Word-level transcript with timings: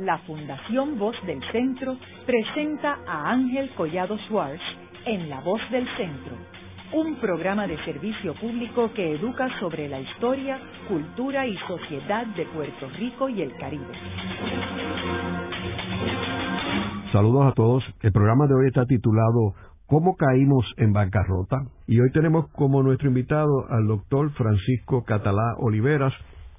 la 0.00 0.18
Fundación 0.18 0.98
Voz 0.98 1.14
del 1.26 1.40
Centro 1.52 1.96
presenta 2.24 2.98
a 3.06 3.30
Ángel 3.30 3.70
Collado 3.76 4.16
Schwartz 4.26 4.62
en 5.04 5.28
La 5.28 5.40
Voz 5.40 5.60
del 5.70 5.86
Centro, 5.96 6.36
un 6.94 7.16
programa 7.16 7.66
de 7.66 7.76
servicio 7.84 8.34
público 8.34 8.90
que 8.94 9.14
educa 9.16 9.48
sobre 9.60 9.88
la 9.88 10.00
historia, 10.00 10.58
cultura 10.88 11.46
y 11.46 11.56
sociedad 11.68 12.26
de 12.28 12.46
Puerto 12.46 12.88
Rico 12.98 13.28
y 13.28 13.42
el 13.42 13.54
Caribe. 13.56 13.92
Saludos 17.12 17.52
a 17.52 17.52
todos. 17.52 17.84
El 18.00 18.12
programa 18.12 18.46
de 18.46 18.54
hoy 18.54 18.68
está 18.68 18.86
titulado 18.86 19.54
¿Cómo 19.86 20.16
caímos 20.16 20.64
en 20.78 20.92
bancarrota? 20.92 21.56
Y 21.86 22.00
hoy 22.00 22.10
tenemos 22.12 22.48
como 22.52 22.82
nuestro 22.82 23.08
invitado 23.08 23.66
al 23.68 23.86
doctor 23.86 24.30
Francisco 24.30 25.04
Catalá 25.04 25.56
Oliveras, 25.58 26.14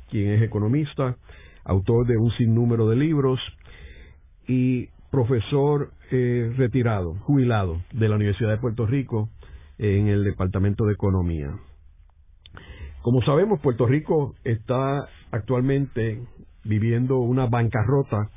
quien 0.10 0.34
es 0.34 0.42
economista, 0.44 1.16
autor 1.64 2.08
de 2.08 2.18
un 2.18 2.32
sinnúmero 2.32 2.88
de 2.90 2.96
libros 2.96 3.40
y 4.48 4.88
profesor 5.12 5.92
eh, 6.12 6.54
retirado, 6.58 7.16
jubilado 7.22 7.82
de 7.94 8.10
la 8.10 8.16
Universidad 8.16 8.52
de 8.52 8.58
Puerto 8.58 8.86
Rico 8.86 9.30
en 9.78 10.08
el 10.08 10.24
Departamento 10.24 10.86
de 10.86 10.94
Economía. 10.94 11.52
Como 13.02 13.22
sabemos, 13.24 13.60
Puerto 13.62 13.88
Rico 13.88 14.36
está 14.44 15.08
actualmente 15.32 16.22
viviendo 16.64 17.18
una 17.18 17.48
bancarrota 17.48 18.30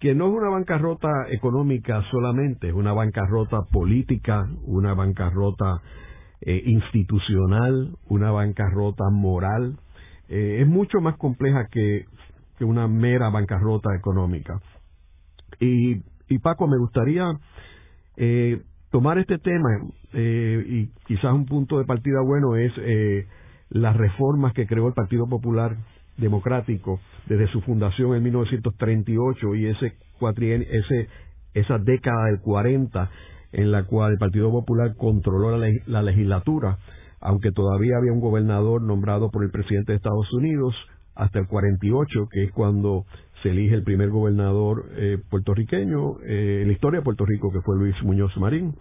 que 0.00 0.14
no 0.14 0.28
es 0.28 0.34
una 0.34 0.48
bancarrota 0.48 1.08
económica 1.30 2.02
solamente, 2.10 2.68
es 2.68 2.74
una 2.74 2.92
bancarrota 2.92 3.62
política, 3.72 4.48
una 4.64 4.94
bancarrota 4.94 5.82
eh, 6.40 6.62
institucional, 6.66 7.96
una 8.08 8.30
bancarrota 8.30 9.10
moral. 9.10 9.76
Eh, 10.28 10.58
es 10.62 10.68
mucho 10.68 11.00
más 11.00 11.16
compleja 11.16 11.66
que, 11.70 12.04
que, 12.58 12.64
una 12.64 12.88
mera 12.88 13.30
bancarrota 13.30 13.94
económica. 13.96 14.60
Y, 15.60 16.02
y 16.28 16.38
Paco, 16.38 16.66
me 16.66 16.78
gustaría 16.78 17.24
eh, 18.16 18.62
tomar 18.90 19.18
este 19.18 19.38
tema 19.38 19.68
y 20.14 20.86
quizás 21.06 21.34
un 21.34 21.44
punto 21.44 21.78
de 21.78 21.84
partida 21.84 22.20
bueno 22.24 22.56
es 22.56 22.72
las 23.68 23.94
reformas 23.94 24.54
que 24.54 24.66
creó 24.66 24.88
el 24.88 24.94
Partido 24.94 25.26
Popular 25.26 25.76
democrático 26.16 27.00
desde 27.26 27.46
su 27.48 27.60
fundación 27.62 28.14
en 28.14 28.22
1938 28.22 29.54
y 29.54 29.66
ese, 29.66 29.96
ese 30.20 31.08
esa 31.54 31.78
década 31.78 32.26
del 32.26 32.40
40 32.40 33.10
en 33.52 33.72
la 33.72 33.84
cual 33.84 34.12
el 34.12 34.18
Partido 34.18 34.50
Popular 34.50 34.94
controló 34.96 35.56
la, 35.56 35.68
la, 35.86 36.02
legislatura, 36.02 36.78
aunque 37.20 37.50
todavía 37.50 37.96
había 37.96 38.12
un 38.12 38.20
gobernador 38.20 38.82
nombrado 38.82 39.30
por 39.30 39.42
el 39.42 39.50
presidente 39.50 39.92
de 39.92 39.96
Estados 39.96 40.32
Unidos 40.32 40.74
hasta 41.18 41.38
el 41.38 41.46
48, 41.46 42.28
que 42.30 42.44
es 42.44 42.52
cuando 42.52 43.04
se 43.42 43.50
elige 43.50 43.74
el 43.74 43.82
primer 43.82 44.08
gobernador 44.08 44.86
eh, 44.96 45.18
puertorriqueño 45.30 46.20
eh, 46.26 46.60
en 46.62 46.68
la 46.68 46.72
historia 46.72 47.00
de 47.00 47.04
Puerto 47.04 47.26
Rico, 47.26 47.52
que 47.52 47.60
fue 47.60 47.76
Luis 47.76 47.94
Muñoz 48.02 48.34
Marín. 48.38 48.74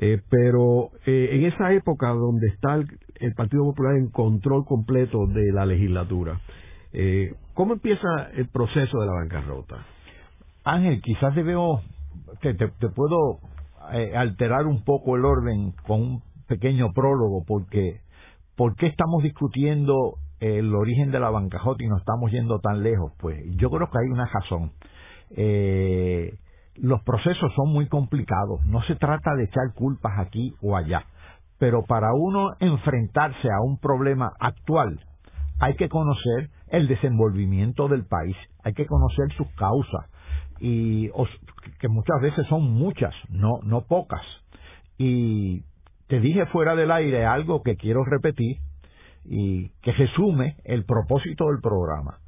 Eh, 0.00 0.20
pero 0.30 0.90
en 1.06 1.44
esa 1.44 1.72
época 1.72 2.10
donde 2.10 2.46
está 2.46 2.76
el 2.76 3.34
Partido 3.34 3.64
Popular 3.64 3.96
en 3.96 4.10
control 4.10 4.64
completo 4.64 5.26
de 5.26 5.50
la 5.52 5.66
legislatura, 5.66 6.40
eh, 6.92 7.34
¿Cómo 7.54 7.74
empieza 7.74 8.08
el 8.34 8.48
proceso 8.48 9.00
de 9.00 9.06
la 9.06 9.12
bancarrota? 9.12 9.84
Ángel, 10.64 11.02
quizás 11.02 11.34
debemos, 11.34 11.82
te, 12.40 12.54
te, 12.54 12.68
puedo 12.68 13.40
eh, 13.92 14.16
alterar 14.16 14.66
un 14.66 14.84
poco 14.84 15.16
el 15.16 15.24
orden 15.24 15.72
con 15.86 16.00
un 16.00 16.22
pequeño 16.46 16.92
prólogo, 16.92 17.44
porque 17.46 18.00
¿por 18.56 18.76
qué 18.76 18.86
estamos 18.86 19.22
discutiendo 19.22 20.18
el 20.40 20.74
origen 20.74 21.10
de 21.10 21.20
la 21.20 21.30
bancarrota 21.30 21.82
y 21.82 21.88
no 21.88 21.98
estamos 21.98 22.30
yendo 22.30 22.60
tan 22.60 22.82
lejos? 22.82 23.12
Pues 23.18 23.44
yo 23.56 23.70
creo 23.70 23.88
que 23.90 23.98
hay 23.98 24.10
una 24.10 24.26
razón. 24.26 24.72
Eh, 25.30 26.38
los 26.76 27.02
procesos 27.02 27.52
son 27.56 27.72
muy 27.72 27.88
complicados, 27.88 28.64
no 28.64 28.82
se 28.82 28.94
trata 28.94 29.34
de 29.34 29.44
echar 29.44 29.74
culpas 29.74 30.18
aquí 30.18 30.54
o 30.62 30.76
allá, 30.76 31.04
pero 31.58 31.82
para 31.84 32.14
uno 32.14 32.50
enfrentarse 32.60 33.48
a 33.48 33.60
un 33.64 33.78
problema 33.78 34.32
actual, 34.38 35.00
hay 35.60 35.74
que 35.74 35.88
conocer 35.88 36.50
el 36.68 36.86
desenvolvimiento 36.86 37.88
del 37.88 38.06
país, 38.06 38.36
hay 38.62 38.74
que 38.74 38.86
conocer 38.86 39.32
sus 39.36 39.48
causas 39.56 40.06
y 40.60 41.08
que 41.80 41.88
muchas 41.88 42.20
veces 42.20 42.46
son 42.48 42.62
muchas, 42.72 43.14
no 43.28 43.60
no 43.64 43.82
pocas. 43.82 44.22
Y 44.98 45.62
te 46.06 46.20
dije 46.20 46.46
fuera 46.46 46.74
del 46.74 46.90
aire 46.90 47.26
algo 47.26 47.62
que 47.62 47.76
quiero 47.76 48.04
repetir 48.04 48.58
y 49.30 49.68
que 49.82 49.92
resume 49.92 50.56
el 50.64 50.84
propósito 50.84 51.48
del 51.48 51.60
programa. 51.60 52.18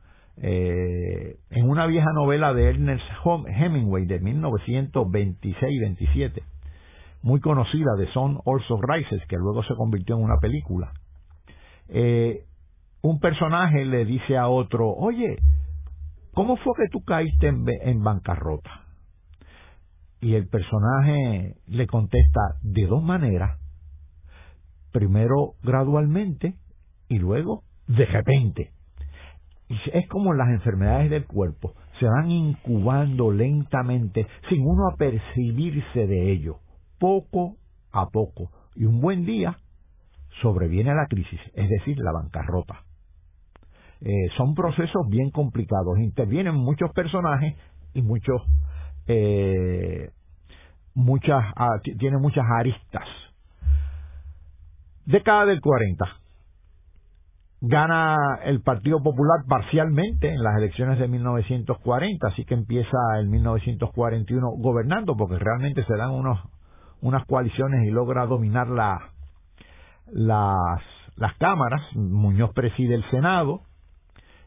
Eh, 0.43 1.37
en 1.51 1.69
una 1.69 1.87
vieja 1.87 2.13
novela 2.15 2.55
de 2.55 2.71
Ernest 2.71 3.05
Hemingway 3.25 4.07
de 4.07 4.21
1926-27, 4.21 6.43
muy 7.23 7.41
conocida 7.41 7.95
de 7.99 8.07
Son 8.13 8.39
Also 8.47 8.81
Rises, 8.81 9.21
que 9.29 9.37
luego 9.37 9.63
se 9.65 9.75
convirtió 9.75 10.17
en 10.17 10.25
una 10.25 10.39
película, 10.39 10.93
eh, 11.89 12.45
un 13.03 13.19
personaje 13.19 13.85
le 13.85 14.05
dice 14.05 14.37
a 14.37 14.49
otro, 14.49 14.91
oye, 14.91 15.39
¿cómo 16.35 16.57
fue 16.59 16.75
que 16.77 16.89
tú 16.91 17.03
caíste 17.03 17.49
en, 17.49 18.03
bancarrota? 18.03 18.85
Y 20.21 20.35
el 20.35 20.49
personaje 20.49 21.57
le 21.67 21.87
contesta 21.87 22.41
de 22.63 22.87
dos 22.87 23.03
maneras. 23.03 23.59
Primero 24.93 25.55
gradualmente 25.63 26.57
y 27.11 27.19
luego 27.19 27.65
de 27.87 28.07
repente. 28.07 28.71
Es 29.93 30.09
como 30.09 30.33
las 30.33 30.49
enfermedades 30.49 31.11
del 31.11 31.27
cuerpo, 31.27 31.75
se 32.01 32.07
van 32.07 32.31
incubando 32.31 33.31
lentamente 33.31 34.27
sin 34.49 34.67
uno 34.67 34.89
apercibirse 34.93 36.07
de 36.07 36.33
ello, 36.33 36.57
poco 36.99 37.57
a 37.93 38.07
poco. 38.07 38.51
Y 38.75 38.85
un 38.85 39.01
buen 39.01 39.27
día 39.27 39.59
sobreviene 40.41 40.95
la 40.95 41.07
crisis, 41.07 41.41
es 41.55 41.69
decir, 41.69 41.99
la 41.99 42.13
bancarrota. 42.13 42.85
Eh, 44.01 44.29
son 44.37 44.55
procesos 44.55 45.07
bien 45.09 45.31
complicados. 45.31 45.99
Intervienen 45.99 46.55
muchos 46.55 46.91
personajes 46.93 47.55
y 47.93 48.03
muchos, 48.03 48.43
eh, 49.07 50.11
muchas, 50.95 51.45
ah, 51.57 51.79
tiene 51.99 52.19
muchas 52.19 52.45
aristas. 52.59 53.07
Década 55.05 55.47
del 55.47 55.61
40. 55.61 56.20
Gana 57.63 58.39
el 58.45 58.63
Partido 58.63 59.03
Popular 59.03 59.45
parcialmente 59.47 60.29
en 60.29 60.43
las 60.43 60.57
elecciones 60.57 60.99
de 60.99 61.09
1940, 61.09 62.29
así 62.29 62.45
que 62.47 62.55
empieza 62.55 62.97
el 63.19 63.29
1941 63.29 64.49
gobernando, 64.57 65.15
porque 65.15 65.39
realmente 65.39 65.85
se 65.85 65.95
dan 65.95 66.11
unos, 66.11 66.41
unas 67.03 67.25
coaliciones 67.27 67.87
y 67.87 67.91
logra 67.91 68.25
dominar 68.25 68.69
la, 68.69 69.11
las, 70.07 70.81
las 71.17 71.37
cámaras. 71.37 71.83
Muñoz 71.95 72.51
preside 72.55 72.95
el 72.95 73.05
Senado, 73.11 73.61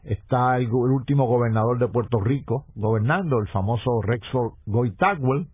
está 0.02 0.56
el, 0.56 0.68
último 0.72 1.26
gobernador 1.26 1.78
de 1.78 1.88
Puerto 1.88 2.20
Rico 2.20 2.66
gobernando, 2.74 3.38
el 3.38 3.48
famoso 3.48 4.02
Rexford 4.02 4.54
Goitagwell. 4.66 5.46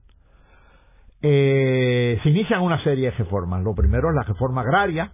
Eh, 1.23 2.19
se 2.23 2.31
inician 2.31 2.63
una 2.63 2.83
serie 2.83 3.11
de 3.11 3.17
reformas. 3.19 3.63
Lo 3.63 3.75
primero 3.75 4.09
es 4.09 4.15
la 4.15 4.23
reforma 4.23 4.63
agraria, 4.63 5.13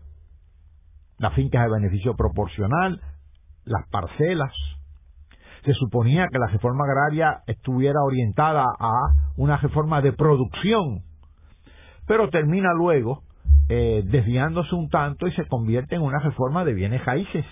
las 1.18 1.34
fincas 1.34 1.64
de 1.64 1.72
beneficio 1.72 2.14
proporcional, 2.14 3.00
las 3.64 3.88
parcelas. 3.88 4.52
Se 5.64 5.72
suponía 5.74 6.28
que 6.30 6.38
la 6.38 6.46
reforma 6.46 6.84
agraria 6.84 7.42
estuviera 7.46 8.00
orientada 8.02 8.64
a 8.78 8.92
una 9.36 9.56
reforma 9.56 10.00
de 10.00 10.12
producción, 10.12 11.02
pero 12.06 12.30
termina 12.30 12.72
luego 12.72 13.22
eh, 13.68 14.04
desviándose 14.06 14.74
un 14.74 14.88
tanto 14.88 15.26
y 15.26 15.32
se 15.32 15.46
convierte 15.48 15.96
en 15.96 16.02
una 16.02 16.20
reforma 16.20 16.64
de 16.64 16.72
bienes 16.72 17.04
raíces 17.04 17.44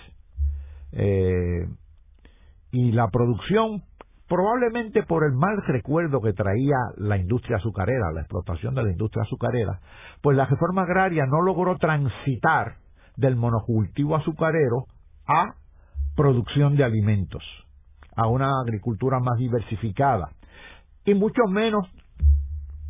eh, 0.93 1.67
y 2.71 2.91
la 2.93 3.09
producción, 3.09 3.83
probablemente 4.29 5.03
por 5.03 5.25
el 5.25 5.33
mal 5.33 5.61
recuerdo 5.67 6.21
que 6.21 6.31
traía 6.31 6.77
la 6.97 7.17
industria 7.17 7.57
azucarera, 7.57 8.13
la 8.13 8.21
explotación 8.21 8.75
de 8.75 8.83
la 8.83 8.91
industria 8.91 9.23
azucarera, 9.23 9.81
pues 10.21 10.37
la 10.37 10.45
reforma 10.45 10.83
agraria 10.83 11.25
no 11.25 11.41
logró 11.41 11.77
transitar 11.77 12.77
del 13.17 13.35
monocultivo 13.35 14.15
azucarero 14.15 14.85
a 15.27 15.55
producción 16.15 16.75
de 16.75 16.83
alimentos, 16.83 17.43
a 18.15 18.27
una 18.27 18.61
agricultura 18.61 19.19
más 19.19 19.37
diversificada, 19.37 20.29
y 21.05 21.13
mucho 21.13 21.43
menos 21.49 21.87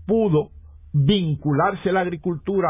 pudo 0.06 0.50
vincularse 0.94 1.92
la 1.92 2.02
agricultura 2.02 2.70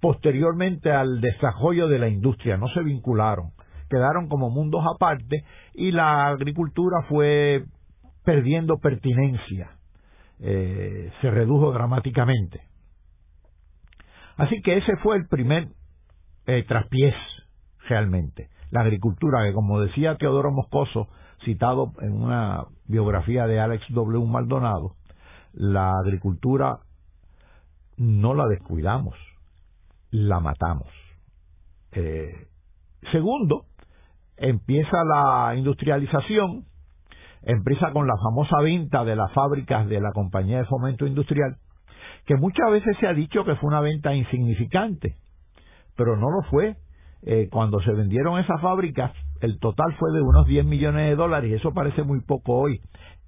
posteriormente 0.00 0.90
al 0.90 1.20
desarrollo 1.20 1.88
de 1.88 1.98
la 1.98 2.08
industria, 2.08 2.56
no 2.56 2.68
se 2.68 2.82
vincularon 2.82 3.52
quedaron 3.92 4.26
como 4.28 4.48
mundos 4.48 4.82
aparte 4.94 5.44
y 5.74 5.92
la 5.92 6.28
agricultura 6.28 7.02
fue 7.10 7.64
perdiendo 8.24 8.78
pertinencia, 8.78 9.72
eh, 10.40 11.12
se 11.20 11.30
redujo 11.30 11.72
dramáticamente. 11.72 12.62
Así 14.38 14.62
que 14.62 14.78
ese 14.78 14.96
fue 15.02 15.18
el 15.18 15.26
primer 15.28 15.68
eh, 16.46 16.64
traspiés 16.66 17.14
realmente, 17.88 18.48
la 18.70 18.80
agricultura, 18.80 19.44
que 19.44 19.52
como 19.52 19.80
decía 19.80 20.16
Teodoro 20.16 20.50
Moscoso, 20.50 21.08
citado 21.44 21.92
en 22.00 22.22
una 22.22 22.64
biografía 22.86 23.46
de 23.46 23.60
Alex 23.60 23.84
W. 23.90 24.24
Maldonado, 24.26 24.94
la 25.52 25.92
agricultura 25.98 26.78
no 27.96 28.34
la 28.34 28.46
descuidamos, 28.46 29.16
la 30.10 30.40
matamos. 30.40 30.88
Eh, 31.92 32.46
segundo, 33.10 33.66
empieza 34.36 35.04
la 35.04 35.54
industrialización, 35.56 36.64
empieza 37.42 37.92
con 37.92 38.06
la 38.06 38.16
famosa 38.16 38.60
venta 38.62 39.04
de 39.04 39.16
las 39.16 39.32
fábricas 39.32 39.86
de 39.88 40.00
la 40.00 40.12
compañía 40.12 40.58
de 40.58 40.64
fomento 40.64 41.06
industrial, 41.06 41.56
que 42.26 42.36
muchas 42.36 42.70
veces 42.70 42.96
se 42.98 43.06
ha 43.06 43.12
dicho 43.12 43.44
que 43.44 43.56
fue 43.56 43.68
una 43.68 43.80
venta 43.80 44.14
insignificante, 44.14 45.16
pero 45.96 46.16
no 46.16 46.30
lo 46.30 46.42
fue. 46.50 46.76
Eh, 47.24 47.48
cuando 47.50 47.80
se 47.80 47.92
vendieron 47.92 48.38
esas 48.40 48.60
fábricas, 48.60 49.12
el 49.40 49.58
total 49.58 49.94
fue 49.98 50.12
de 50.12 50.20
unos 50.20 50.46
10 50.46 50.64
millones 50.64 51.08
de 51.08 51.16
dólares, 51.16 51.50
y 51.50 51.54
eso 51.54 51.72
parece 51.72 52.02
muy 52.02 52.20
poco 52.20 52.54
hoy. 52.54 52.80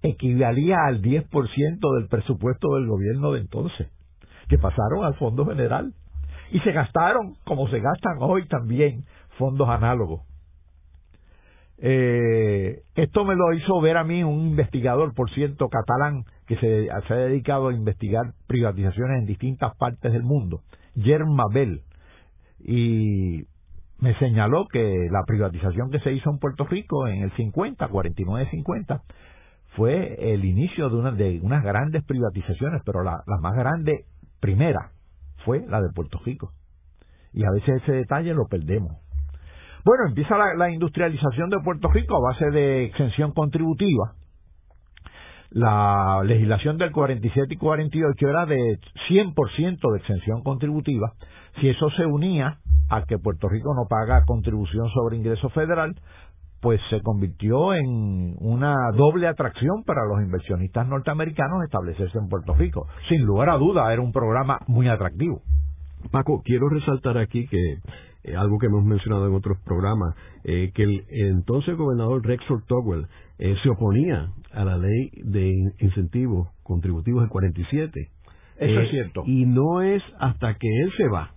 Equivalía 0.02 0.76
al 0.86 1.00
10% 1.00 1.94
del 1.98 2.08
presupuesto 2.08 2.74
del 2.74 2.86
gobierno 2.86 3.32
de 3.32 3.40
entonces, 3.40 3.88
que 4.48 4.58
pasaron 4.58 5.04
al 5.04 5.14
Fondo 5.14 5.46
General. 5.46 5.92
Y 6.50 6.60
se 6.60 6.72
gastaron, 6.72 7.34
como 7.44 7.68
se 7.68 7.80
gastan 7.80 8.18
hoy 8.20 8.46
también, 8.48 9.04
fondos 9.38 9.68
análogos. 9.68 10.22
Eh, 11.78 12.82
esto 12.94 13.24
me 13.24 13.34
lo 13.34 13.52
hizo 13.52 13.80
ver 13.80 13.96
a 13.96 14.04
mí 14.04 14.22
un 14.22 14.48
investigador, 14.48 15.14
por 15.14 15.30
cierto, 15.30 15.68
catalán, 15.68 16.24
que 16.46 16.56
se, 16.56 16.88
ha 16.90 17.14
dedicado 17.14 17.68
a 17.68 17.74
investigar 17.74 18.32
privatizaciones 18.46 19.20
en 19.20 19.26
distintas 19.26 19.74
partes 19.76 20.12
del 20.12 20.22
mundo, 20.22 20.60
Germa 20.94 21.44
Bell, 21.52 21.82
y 22.64 23.44
me 24.00 24.14
señaló 24.18 24.66
que 24.72 25.08
la 25.10 25.22
privatización 25.26 25.90
que 25.90 26.00
se 26.00 26.12
hizo 26.12 26.30
en 26.30 26.38
Puerto 26.38 26.64
Rico 26.64 27.06
en 27.06 27.22
el 27.22 27.30
50, 27.32 27.88
49-50, 27.88 29.02
fue 29.76 30.32
el 30.32 30.44
inicio 30.44 30.88
de, 30.88 30.96
una, 30.96 31.12
de 31.12 31.40
unas 31.42 31.62
grandes 31.62 32.04
privatizaciones, 32.04 32.82
pero 32.84 33.02
la, 33.02 33.22
la 33.26 33.38
más 33.38 33.54
grande 33.54 34.04
primera 34.40 34.90
fue 35.44 35.64
la 35.68 35.80
de 35.80 35.90
Puerto 35.94 36.18
Rico. 36.24 36.52
Y 37.32 37.44
a 37.44 37.50
veces 37.50 37.82
ese 37.82 37.92
detalle 37.92 38.34
lo 38.34 38.46
perdemos. 38.46 39.04
Bueno, 39.84 40.06
empieza 40.08 40.36
la, 40.38 40.70
industrialización 40.70 41.50
de 41.50 41.60
Puerto 41.62 41.88
Rico 41.88 42.16
a 42.16 42.30
base 42.32 42.50
de 42.50 42.84
exención 42.86 43.32
contributiva. 43.32 44.14
La 45.54 46.20
legislación 46.24 46.78
del 46.78 46.90
47 46.90 47.54
y 47.54 47.56
48 47.56 48.28
era 48.28 48.44
de 48.44 48.80
100% 49.08 49.92
de 49.92 49.98
exención 49.98 50.42
contributiva. 50.42 51.12
Si 51.60 51.68
eso 51.68 51.90
se 51.90 52.04
unía 52.04 52.58
a 52.90 53.04
que 53.04 53.18
Puerto 53.18 53.48
Rico 53.48 53.72
no 53.72 53.86
paga 53.88 54.24
contribución 54.26 54.88
sobre 54.88 55.16
ingreso 55.16 55.48
federal, 55.50 55.94
pues 56.60 56.80
se 56.90 57.00
convirtió 57.02 57.72
en 57.72 58.34
una 58.40 58.74
doble 58.96 59.28
atracción 59.28 59.84
para 59.84 60.04
los 60.06 60.24
inversionistas 60.24 60.88
norteamericanos 60.88 61.62
establecerse 61.62 62.18
en 62.18 62.28
Puerto 62.28 62.54
Rico. 62.54 62.88
Sin 63.08 63.22
lugar 63.24 63.50
a 63.50 63.56
duda, 63.56 63.92
era 63.92 64.02
un 64.02 64.10
programa 64.10 64.58
muy 64.66 64.88
atractivo. 64.88 65.42
Paco, 66.10 66.42
quiero 66.44 66.68
resaltar 66.68 67.16
aquí 67.16 67.46
que 67.46 67.76
eh, 68.24 68.34
algo 68.36 68.58
que 68.58 68.66
hemos 68.66 68.84
mencionado 68.84 69.26
en 69.26 69.34
otros 69.34 69.58
programas, 69.64 70.14
eh, 70.44 70.72
que 70.74 70.82
el, 70.82 71.04
entonces 71.10 71.76
gobernador 71.76 72.24
Rexford 72.26 72.64
Togwell 72.64 73.06
eh, 73.38 73.54
se 73.62 73.68
oponía 73.68 74.30
a 74.52 74.64
la 74.64 74.78
ley 74.78 75.10
de 75.22 75.72
incentivos 75.78 76.48
contributivos 76.62 77.22
del 77.22 77.30
47. 77.30 78.08
Eso 78.56 78.80
es 78.80 78.90
cierto. 78.90 79.24
Y 79.26 79.44
no 79.44 79.82
es 79.82 80.02
hasta 80.18 80.54
que 80.54 80.68
él 80.68 80.92
se 80.96 81.08
va 81.08 81.30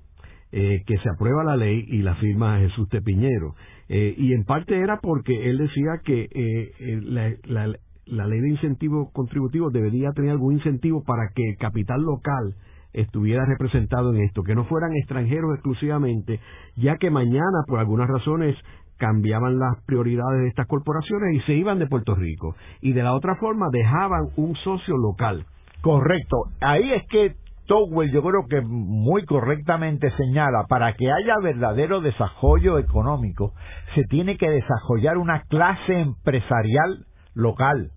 que 0.50 0.98
se 1.04 1.10
aprueba 1.14 1.44
la 1.44 1.58
ley 1.58 1.84
y 1.88 1.98
la 2.02 2.16
firma 2.16 2.58
Jesús 2.60 2.88
Tepiñero. 2.88 3.54
y 3.90 4.34
en 4.34 4.46
parte 4.46 4.80
era 4.80 4.98
porque 5.02 5.50
él 5.50 5.58
decía 5.58 6.00
que 6.04 6.72
la, 7.04 7.68
la 8.06 8.28
ley 8.28 8.40
de 8.40 8.50
incentivos 8.52 9.12
contributivos 9.12 9.74
debería 9.74 10.14
tener 10.14 10.32
algún 10.32 10.54
incentivo 10.54 11.04
para 11.04 11.32
que 11.36 11.44
el 11.50 11.58
capital 11.58 12.02
local 12.02 12.56
estuviera 13.02 13.46
representado 13.46 14.14
en 14.14 14.22
esto, 14.22 14.44
que 14.44 14.56
no 14.56 14.66
fueran 14.66 14.96
extranjeros 14.96 15.54
exclusivamente, 15.54 16.40
ya 16.76 16.98
que 16.98 17.10
mañana, 17.10 17.64
por 17.68 17.80
algunas 17.80 18.08
razones, 18.08 18.56
cambiaban 18.98 19.60
las 19.60 19.84
prioridades 19.86 20.42
de 20.42 20.48
estas 20.48 20.68
corporaciones 20.68 21.36
y 21.36 21.40
se 21.42 21.54
iban 21.54 21.80
de 21.80 21.88
Puerto 21.88 22.16
Rico. 22.16 22.56
Y 22.82 22.94
de 22.94 23.04
la 23.04 23.14
otra 23.14 23.36
forma 23.36 23.68
dejaban 23.72 24.30
un 24.36 24.56
socio 24.56 24.98
local. 24.98 25.46
Correcto. 25.82 26.38
Ahí 26.60 26.92
es 26.92 27.04
que 27.10 27.36
Towell 27.68 28.12
yo 28.12 28.24
creo 28.24 28.46
que 28.50 28.62
muy 28.62 29.26
correctamente 29.26 30.10
señala, 30.18 30.66
para 30.68 30.94
que 30.94 31.12
haya 31.12 31.38
verdadero 31.42 32.02
desarrollo 32.02 32.80
económico, 32.80 33.54
se 33.94 34.04
tiene 34.06 34.38
que 34.38 34.50
desarrollar 34.50 35.18
una 35.18 35.44
clase 35.44 36.00
empresarial 36.00 37.06
local 37.36 37.92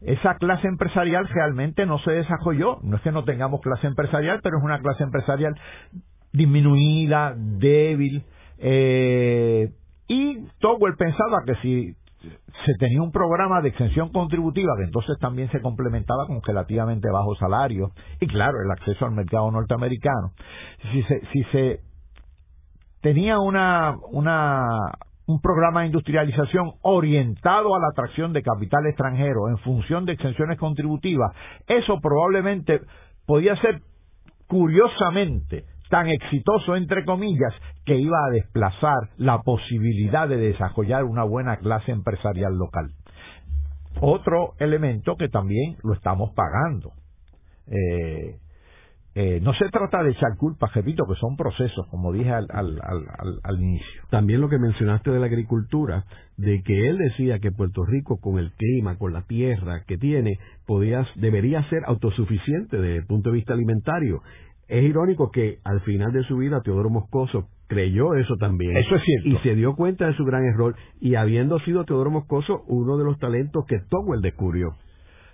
esa 0.00 0.36
clase 0.36 0.68
empresarial 0.68 1.28
realmente 1.28 1.86
no 1.86 1.98
se 1.98 2.12
desarrolló. 2.12 2.78
No 2.82 2.96
es 2.96 3.02
que 3.02 3.12
no 3.12 3.24
tengamos 3.24 3.60
clase 3.60 3.86
empresarial, 3.86 4.40
pero 4.42 4.58
es 4.58 4.64
una 4.64 4.80
clase 4.80 5.02
empresarial 5.04 5.54
disminuida, 6.32 7.34
débil. 7.36 8.24
Eh, 8.58 9.70
y 10.08 10.46
Towell 10.60 10.96
pensaba 10.96 11.42
que 11.44 11.54
si 11.56 11.94
se 12.20 12.72
tenía 12.80 13.00
un 13.00 13.12
programa 13.12 13.60
de 13.62 13.68
exención 13.68 14.10
contributiva 14.10 14.74
que 14.76 14.84
entonces 14.84 15.16
también 15.20 15.50
se 15.50 15.60
complementaba 15.60 16.26
con 16.26 16.42
relativamente 16.42 17.08
bajos 17.10 17.38
salarios 17.38 17.92
y 18.20 18.26
claro 18.26 18.58
el 18.64 18.70
acceso 18.72 19.06
al 19.06 19.12
mercado 19.12 19.48
norteamericano 19.52 20.32
si 20.90 21.02
se, 21.04 21.20
si 21.32 21.44
se 21.52 21.80
tenía 23.02 23.38
una, 23.38 23.96
una 24.10 24.66
un 25.28 25.40
programa 25.42 25.80
de 25.80 25.88
industrialización 25.88 26.72
orientado 26.80 27.76
a 27.76 27.78
la 27.78 27.88
atracción 27.92 28.32
de 28.32 28.42
capital 28.42 28.86
extranjero 28.86 29.50
en 29.50 29.58
función 29.58 30.06
de 30.06 30.12
exenciones 30.12 30.58
contributivas, 30.58 31.36
eso 31.66 32.00
probablemente 32.00 32.80
podía 33.26 33.54
ser 33.56 33.82
curiosamente 34.46 35.64
tan 35.90 36.08
exitoso, 36.08 36.76
entre 36.76 37.04
comillas, 37.04 37.52
que 37.84 37.96
iba 37.96 38.16
a 38.26 38.30
desplazar 38.30 39.10
la 39.18 39.42
posibilidad 39.42 40.26
de 40.26 40.38
desarrollar 40.38 41.04
una 41.04 41.24
buena 41.24 41.58
clase 41.58 41.92
empresarial 41.92 42.54
local. 42.56 42.90
Otro 44.00 44.54
elemento 44.58 45.16
que 45.16 45.28
también 45.28 45.76
lo 45.82 45.92
estamos 45.92 46.30
pagando. 46.34 46.92
Eh, 47.66 48.38
eh, 49.14 49.40
no 49.42 49.52
se 49.54 49.68
trata 49.70 50.02
de 50.02 50.10
echar 50.10 50.36
culpa, 50.36 50.70
repito, 50.72 51.04
que 51.06 51.18
son 51.18 51.36
procesos, 51.36 51.86
como 51.88 52.12
dije 52.12 52.30
al, 52.30 52.46
al, 52.50 52.78
al, 53.42 53.60
inicio. 53.60 54.02
También 54.10 54.40
lo 54.40 54.48
que 54.48 54.58
mencionaste 54.58 55.10
de 55.10 55.18
la 55.18 55.26
agricultura, 55.26 56.04
de 56.36 56.62
que 56.62 56.88
él 56.88 56.98
decía 56.98 57.40
que 57.40 57.50
Puerto 57.50 57.84
Rico, 57.84 58.20
con 58.20 58.38
el 58.38 58.52
clima, 58.52 58.96
con 58.96 59.12
la 59.12 59.22
tierra 59.22 59.82
que 59.86 59.98
tiene, 59.98 60.38
podía, 60.66 61.06
debería 61.16 61.68
ser 61.68 61.80
autosuficiente 61.86 62.76
desde 62.76 62.98
el 62.98 63.06
punto 63.06 63.30
de 63.30 63.36
vista 63.36 63.54
alimentario. 63.54 64.22
Es 64.68 64.84
irónico 64.84 65.30
que 65.30 65.58
al 65.64 65.80
final 65.80 66.12
de 66.12 66.22
su 66.24 66.36
vida 66.36 66.60
Teodoro 66.60 66.90
Moscoso 66.90 67.48
creyó 67.68 68.14
eso 68.14 68.36
también. 68.36 68.76
Eso 68.76 68.96
es 68.96 69.02
cierto. 69.02 69.28
Y 69.28 69.38
se 69.42 69.54
dio 69.54 69.74
cuenta 69.74 70.06
de 70.06 70.14
su 70.14 70.24
gran 70.24 70.44
error. 70.44 70.76
Y 71.00 71.14
habiendo 71.14 71.58
sido 71.60 71.84
Teodoro 71.84 72.10
Moscoso 72.10 72.62
uno 72.66 72.98
de 72.98 73.04
los 73.04 73.18
talentos 73.18 73.64
que 73.66 73.78
Towell 73.88 74.20
descubrió. 74.20 74.76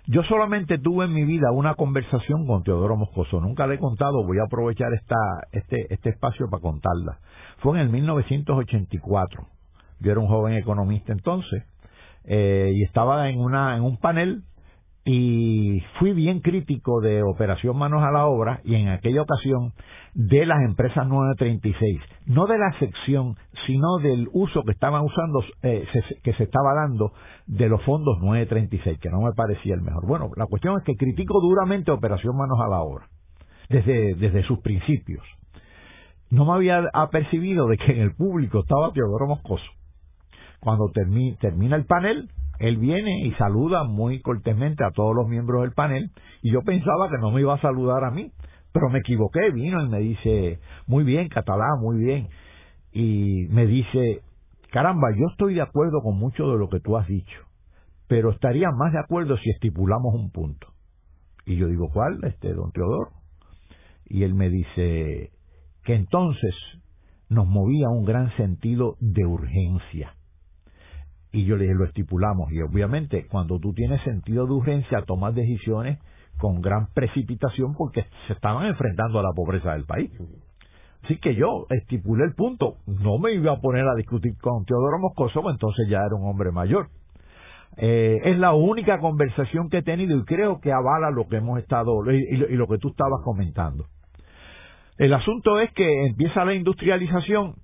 Yo 0.07 0.21
solamente 0.23 0.77
tuve 0.77 1.05
en 1.05 1.13
mi 1.13 1.25
vida 1.25 1.51
una 1.51 1.73
conversación 1.73 2.45
con 2.45 2.63
Teodoro 2.63 2.95
Moscoso, 2.95 3.41
nunca 3.41 3.65
le 3.65 3.75
he 3.75 3.79
contado, 3.79 4.23
voy 4.23 4.37
a 4.37 4.43
aprovechar 4.43 4.93
esta, 4.93 5.15
este, 5.51 5.91
este 5.91 6.09
espacio 6.09 6.47
para 6.47 6.61
contarla. 6.61 7.17
Fue 7.57 7.79
en 7.79 7.85
el 7.85 7.89
1984. 7.89 9.47
Yo 10.01 10.11
era 10.11 10.19
un 10.19 10.27
joven 10.27 10.53
economista 10.53 11.11
entonces 11.11 11.63
eh, 12.25 12.71
y 12.75 12.83
estaba 12.83 13.29
en, 13.29 13.39
una, 13.39 13.77
en 13.77 13.83
un 13.83 13.97
panel 13.97 14.43
y 15.07 15.81
fui 15.99 16.13
bien 16.13 16.39
crítico 16.39 16.99
de 16.99 17.21
Operación 17.21 17.77
Manos 17.77 18.03
a 18.03 18.11
la 18.11 18.25
Obra 18.25 18.61
y 18.63 18.73
en 18.73 18.89
aquella 18.89 19.21
ocasión 19.21 19.73
de 20.15 20.47
las 20.47 20.63
empresas 20.67 21.07
936, 21.07 22.01
no 22.25 22.47
de 22.47 22.57
la 22.57 22.71
sección, 22.79 23.35
sino 23.67 23.99
del 23.99 24.27
uso 24.33 24.63
que 24.63 24.71
estaban 24.71 25.03
usando, 25.03 25.43
eh, 25.61 25.85
que 26.23 26.33
se 26.33 26.43
estaba 26.43 26.73
dando 26.73 27.11
de 27.45 27.69
los 27.69 27.83
fondos 27.83 28.17
936, 28.19 28.97
que 28.99 29.09
no 29.11 29.21
me 29.21 29.31
parecía 29.33 29.75
el 29.75 29.81
mejor. 29.81 30.07
Bueno, 30.07 30.31
la 30.35 30.47
cuestión 30.47 30.75
es 30.79 30.83
que 30.83 30.95
critico 30.95 31.39
duramente 31.39 31.91
Operación 31.91 32.35
Manos 32.35 32.59
a 32.59 32.67
la 32.67 32.81
Obra, 32.81 33.07
desde, 33.69 34.15
desde 34.15 34.43
sus 34.47 34.59
principios. 34.61 35.23
No 36.31 36.45
me 36.45 36.53
había 36.53 36.81
apercibido 36.93 37.67
de 37.67 37.77
que 37.77 37.91
en 37.91 38.01
el 38.01 38.15
público 38.15 38.61
estaba 38.61 38.91
Teodoro 38.91 39.27
Moscoso. 39.27 39.65
Cuando 40.59 40.89
termina 40.91 41.75
el 41.75 41.85
panel, 41.85 42.27
él 42.59 42.77
viene 42.77 43.21
y 43.25 43.31
saluda 43.33 43.83
muy 43.83 44.21
cortésmente 44.21 44.83
a 44.83 44.91
todos 44.91 45.15
los 45.15 45.27
miembros 45.27 45.61
del 45.63 45.73
panel 45.73 46.11
y 46.41 46.51
yo 46.51 46.61
pensaba 46.61 47.09
que 47.09 47.17
no 47.19 47.31
me 47.31 47.41
iba 47.41 47.53
a 47.53 47.61
saludar 47.61 48.03
a 48.03 48.11
mí, 48.11 48.31
pero 48.71 48.89
me 48.89 48.99
equivoqué, 48.99 49.51
vino 49.51 49.83
y 49.83 49.89
me 49.89 49.99
dice, 49.99 50.59
muy 50.87 51.03
bien, 51.03 51.29
catalán, 51.29 51.79
muy 51.81 51.97
bien, 52.03 52.27
y 52.91 53.47
me 53.49 53.65
dice, 53.65 54.21
caramba, 54.71 55.09
yo 55.17 55.27
estoy 55.31 55.55
de 55.55 55.61
acuerdo 55.61 56.01
con 56.01 56.17
mucho 56.17 56.47
de 56.49 56.57
lo 56.57 56.69
que 56.69 56.79
tú 56.79 56.97
has 56.97 57.07
dicho, 57.07 57.41
pero 58.07 58.31
estaría 58.31 58.69
más 58.71 58.93
de 58.93 58.99
acuerdo 58.99 59.37
si 59.37 59.49
estipulamos 59.49 60.13
un 60.13 60.31
punto. 60.31 60.67
Y 61.45 61.57
yo 61.57 61.67
digo, 61.67 61.89
¿cuál? 61.93 62.19
Este, 62.23 62.53
don 62.53 62.71
Teodoro. 62.71 63.11
Y 64.05 64.23
él 64.23 64.33
me 64.33 64.49
dice 64.49 65.31
que 65.83 65.95
entonces 65.95 66.55
nos 67.29 67.47
movía 67.47 67.89
un 67.89 68.05
gran 68.05 68.35
sentido 68.37 68.95
de 68.99 69.25
urgencia. 69.25 70.15
Y 71.35 71.43
yo 71.43 71.57
le 71.57 71.63
dije, 71.63 71.75
lo 71.75 71.83
estipulamos. 71.83 72.49
Y 72.53 72.61
obviamente, 72.61 73.27
cuando 73.27 73.59
tú 73.59 73.73
tienes 73.73 74.01
sentido 74.03 74.45
de 74.45 74.53
urgencia, 74.53 75.01
tomas 75.01 75.35
decisiones 75.35 75.99
con 76.37 76.61
gran 76.61 76.87
precipitación 76.93 77.73
porque 77.73 78.05
se 78.27 78.33
estaban 78.33 78.67
enfrentando 78.67 79.19
a 79.19 79.23
la 79.23 79.33
pobreza 79.35 79.73
del 79.73 79.83
país. 79.83 80.11
Así 81.03 81.17
que 81.17 81.35
yo 81.35 81.67
estipulé 81.71 82.23
el 82.23 82.35
punto. 82.35 82.77
No 82.87 83.19
me 83.19 83.33
iba 83.33 83.51
a 83.51 83.59
poner 83.59 83.85
a 83.85 83.95
discutir 83.95 84.37
con 84.39 84.63
Teodoro 84.63 84.97
Moscoso, 84.97 85.43
entonces 85.51 85.89
ya 85.89 85.97
era 85.97 86.15
un 86.15 86.25
hombre 86.25 86.51
mayor. 86.51 86.87
Eh, 87.75 88.17
es 88.23 88.39
la 88.39 88.53
única 88.53 88.99
conversación 88.99 89.69
que 89.69 89.79
he 89.79 89.83
tenido 89.83 90.17
y 90.17 90.23
creo 90.23 90.61
que 90.61 90.71
avala 90.71 91.11
lo 91.11 91.27
que 91.27 91.35
hemos 91.35 91.59
estado 91.59 91.91
y, 92.09 92.37
lo 92.37 92.67
que 92.67 92.77
tú 92.77 92.91
estabas 92.91 93.19
comentando. 93.25 93.87
El 94.97 95.13
asunto 95.13 95.59
es 95.59 95.69
que 95.73 96.05
empieza 96.05 96.45
la 96.45 96.53
industrialización, 96.53 97.55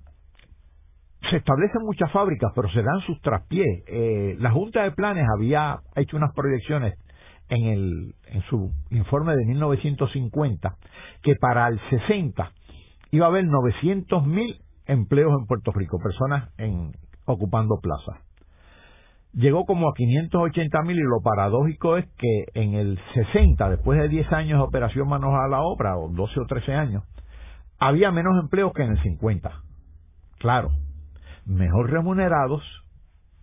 se 1.30 1.36
establecen 1.36 1.82
muchas 1.82 2.10
fábricas, 2.12 2.52
pero 2.54 2.68
se 2.70 2.82
dan 2.82 3.00
sus 3.06 3.20
traspiés. 3.20 3.84
Eh, 3.86 4.36
la 4.38 4.50
Junta 4.50 4.82
de 4.82 4.92
Planes 4.92 5.24
había 5.36 5.80
hecho 5.96 6.16
unas 6.16 6.32
proyecciones 6.34 6.94
en, 7.48 7.64
el, 7.66 8.14
en 8.26 8.42
su 8.42 8.72
informe 8.90 9.36
de 9.36 9.44
1950 9.46 10.76
que 11.22 11.34
para 11.36 11.68
el 11.68 11.80
60 11.90 12.52
iba 13.10 13.26
a 13.26 13.28
haber 13.28 13.44
900 13.44 14.26
mil 14.26 14.60
empleos 14.86 15.32
en 15.38 15.46
Puerto 15.46 15.72
Rico, 15.72 15.98
personas 16.02 16.50
en, 16.58 16.92
ocupando 17.26 17.78
plazas 17.80 18.20
llegó 19.34 19.64
como 19.64 19.88
a 19.88 19.94
580 19.94 20.82
mil 20.82 20.98
y 20.98 21.02
lo 21.02 21.20
paradójico 21.22 21.96
es 21.96 22.06
que 22.18 22.44
en 22.54 22.74
el 22.74 22.98
60, 23.14 23.70
después 23.70 23.98
de 23.98 24.08
10 24.08 24.32
años 24.32 24.58
de 24.58 24.64
operación 24.64 25.08
manos 25.08 25.34
a 25.34 25.48
la 25.48 25.62
obra, 25.62 25.96
o 25.96 26.08
12 26.08 26.40
o 26.40 26.46
13 26.46 26.74
años, 26.74 27.04
había 27.78 28.10
menos 28.10 28.38
empleos 28.40 28.72
que 28.72 28.82
en 28.82 28.92
el 28.92 29.02
50. 29.02 29.50
Claro, 30.38 30.70
mejor 31.46 31.90
remunerados, 31.90 32.62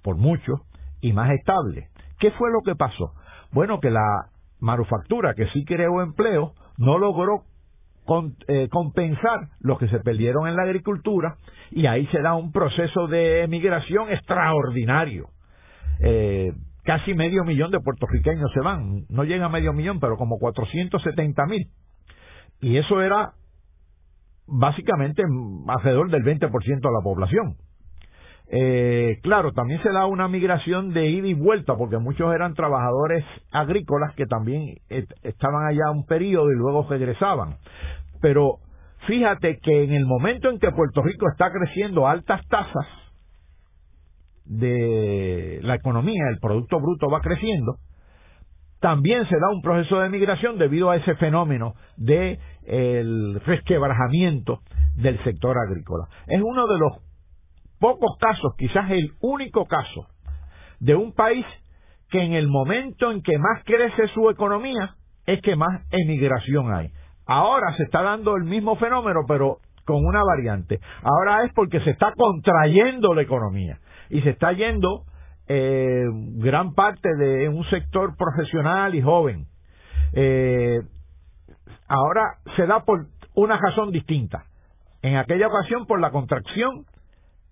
por 0.01 0.15
mucho, 0.15 0.65
y 1.01 1.13
más 1.13 1.31
estables. 1.31 1.89
¿Qué 2.19 2.31
fue 2.31 2.49
lo 2.51 2.61
que 2.63 2.75
pasó? 2.75 3.13
Bueno, 3.51 3.79
que 3.79 3.89
la 3.89 4.29
manufactura, 4.59 5.33
que 5.33 5.47
sí 5.47 5.63
creó 5.65 6.01
empleo, 6.01 6.53
no 6.77 6.97
logró 6.97 7.43
eh, 8.47 8.67
compensar 8.69 9.49
los 9.59 9.77
que 9.77 9.87
se 9.87 9.99
perdieron 9.99 10.47
en 10.47 10.55
la 10.55 10.63
agricultura 10.63 11.37
y 11.71 11.85
ahí 11.85 12.07
se 12.07 12.21
da 12.21 12.33
un 12.33 12.51
proceso 12.51 13.07
de 13.07 13.43
emigración 13.43 14.09
extraordinario 14.09 15.29
eh, 15.99 16.53
casi 16.83 17.13
medio 17.13 17.43
millón 17.43 17.71
de 17.71 17.79
puertorriqueños 17.79 18.49
se 18.53 18.61
van, 18.61 19.05
no 19.09 19.23
llega 19.23 19.45
a 19.45 19.49
medio 19.49 19.73
millón, 19.73 19.99
pero 19.99 20.17
como 20.17 20.39
470 20.39 21.45
mil. 21.45 21.67
Y 22.61 22.77
eso 22.77 23.01
era 23.01 23.33
básicamente 24.47 25.23
alrededor 25.67 26.09
del 26.09 26.23
20% 26.23 26.49
de 26.49 26.91
la 26.91 27.03
población. 27.03 27.57
Eh, 28.51 29.19
claro, 29.21 29.51
también 29.53 29.81
se 29.83 29.91
da 29.91 30.07
una 30.07 30.27
migración 30.27 30.91
de 30.93 31.07
ida 31.07 31.27
y 31.27 31.33
vuelta, 31.35 31.75
porque 31.75 31.97
muchos 31.99 32.33
eran 32.33 32.55
trabajadores 32.55 33.23
agrícolas 33.51 34.15
que 34.15 34.25
también 34.25 34.77
estaban 34.89 35.67
allá 35.67 35.91
un 35.91 36.05
periodo 36.05 36.51
y 36.51 36.55
luego 36.55 36.87
regresaban. 36.89 37.57
Pero 38.21 38.55
fíjate 39.07 39.59
que 39.61 39.83
en 39.83 39.93
el 39.93 40.05
momento 40.05 40.49
en 40.49 40.59
que 40.59 40.71
Puerto 40.71 41.03
Rico 41.03 41.27
está 41.29 41.51
creciendo 41.51 42.07
altas 42.07 42.45
tasas, 42.47 42.87
de 44.49 45.59
la 45.61 45.75
economía, 45.75 46.23
el 46.31 46.39
Producto 46.39 46.79
Bruto 46.79 47.07
va 47.07 47.21
creciendo, 47.21 47.75
también 48.81 49.27
se 49.27 49.35
da 49.35 49.49
un 49.53 49.61
proceso 49.61 49.99
de 49.99 50.09
migración 50.09 50.57
debido 50.57 50.89
a 50.89 50.95
ese 50.95 51.15
fenómeno 51.15 51.75
de 51.97 52.39
el 52.65 53.39
resquebrajamiento 53.45 54.59
del 54.95 55.21
sector 55.23 55.55
agrícola. 55.57 56.07
Es 56.27 56.41
uno 56.41 56.65
de 56.67 56.79
los 56.79 57.08
pocos 57.79 58.17
casos, 58.19 58.53
quizás 58.57 58.89
el 58.91 59.13
único 59.21 59.65
caso, 59.65 60.07
de 60.79 60.95
un 60.95 61.13
país 61.13 61.45
que 62.09 62.21
en 62.21 62.33
el 62.33 62.47
momento 62.47 63.11
en 63.11 63.21
que 63.21 63.37
más 63.37 63.63
crece 63.65 64.07
su 64.13 64.29
economía 64.29 64.95
es 65.25 65.41
que 65.41 65.55
más 65.55 65.83
emigración 65.91 66.73
hay. 66.73 66.91
Ahora 67.25 67.75
se 67.77 67.83
está 67.83 68.01
dando 68.01 68.35
el 68.35 68.43
mismo 68.43 68.75
fenómeno, 68.77 69.21
pero 69.27 69.57
con 69.85 70.05
una 70.05 70.23
variante. 70.23 70.79
Ahora 71.03 71.45
es 71.45 71.53
porque 71.53 71.79
se 71.81 71.91
está 71.91 72.13
contrayendo 72.15 73.13
la 73.13 73.21
economía 73.21 73.79
y 74.09 74.21
se 74.21 74.31
está 74.31 74.51
yendo 74.53 75.03
eh, 75.47 76.05
gran 76.37 76.73
parte 76.73 77.09
de 77.17 77.49
un 77.49 77.63
sector 77.69 78.15
profesional 78.17 78.95
y 78.95 79.01
joven. 79.01 79.45
Eh, 80.13 80.79
ahora 81.87 82.37
se 82.55 82.65
da 82.65 82.83
por 82.83 83.07
una 83.35 83.57
razón 83.57 83.91
distinta. 83.91 84.45
En 85.01 85.15
aquella 85.15 85.47
ocasión 85.47 85.85
por 85.85 85.99
la 85.99 86.11
contracción 86.11 86.85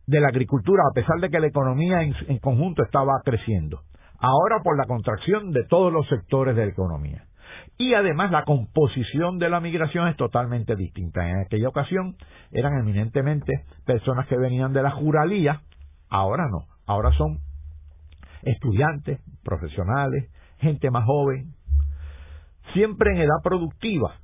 de 0.07 0.19
la 0.19 0.29
agricultura, 0.29 0.83
a 0.89 0.93
pesar 0.93 1.19
de 1.19 1.29
que 1.29 1.39
la 1.39 1.47
economía 1.47 2.01
en, 2.01 2.39
conjunto 2.39 2.83
estaba 2.83 3.13
creciendo. 3.23 3.81
Ahora 4.19 4.61
por 4.63 4.77
la 4.77 4.85
contracción 4.85 5.51
de 5.51 5.63
todos 5.65 5.93
los 5.93 6.07
sectores 6.07 6.55
de 6.55 6.65
la 6.65 6.71
economía. 6.71 7.25
Y 7.77 7.93
además 7.93 8.31
la 8.31 8.43
composición 8.43 9.37
de 9.37 9.49
la 9.49 9.59
migración 9.59 10.07
es 10.07 10.15
totalmente 10.15 10.75
distinta. 10.75 11.29
En 11.29 11.41
aquella 11.41 11.69
ocasión 11.69 12.15
eran 12.51 12.79
eminentemente 12.79 13.65
personas 13.85 14.27
que 14.27 14.37
venían 14.37 14.73
de 14.73 14.81
la 14.81 14.91
juralía, 14.91 15.61
Ahora 16.09 16.47
no, 16.49 16.65
ahora 16.85 17.11
son 17.17 17.39
estudiantes, 18.43 19.19
profesionales, 19.43 20.31
gente 20.59 20.89
más 20.89 21.05
joven, 21.05 21.53
siempre 22.73 23.11
en 23.11 23.17
edad 23.17 23.41
productiva. 23.43 24.15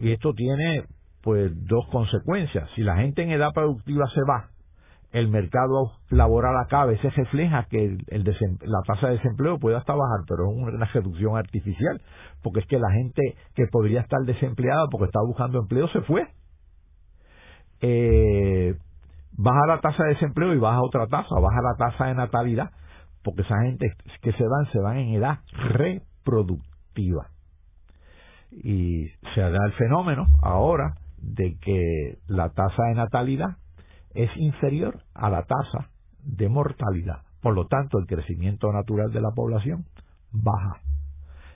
Y 0.00 0.12
esto 0.12 0.32
tiene 0.32 0.84
pues 1.22 1.52
dos 1.66 1.86
consecuencias. 1.88 2.68
Si 2.74 2.82
la 2.82 2.96
gente 2.96 3.22
en 3.22 3.30
edad 3.30 3.52
productiva 3.52 4.06
se 4.14 4.20
va, 4.22 4.48
el 5.12 5.28
mercado 5.28 5.92
laboral 6.10 6.54
acá 6.58 6.82
a 6.82 6.86
veces 6.86 7.14
refleja 7.16 7.66
que 7.70 7.96
la 8.62 8.82
tasa 8.86 9.08
de 9.08 9.14
desempleo 9.14 9.58
puede 9.58 9.76
hasta 9.76 9.94
bajar, 9.94 10.20
pero 10.28 10.50
es 10.50 10.56
una 10.56 10.84
reducción 10.86 11.36
artificial, 11.36 12.00
porque 12.42 12.60
es 12.60 12.66
que 12.66 12.78
la 12.78 12.90
gente 12.92 13.22
que 13.54 13.66
podría 13.70 14.00
estar 14.02 14.20
desempleada 14.20 14.86
porque 14.90 15.06
está 15.06 15.20
buscando 15.26 15.60
empleo 15.60 15.88
se 15.88 16.02
fue. 16.02 16.28
Eh, 17.80 18.74
baja 19.32 19.66
la 19.66 19.80
tasa 19.80 20.04
de 20.04 20.10
desempleo 20.10 20.52
y 20.52 20.58
baja 20.58 20.82
otra 20.82 21.06
tasa, 21.06 21.34
baja 21.40 21.62
la 21.62 21.76
tasa 21.78 22.06
de 22.06 22.14
natalidad, 22.14 22.70
porque 23.22 23.42
esa 23.42 23.62
gente 23.62 23.86
que 24.20 24.32
se 24.32 24.44
van, 24.44 24.70
se 24.72 24.78
van 24.78 24.98
en 24.98 25.14
edad 25.14 25.38
reproductiva. 25.74 27.28
Y 28.50 29.08
se 29.34 29.40
da 29.40 29.64
el 29.66 29.72
fenómeno 29.72 30.26
ahora 30.42 30.94
de 31.18 31.56
que 31.60 32.18
la 32.26 32.50
tasa 32.50 32.84
de 32.84 32.94
natalidad 32.94 33.56
es 34.24 34.30
inferior 34.36 35.00
a 35.14 35.30
la 35.30 35.42
tasa 35.42 35.90
de 36.24 36.48
mortalidad. 36.48 37.22
Por 37.40 37.54
lo 37.54 37.66
tanto, 37.66 37.98
el 37.98 38.06
crecimiento 38.06 38.72
natural 38.72 39.12
de 39.12 39.20
la 39.20 39.30
población 39.34 39.84
baja. 40.32 40.80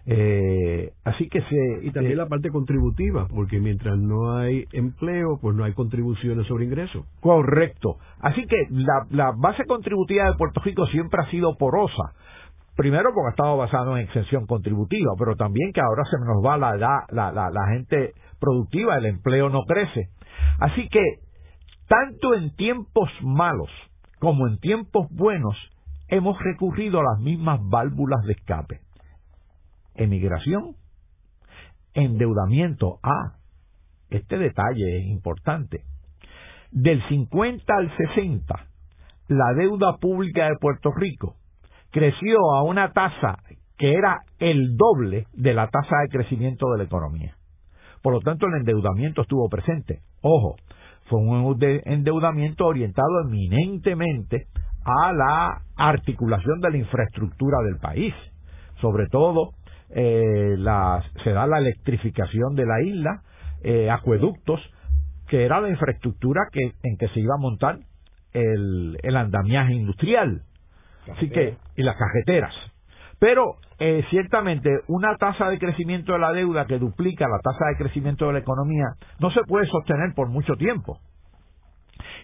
Eh, 0.04 0.92
así 1.04 1.28
que 1.28 1.42
se... 1.42 1.86
Y 1.86 1.92
también 1.92 2.16
la 2.16 2.28
parte 2.28 2.50
contributiva, 2.50 3.28
porque 3.28 3.60
mientras 3.60 3.96
no 3.98 4.36
hay 4.36 4.64
empleo, 4.72 5.38
pues 5.40 5.54
no 5.56 5.64
hay 5.64 5.74
contribuciones 5.74 6.46
sobre 6.46 6.64
ingresos. 6.64 7.04
Correcto. 7.20 7.96
Así 8.20 8.46
que 8.46 8.56
la, 8.70 9.06
la 9.10 9.32
base 9.36 9.64
contributiva 9.64 10.24
de 10.26 10.34
Puerto 10.36 10.60
Rico 10.64 10.86
siempre 10.86 11.20
ha 11.22 11.30
sido 11.30 11.56
porosa. 11.56 12.14
Primero 12.76 13.10
porque 13.14 13.28
ha 13.28 13.30
estado 13.30 13.56
basado 13.56 13.96
en 13.96 14.04
exención 14.04 14.46
contributiva, 14.46 15.12
pero 15.18 15.36
también 15.36 15.72
que 15.72 15.80
ahora 15.80 16.04
se 16.10 16.16
nos 16.24 16.44
va 16.44 16.56
la 16.56 16.76
edad, 16.76 16.98
la, 17.10 17.30
la, 17.30 17.50
la 17.50 17.66
gente 17.74 18.14
productiva, 18.40 18.96
el 18.96 19.06
empleo 19.06 19.50
no 19.50 19.62
crece. 19.64 20.08
Así 20.58 20.88
que, 20.88 21.00
tanto 21.92 22.34
en 22.34 22.54
tiempos 22.56 23.10
malos 23.20 23.68
como 24.18 24.46
en 24.46 24.58
tiempos 24.58 25.08
buenos, 25.10 25.56
hemos 26.08 26.38
recurrido 26.42 27.00
a 27.00 27.04
las 27.14 27.20
mismas 27.20 27.60
válvulas 27.62 28.24
de 28.24 28.32
escape 28.32 28.80
emigración, 29.94 30.74
endeudamiento. 31.94 32.98
Ah, 33.02 33.36
este 34.10 34.38
detalle 34.38 34.98
es 34.98 35.06
importante. 35.06 35.82
Del 36.70 37.06
50 37.08 37.74
al 37.74 37.94
60, 37.96 38.54
la 39.28 39.52
deuda 39.54 39.96
pública 39.98 40.46
de 40.46 40.56
Puerto 40.60 40.90
Rico 40.96 41.36
creció 41.90 42.38
a 42.54 42.62
una 42.62 42.92
tasa 42.92 43.38
que 43.76 43.92
era 43.92 44.20
el 44.38 44.76
doble 44.76 45.26
de 45.34 45.54
la 45.54 45.68
tasa 45.68 45.96
de 46.02 46.08
crecimiento 46.08 46.70
de 46.70 46.78
la 46.78 46.84
economía. 46.84 47.36
Por 48.02 48.14
lo 48.14 48.20
tanto, 48.20 48.46
el 48.46 48.54
endeudamiento 48.54 49.22
estuvo 49.22 49.48
presente. 49.48 50.00
Ojo, 50.22 50.56
fue 51.06 51.18
un 51.20 51.58
endeudamiento 51.84 52.66
orientado 52.66 53.22
eminentemente 53.24 54.46
a 54.84 55.12
la 55.12 55.62
articulación 55.76 56.60
de 56.60 56.70
la 56.70 56.76
infraestructura 56.76 57.58
del 57.64 57.78
país, 57.78 58.14
sobre 58.80 59.06
todo 59.08 59.50
eh, 59.90 60.54
la, 60.58 61.02
se 61.22 61.30
da 61.30 61.46
la 61.46 61.58
electrificación 61.58 62.54
de 62.54 62.66
la 62.66 62.82
isla, 62.82 63.22
eh, 63.62 63.90
acueductos, 63.90 64.60
que 65.28 65.44
era 65.44 65.60
la 65.60 65.68
infraestructura 65.70 66.42
que, 66.50 66.72
en 66.82 66.96
que 66.96 67.08
se 67.08 67.20
iba 67.20 67.34
a 67.34 67.40
montar 67.40 67.78
el, 68.32 68.98
el 69.02 69.16
andamiaje 69.16 69.74
industrial. 69.74 70.42
Así 71.10 71.28
que, 71.28 71.56
y 71.76 71.82
las 71.82 71.96
cajeteras. 71.96 72.54
Pero 73.22 73.54
eh, 73.78 74.04
ciertamente 74.10 74.68
una 74.88 75.16
tasa 75.16 75.48
de 75.48 75.60
crecimiento 75.60 76.12
de 76.12 76.18
la 76.18 76.32
deuda 76.32 76.66
que 76.66 76.80
duplica 76.80 77.28
la 77.28 77.38
tasa 77.38 77.66
de 77.68 77.76
crecimiento 77.76 78.26
de 78.26 78.32
la 78.32 78.38
economía 78.40 78.86
no 79.20 79.30
se 79.30 79.42
puede 79.46 79.64
sostener 79.68 80.12
por 80.16 80.28
mucho 80.28 80.56
tiempo. 80.56 80.98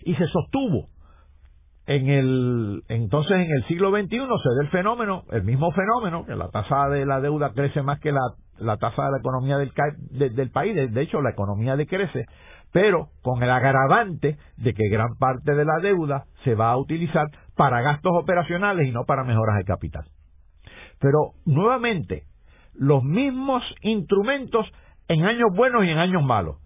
y 0.02 0.16
se 0.16 0.26
sostuvo. 0.26 0.88
En 1.86 2.08
el, 2.08 2.82
entonces, 2.88 3.30
en 3.30 3.48
el 3.48 3.64
siglo 3.68 3.90
XXI 3.92 4.08
se 4.08 4.54
da 4.56 4.62
el 4.62 4.70
fenómeno, 4.70 5.22
el 5.30 5.44
mismo 5.44 5.70
fenómeno, 5.70 6.26
que 6.26 6.34
la 6.34 6.48
tasa 6.48 6.88
de 6.88 7.06
la 7.06 7.20
deuda 7.20 7.52
crece 7.54 7.80
más 7.82 8.00
que 8.00 8.10
la, 8.10 8.76
tasa 8.76 9.04
de 9.04 9.12
la 9.12 9.18
economía 9.18 9.56
del 9.56 10.50
país. 10.50 10.74
De, 10.74 11.00
hecho, 11.00 11.22
la 11.22 11.30
economía 11.30 11.76
decrece, 11.76 12.26
pero 12.72 13.10
con 13.22 13.40
el 13.44 13.50
agravante 13.50 14.36
de 14.56 14.74
que 14.74 14.88
gran 14.88 15.14
parte 15.16 15.54
de 15.54 15.64
la 15.64 15.78
deuda 15.80 16.24
se 16.42 16.56
va 16.56 16.72
a 16.72 16.76
utilizar 16.76 17.26
para 17.56 17.82
gastos 17.82 18.12
operacionales 18.16 18.88
y 18.88 18.90
no 18.90 19.04
para 19.04 19.22
mejoras 19.22 19.58
de 19.58 19.64
capital. 19.64 20.04
Pero, 21.00 21.32
nuevamente, 21.44 22.24
los 22.74 23.02
mismos 23.02 23.62
instrumentos 23.82 24.66
en 25.08 25.24
años 25.24 25.48
buenos 25.54 25.84
y 25.84 25.88
en 25.88 25.98
años 25.98 26.22
malos. 26.22 26.56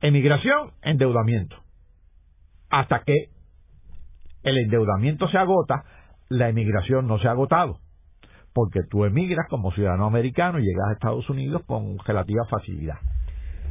Emigración, 0.00 0.72
endeudamiento. 0.82 1.56
Hasta 2.70 3.02
que 3.04 3.28
el 4.42 4.58
endeudamiento 4.58 5.28
se 5.28 5.38
agota, 5.38 5.84
la 6.28 6.48
emigración 6.48 7.06
no 7.06 7.18
se 7.18 7.28
ha 7.28 7.32
agotado. 7.32 7.78
Porque 8.52 8.80
tú 8.88 9.04
emigras 9.04 9.46
como 9.48 9.72
ciudadano 9.72 10.06
americano 10.06 10.58
y 10.58 10.64
llegas 10.64 10.88
a 10.88 10.92
Estados 10.92 11.28
Unidos 11.28 11.62
con 11.66 11.98
relativa 11.98 12.44
facilidad. 12.48 12.98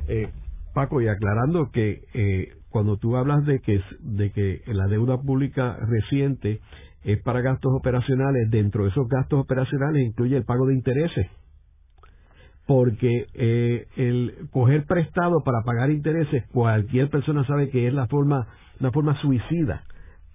Eh, 0.07 0.29
Paco, 0.73 1.01
y 1.01 1.07
aclarando 1.07 1.69
que 1.71 2.01
eh, 2.13 2.55
cuando 2.69 2.97
tú 2.97 3.15
hablas 3.15 3.45
de 3.45 3.59
que, 3.59 3.81
de 3.99 4.31
que 4.31 4.63
la 4.67 4.87
deuda 4.87 5.21
pública 5.21 5.77
reciente 5.79 6.59
es 7.03 7.21
para 7.21 7.41
gastos 7.41 7.73
operacionales, 7.73 8.49
dentro 8.49 8.83
de 8.83 8.89
esos 8.89 9.07
gastos 9.07 9.39
operacionales 9.39 10.05
incluye 10.05 10.37
el 10.37 10.45
pago 10.45 10.67
de 10.67 10.75
intereses. 10.75 11.27
Porque 12.65 13.27
eh, 13.33 13.87
el 13.97 14.47
coger 14.51 14.85
prestado 14.85 15.43
para 15.43 15.63
pagar 15.63 15.91
intereses 15.91 16.45
cualquier 16.53 17.09
persona 17.09 17.45
sabe 17.45 17.69
que 17.69 17.87
es 17.87 17.93
la 17.93 18.07
forma 18.07 18.47
una 18.79 18.91
forma 18.91 19.19
suicida 19.21 19.83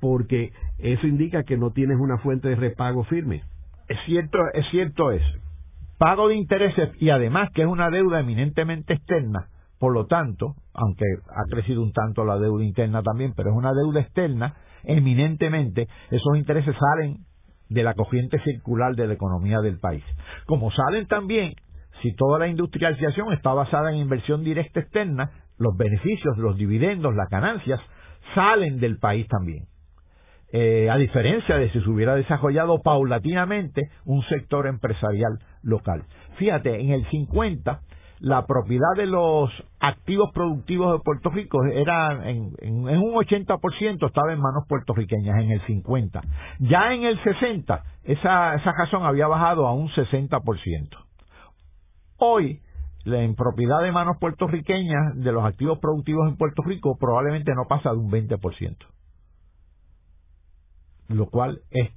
porque 0.00 0.52
eso 0.78 1.06
indica 1.06 1.42
que 1.42 1.56
no 1.56 1.72
tienes 1.72 1.98
una 1.98 2.18
fuente 2.18 2.48
de 2.48 2.56
repago 2.56 3.04
firme. 3.04 3.42
Es 3.88 3.98
cierto 4.06 4.38
es 4.52 4.66
cierto 4.70 5.10
es 5.10 5.22
pago 5.98 6.28
de 6.28 6.36
intereses 6.36 6.90
y 7.00 7.10
además 7.10 7.50
que 7.54 7.62
es 7.62 7.68
una 7.68 7.90
deuda 7.90 8.20
eminentemente 8.20 8.94
externa. 8.94 9.48
Por 9.78 9.92
lo 9.92 10.06
tanto 10.06 10.54
aunque 10.74 11.04
ha 11.28 11.44
crecido 11.50 11.82
un 11.82 11.92
tanto 11.92 12.24
la 12.24 12.38
deuda 12.38 12.64
interna 12.64 13.02
también 13.02 13.32
pero 13.36 13.50
es 13.50 13.56
una 13.56 13.72
deuda 13.72 14.00
externa 14.00 14.54
eminentemente 14.84 15.88
esos 16.10 16.36
intereses 16.36 16.74
salen 16.78 17.18
de 17.68 17.82
la 17.82 17.94
corriente 17.94 18.38
circular 18.40 18.94
de 18.94 19.06
la 19.06 19.14
economía 19.14 19.60
del 19.60 19.78
país 19.78 20.04
como 20.46 20.70
salen 20.70 21.06
también 21.06 21.54
si 22.02 22.14
toda 22.14 22.38
la 22.38 22.48
industrialización 22.48 23.32
está 23.32 23.52
basada 23.52 23.90
en 23.90 23.96
inversión 23.96 24.44
directa 24.44 24.80
externa, 24.80 25.30
los 25.58 25.76
beneficios, 25.76 26.36
los 26.38 26.56
dividendos, 26.56 27.14
las 27.14 27.28
ganancias 27.28 27.80
salen 28.34 28.78
del 28.78 28.98
país 28.98 29.26
también. 29.28 29.64
Eh, 30.52 30.88
a 30.90 30.96
diferencia 30.96 31.56
de 31.56 31.70
si 31.70 31.80
se 31.80 31.90
hubiera 31.90 32.14
desarrollado 32.14 32.80
paulatinamente 32.82 33.90
un 34.06 34.22
sector 34.24 34.66
empresarial 34.66 35.38
local. 35.62 36.04
Fíjate, 36.38 36.80
en 36.80 36.90
el 36.90 37.04
50 37.10 37.80
la 38.20 38.46
propiedad 38.46 38.94
de 38.96 39.06
los 39.06 39.50
activos 39.78 40.30
productivos 40.32 40.92
de 40.92 41.04
Puerto 41.04 41.30
Rico 41.30 41.64
era 41.64 42.28
en, 42.28 42.52
un 42.62 43.14
80% 43.14 44.06
estaba 44.06 44.32
en 44.32 44.40
manos 44.40 44.64
puertorriqueñas 44.68 45.40
en 45.40 45.52
el 45.52 45.60
50. 45.66 46.20
Ya 46.58 46.92
en 46.92 47.04
el 47.04 47.22
60 47.22 47.84
esa, 48.04 48.54
esa 48.56 48.72
razón 48.72 49.04
había 49.04 49.28
bajado 49.28 49.66
a 49.66 49.72
un 49.72 49.88
60%. 49.88 50.88
Hoy, 52.18 52.60
en 53.04 53.34
propiedad 53.36 53.80
de 53.82 53.92
manos 53.92 54.16
puertorriqueñas 54.18 55.16
de 55.16 55.32
los 55.32 55.44
activos 55.44 55.78
productivos 55.78 56.28
en 56.28 56.36
Puerto 56.36 56.62
Rico 56.62 56.96
probablemente 56.98 57.52
no 57.54 57.66
pasa 57.68 57.92
de 57.92 57.98
un 57.98 58.10
20%. 58.10 58.76
Lo 61.08 61.26
cual 61.26 61.60
es 61.70 61.90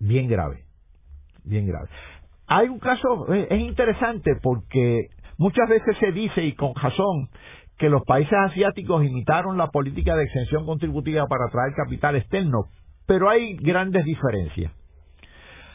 bien 0.00 0.28
grave. 0.28 0.64
Bien 1.44 1.66
grave. 1.66 1.88
Hay 2.48 2.68
un 2.68 2.80
caso, 2.80 3.32
es 3.32 3.60
interesante 3.60 4.32
porque 4.42 5.08
muchas 5.42 5.68
veces 5.68 5.96
se 5.98 6.12
dice, 6.12 6.44
y 6.44 6.54
con 6.54 6.72
razón, 6.74 7.28
que 7.76 7.88
los 7.88 8.04
países 8.04 8.38
asiáticos 8.46 9.04
imitaron 9.04 9.58
la 9.58 9.66
política 9.66 10.14
de 10.14 10.22
exención 10.22 10.64
contributiva 10.64 11.26
para 11.26 11.46
atraer 11.46 11.74
capital 11.74 12.14
externo, 12.14 12.66
pero 13.06 13.28
hay 13.28 13.56
grandes 13.56 14.04
diferencias. 14.04 14.72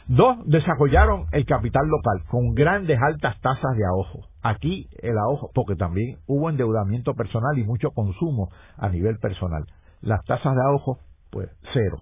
Dos, 0.06 0.38
desarrollaron 0.46 1.26
el 1.32 1.44
capital 1.44 1.86
local 1.86 2.24
con 2.30 2.54
grandes 2.54 2.98
altas 2.98 3.38
tasas 3.42 3.76
de 3.76 3.84
ahorro. 3.84 4.26
Aquí 4.42 4.88
el 5.02 5.18
ahorro, 5.18 5.50
porque 5.54 5.76
también 5.76 6.16
hubo 6.26 6.48
endeudamiento 6.48 7.12
personal 7.12 7.58
y 7.58 7.64
mucho 7.64 7.90
consumo 7.90 8.48
a 8.78 8.88
nivel 8.88 9.18
personal. 9.18 9.66
Las 10.00 10.24
tasas 10.24 10.54
de 10.54 10.62
ahorro, 10.62 10.96
pues 11.30 11.50
cero. 11.74 11.98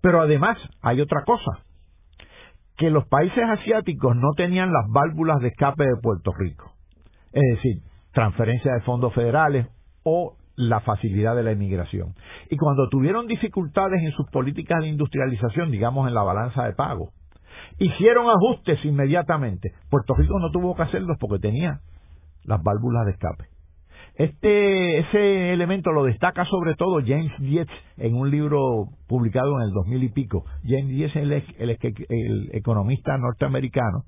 Pero 0.00 0.22
además 0.22 0.58
hay 0.82 1.00
otra 1.00 1.22
cosa, 1.24 1.62
que 2.76 2.90
los 2.90 3.06
países 3.06 3.44
asiáticos 3.48 4.16
no 4.16 4.32
tenían 4.36 4.72
las 4.72 4.86
válvulas 4.88 5.38
de 5.38 5.48
escape 5.48 5.84
de 5.84 6.00
Puerto 6.02 6.32
Rico. 6.36 6.75
Es 7.36 7.56
decir, 7.56 7.82
transferencia 8.12 8.72
de 8.72 8.80
fondos 8.80 9.14
federales 9.14 9.66
o 10.02 10.36
la 10.56 10.80
facilidad 10.80 11.36
de 11.36 11.42
la 11.42 11.52
inmigración. 11.52 12.14
Y 12.50 12.56
cuando 12.56 12.88
tuvieron 12.88 13.26
dificultades 13.26 14.02
en 14.02 14.12
sus 14.12 14.28
políticas 14.30 14.80
de 14.80 14.88
industrialización, 14.88 15.70
digamos 15.70 16.08
en 16.08 16.14
la 16.14 16.22
balanza 16.22 16.64
de 16.64 16.72
pago, 16.72 17.10
Hicieron 17.78 18.26
ajustes 18.30 18.82
inmediatamente. 18.84 19.72
Puerto 19.90 20.14
Rico 20.14 20.38
no 20.38 20.50
tuvo 20.50 20.74
que 20.74 20.82
hacerlos 20.82 21.16
porque 21.20 21.38
tenía 21.38 21.80
las 22.44 22.62
válvulas 22.62 23.04
de 23.06 23.12
escape. 23.12 23.44
Este, 24.16 24.98
ese 25.00 25.52
elemento 25.52 25.92
lo 25.92 26.04
destaca 26.04 26.46
sobre 26.46 26.74
todo 26.74 27.02
James 27.04 27.32
Dietz 27.38 27.68
en 27.98 28.14
un 28.14 28.30
libro 28.30 28.88
publicado 29.06 29.60
en 29.60 29.66
el 29.68 29.72
2000 29.72 30.04
y 30.04 30.08
pico. 30.08 30.44
James 30.64 30.88
Dietz 30.88 31.16
es 31.16 31.44
el, 31.58 31.76
el, 32.08 32.50
economista 32.52 33.18
norteamericano 33.18 34.04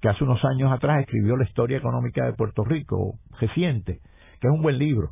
que 0.00 0.08
hace 0.08 0.22
unos 0.22 0.44
años 0.44 0.70
atrás 0.70 1.00
escribió 1.00 1.36
la 1.36 1.42
historia 1.42 1.78
económica 1.78 2.24
de 2.24 2.34
Puerto 2.34 2.62
Rico 2.64 3.14
reciente, 3.40 3.98
que 4.40 4.46
es 4.46 4.54
un 4.54 4.62
buen 4.62 4.78
libro. 4.78 5.10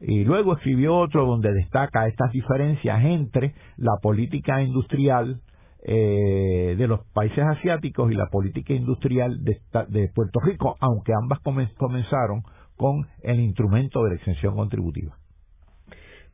Y 0.00 0.24
luego 0.24 0.54
escribió 0.54 0.96
otro 0.96 1.26
donde 1.26 1.52
destaca 1.52 2.06
estas 2.08 2.32
diferencias 2.32 3.04
entre 3.04 3.54
la 3.76 3.96
política 4.00 4.62
industrial 4.62 5.42
eh, 5.86 6.74
de 6.78 6.86
los 6.86 7.00
países 7.12 7.44
asiáticos 7.44 8.10
y 8.10 8.14
la 8.14 8.28
política 8.30 8.72
industrial 8.72 9.44
de, 9.44 10.08
Puerto 10.14 10.40
Rico, 10.40 10.76
aunque 10.80 11.12
ambas 11.12 11.40
comenzaron 11.40 12.42
con 12.76 13.06
el 13.22 13.40
instrumento 13.40 14.02
de 14.04 14.10
la 14.10 14.16
exención 14.16 14.54
contributiva. 14.56 15.16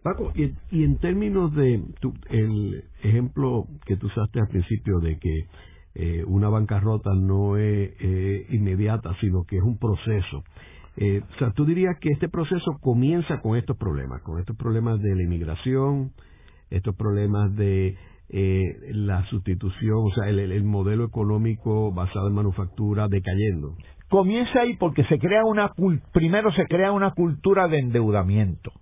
Paco, 0.03 0.33
y, 0.35 0.55
en 0.83 0.99
términos 0.99 1.55
de 1.55 1.83
el 2.31 2.85
ejemplo 3.03 3.67
que 3.85 3.97
tú 3.97 4.07
usaste 4.07 4.41
al 4.41 4.49
principio 4.49 4.99
de 5.01 5.19
que 5.19 5.47
eh, 5.95 6.25
una 6.27 6.49
bancarrota 6.49 7.13
no 7.15 7.59
es 7.59 7.91
inmediata, 8.51 9.15
sino 9.21 9.45
que 9.45 9.59
es 9.59 9.63
un 9.63 9.79
proceso. 9.79 10.43
Eh, 10.97 11.23
o 11.23 11.39
sea, 11.39 11.51
tú 11.53 11.65
dirías 11.65 11.97
que 12.01 12.11
este 12.11 12.29
proceso 12.29 12.79
comienza 12.81 13.41
con 13.41 13.57
estos 13.57 13.77
problemas, 13.77 14.23
con 14.23 14.39
estos 14.39 14.57
problemas 14.57 15.01
de 15.01 15.15
la 15.15 15.23
inmigración, 15.23 16.13
estos 16.69 16.95
problemas 16.97 17.55
de 17.57 17.97
eh, 18.29 18.63
la 18.93 19.25
sustitución, 19.31 19.99
o 19.99 20.11
sea, 20.15 20.29
el, 20.29 20.65
modelo 20.65 21.05
económico 21.05 21.93
basado 21.93 22.29
en 22.29 22.35
manufactura 22.35 23.09
decayendo? 23.09 23.77
Comienza 24.11 24.63
ahí 24.63 24.77
porque 24.77 25.05
se 25.05 25.21
crea 25.21 25.45
una, 25.45 25.73
primero 26.13 26.51
se 26.53 26.67
crea 26.67 26.91
una 26.91 27.13
cultura 27.13 27.69
de 27.69 27.79
endeudamiento 27.79 28.73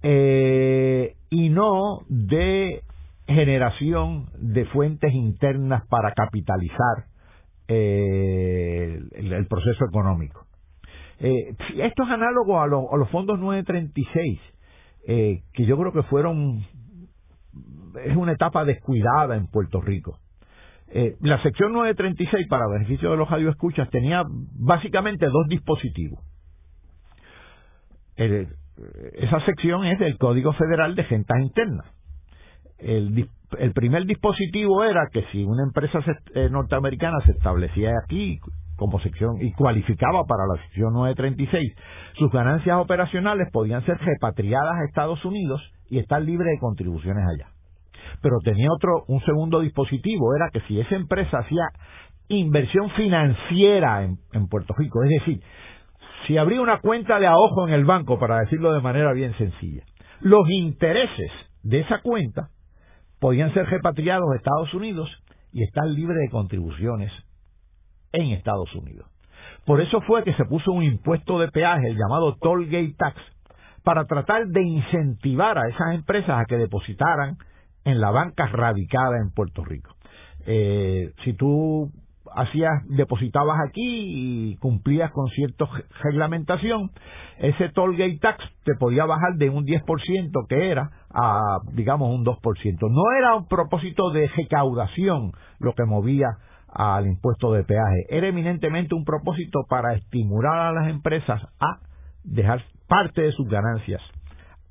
eh, 0.00 1.16
y 1.28 1.48
no 1.48 2.02
de 2.08 2.84
generación 3.26 4.26
de 4.38 4.64
fuentes 4.66 5.12
internas 5.12 5.82
para 5.88 6.12
capitalizar 6.12 7.06
eh, 7.66 9.00
el, 9.12 9.46
proceso 9.48 9.84
económico. 9.84 10.46
esto 11.18 12.04
es 12.04 12.08
análogo 12.08 12.60
a, 12.60 12.64
a 12.64 12.66
los 12.68 13.10
fondos 13.10 13.40
936, 13.40 14.40
que 15.04 15.66
yo 15.66 15.76
creo 15.76 15.92
que 15.92 16.04
fueron 16.04 16.64
es 18.04 18.16
una 18.16 18.32
etapa 18.32 18.64
descuidada 18.64 19.34
en 19.34 19.48
Puerto 19.48 19.80
Rico. 19.80 20.20
Eh, 20.88 21.16
la 21.20 21.42
sección 21.42 21.72
936, 21.72 22.46
para 22.48 22.68
beneficio 22.68 23.10
de 23.10 23.16
los 23.16 23.28
radioescuchas, 23.28 23.90
tenía 23.90 24.22
básicamente 24.54 25.26
dos 25.26 25.46
dispositivos. 25.48 26.20
esa 28.16 29.40
sección 29.44 29.84
es 29.84 29.98
del 29.98 30.16
Código 30.16 30.52
Federal 30.52 30.94
de 30.94 31.04
Gentas 31.04 31.38
Internas. 31.40 31.86
El, 32.78 33.28
primer 33.74 34.04
dispositivo 34.04 34.84
era 34.84 35.08
que 35.12 35.22
si 35.32 35.44
una 35.44 35.64
empresa 35.64 36.00
eh, 36.34 36.48
norteamericana 36.50 37.18
se 37.24 37.32
establecía 37.32 37.90
aquí 38.04 38.38
como 38.76 39.00
sección 39.00 39.40
y 39.40 39.52
cualificaba 39.52 40.24
para 40.24 40.46
la 40.46 40.62
sección 40.64 40.92
936, 40.92 41.74
sus 42.18 42.30
ganancias 42.30 42.76
operacionales 42.76 43.48
podían 43.50 43.84
ser 43.86 43.96
repatriadas 43.98 44.74
a 44.74 44.84
Estados 44.84 45.24
Unidos 45.24 45.62
y 45.88 45.98
estar 45.98 46.20
libres 46.20 46.48
de 46.52 46.58
contribuciones 46.58 47.24
allá 47.26 47.55
pero 48.20 48.38
tenía 48.44 48.68
otro, 48.72 49.04
un 49.08 49.20
segundo 49.20 49.60
dispositivo, 49.60 50.34
era 50.34 50.50
que 50.50 50.60
si 50.62 50.80
esa 50.80 50.96
empresa 50.96 51.38
hacía 51.38 51.68
inversión 52.28 52.90
financiera 52.90 54.02
en, 54.04 54.48
Puerto 54.48 54.74
Rico, 54.76 55.02
es 55.04 55.10
decir, 55.20 55.42
si 56.26 56.36
abría 56.38 56.60
una 56.60 56.80
cuenta 56.80 57.18
de 57.18 57.26
ahorro 57.26 57.68
en 57.68 57.74
el 57.74 57.84
banco, 57.84 58.18
para 58.18 58.40
decirlo 58.40 58.72
de 58.72 58.80
manera 58.80 59.12
bien 59.12 59.36
sencilla, 59.38 59.84
los 60.20 60.48
intereses 60.50 61.30
de 61.62 61.80
esa 61.80 62.00
cuenta 62.00 62.48
podían 63.20 63.52
ser 63.54 63.66
repatriados 63.66 64.26
a 64.32 64.36
Estados 64.36 64.74
Unidos 64.74 65.08
y 65.52 65.62
estar 65.62 65.86
libres 65.86 66.18
de 66.18 66.30
contribuciones 66.30 67.12
en 68.12 68.32
Estados 68.32 68.74
Unidos. 68.74 69.08
Por 69.64 69.80
eso 69.80 70.00
fue 70.02 70.22
que 70.22 70.34
se 70.34 70.44
puso 70.44 70.72
un 70.72 70.84
impuesto 70.84 71.38
de 71.38 71.48
peaje, 71.48 71.88
el 71.88 71.96
llamado 71.96 72.36
Toll 72.40 72.66
Gate 72.66 72.94
Tax, 72.96 73.16
para 73.82 74.04
tratar 74.04 74.46
de 74.46 74.62
incentivar 74.62 75.58
a 75.58 75.68
esas 75.68 75.94
empresas 75.94 76.40
a 76.40 76.44
que 76.44 76.56
depositaran 76.56 77.36
en 77.86 78.00
la 78.00 78.10
banca 78.10 78.48
radicada 78.48 79.16
en 79.22 79.30
Puerto 79.30 79.64
Rico. 79.64 79.94
Eh, 80.44 81.12
si 81.24 81.32
tú 81.34 81.90
hacías, 82.34 82.72
depositabas 82.88 83.58
aquí 83.68 84.50
y 84.52 84.56
cumplías 84.56 85.12
con 85.12 85.28
cierta 85.28 85.66
reglamentación, 86.02 86.90
ese 87.38 87.68
toll 87.70 87.96
gate 87.96 88.18
tax 88.20 88.44
te 88.64 88.74
podía 88.74 89.06
bajar 89.06 89.36
de 89.36 89.50
un 89.50 89.64
10% 89.64 90.46
que 90.48 90.70
era 90.70 90.90
a, 91.14 91.58
digamos, 91.72 92.10
un 92.10 92.24
2%. 92.24 92.78
No 92.90 93.02
era 93.18 93.36
un 93.36 93.46
propósito 93.46 94.10
de 94.10 94.28
recaudación 94.36 95.30
lo 95.60 95.72
que 95.74 95.84
movía 95.84 96.26
al 96.68 97.06
impuesto 97.06 97.52
de 97.52 97.62
peaje, 97.62 98.04
era 98.10 98.26
eminentemente 98.26 98.94
un 98.94 99.04
propósito 99.04 99.60
para 99.68 99.94
estimular 99.94 100.58
a 100.58 100.72
las 100.72 100.88
empresas 100.88 101.40
a 101.60 101.78
dejar 102.24 102.62
parte 102.88 103.22
de 103.22 103.32
sus 103.32 103.48
ganancias 103.48 104.02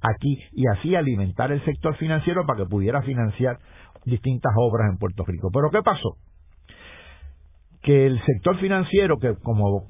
aquí 0.10 0.40
y 0.54 0.64
así 0.68 0.96
alimentar 0.96 1.52
el 1.52 1.64
sector 1.66 1.96
financiero 1.98 2.46
para 2.46 2.64
que 2.64 2.70
pudiera 2.70 3.02
financiar 3.02 3.58
distintas 4.06 4.54
obras 4.56 4.90
en 4.92 4.98
Puerto 4.98 5.24
Rico. 5.26 5.50
Pero 5.54 5.70
¿qué 5.72 5.82
pasó? 5.82 6.18
Que 7.82 8.06
el 8.06 8.20
sector 8.26 8.60
financiero, 8.60 9.18
que 9.18 9.36
como 9.44 9.88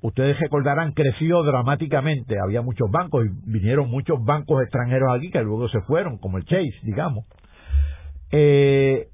ustedes 0.00 0.38
recordarán, 0.38 0.92
creció 0.92 1.42
dramáticamente, 1.42 2.36
había 2.42 2.62
muchos 2.62 2.90
bancos 2.90 3.26
y 3.26 3.50
vinieron 3.50 3.90
muchos 3.90 4.22
bancos 4.24 4.62
extranjeros 4.62 5.08
aquí 5.16 5.30
que 5.30 5.42
luego 5.42 5.68
se 5.68 5.80
fueron, 5.82 6.18
como 6.18 6.38
el 6.38 6.44
Chase, 6.44 6.78
digamos, 6.82 7.26
eh, 8.30 9.08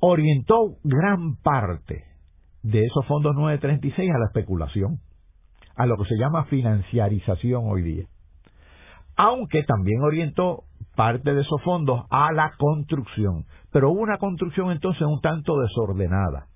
orientó 0.00 0.76
gran 0.84 1.36
parte 1.36 2.04
de 2.62 2.84
esos 2.84 3.06
fondos 3.06 3.34
936 3.34 4.10
a 4.10 4.18
la 4.18 4.26
especulación, 4.26 4.98
a 5.76 5.86
lo 5.86 5.96
que 5.96 6.04
se 6.04 6.16
llama 6.16 6.44
financiarización 6.44 7.64
hoy 7.66 7.82
día. 7.82 8.06
Aunque 9.22 9.64
también 9.64 10.00
orientó 10.00 10.64
parte 10.96 11.34
de 11.34 11.42
esos 11.42 11.62
fondos 11.62 12.06
a 12.08 12.32
la 12.32 12.52
construcción, 12.56 13.44
pero 13.70 13.90
hubo 13.90 14.00
una 14.00 14.16
construcción 14.16 14.70
entonces 14.70 15.02
un 15.02 15.20
tanto 15.20 15.58
desordenada. 15.60 16.46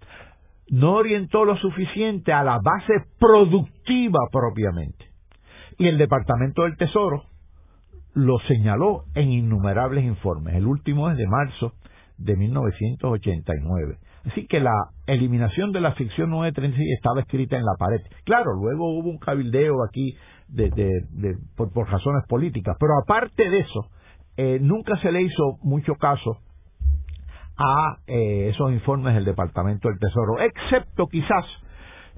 No 0.71 0.95
orientó 0.95 1.45
lo 1.45 1.59
suficiente 1.59 2.33
a 2.33 2.43
la 2.43 2.59
base 2.65 3.05
productiva 3.19 4.19
propiamente. 4.33 5.11
Y 5.77 5.89
el 5.89 5.99
Departamento 5.99 6.63
del 6.63 6.79
Tesoro 6.79 7.25
lo 8.15 8.39
señaló 8.49 9.05
en 9.15 9.31
innumerables 9.31 10.03
informes. 10.03 10.55
El 10.55 10.67
último 10.67 11.11
es 11.11 11.19
de 11.19 11.27
marzo 11.27 11.75
de 12.17 12.35
1989. 12.35 13.99
Así 14.25 14.47
que 14.47 14.61
la 14.61 14.73
eliminación 15.07 15.73
de 15.73 15.83
la 15.83 15.95
sección 15.97 16.31
936 16.31 16.97
estaba 16.97 17.21
escrita 17.21 17.57
en 17.57 17.65
la 17.65 17.75
pared. 17.79 18.01
Claro, 18.25 18.55
luego 18.55 18.99
hubo 18.99 19.11
un 19.11 19.19
cabildeo 19.19 19.85
aquí 19.87 20.17
de, 20.49 21.37
por, 21.57 21.71
razones 21.89 22.25
políticas, 22.29 22.77
pero 22.79 22.93
aparte 23.03 23.49
de 23.49 23.61
eso, 23.61 23.89
eh, 24.37 24.59
nunca 24.61 24.97
se 25.01 25.13
le 25.13 25.23
hizo 25.23 25.59
mucho 25.63 25.95
caso 25.95 26.39
a 27.57 27.99
eh, 28.07 28.51
esos 28.53 28.73
informes 28.73 29.15
del 29.15 29.25
Departamento 29.25 29.89
del 29.89 29.99
Tesoro, 29.99 30.41
excepto 30.41 31.07
quizás, 31.07 31.45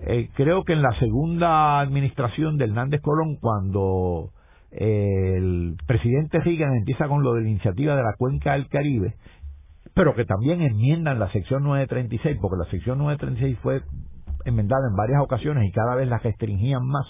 eh, 0.07 0.31
creo 0.35 0.65
que 0.65 0.73
en 0.73 0.83
la 0.83 0.99
segunda 0.99 1.81
administración 1.81 2.57
de 2.57 2.65
Hernández 2.65 3.01
Colón, 3.03 3.37
cuando 3.41 4.31
el 4.71 5.77
presidente 5.87 6.41
Reagan 6.41 6.75
empieza 6.77 7.09
con 7.09 7.23
lo 7.23 7.35
de 7.35 7.43
la 7.43 7.49
iniciativa 7.49 7.97
de 7.97 8.03
la 8.03 8.15
Cuenca 8.19 8.53
del 8.53 8.69
Caribe, 8.69 9.15
pero 9.95 10.15
que 10.15 10.27
también 10.27 10.61
enmiendan 10.61 11.19
la 11.19 11.31
sección 11.33 11.63
936, 11.63 12.39
porque 12.43 12.59
la 12.63 12.71
sección 12.71 12.99
936 12.99 13.59
fue 13.63 13.81
enmendada 14.45 14.89
en 14.89 14.97
varias 14.97 15.23
ocasiones 15.23 15.67
y 15.67 15.73
cada 15.73 15.95
vez 15.95 16.09
la 16.09 16.19
restringían 16.19 16.87
más 16.87 17.07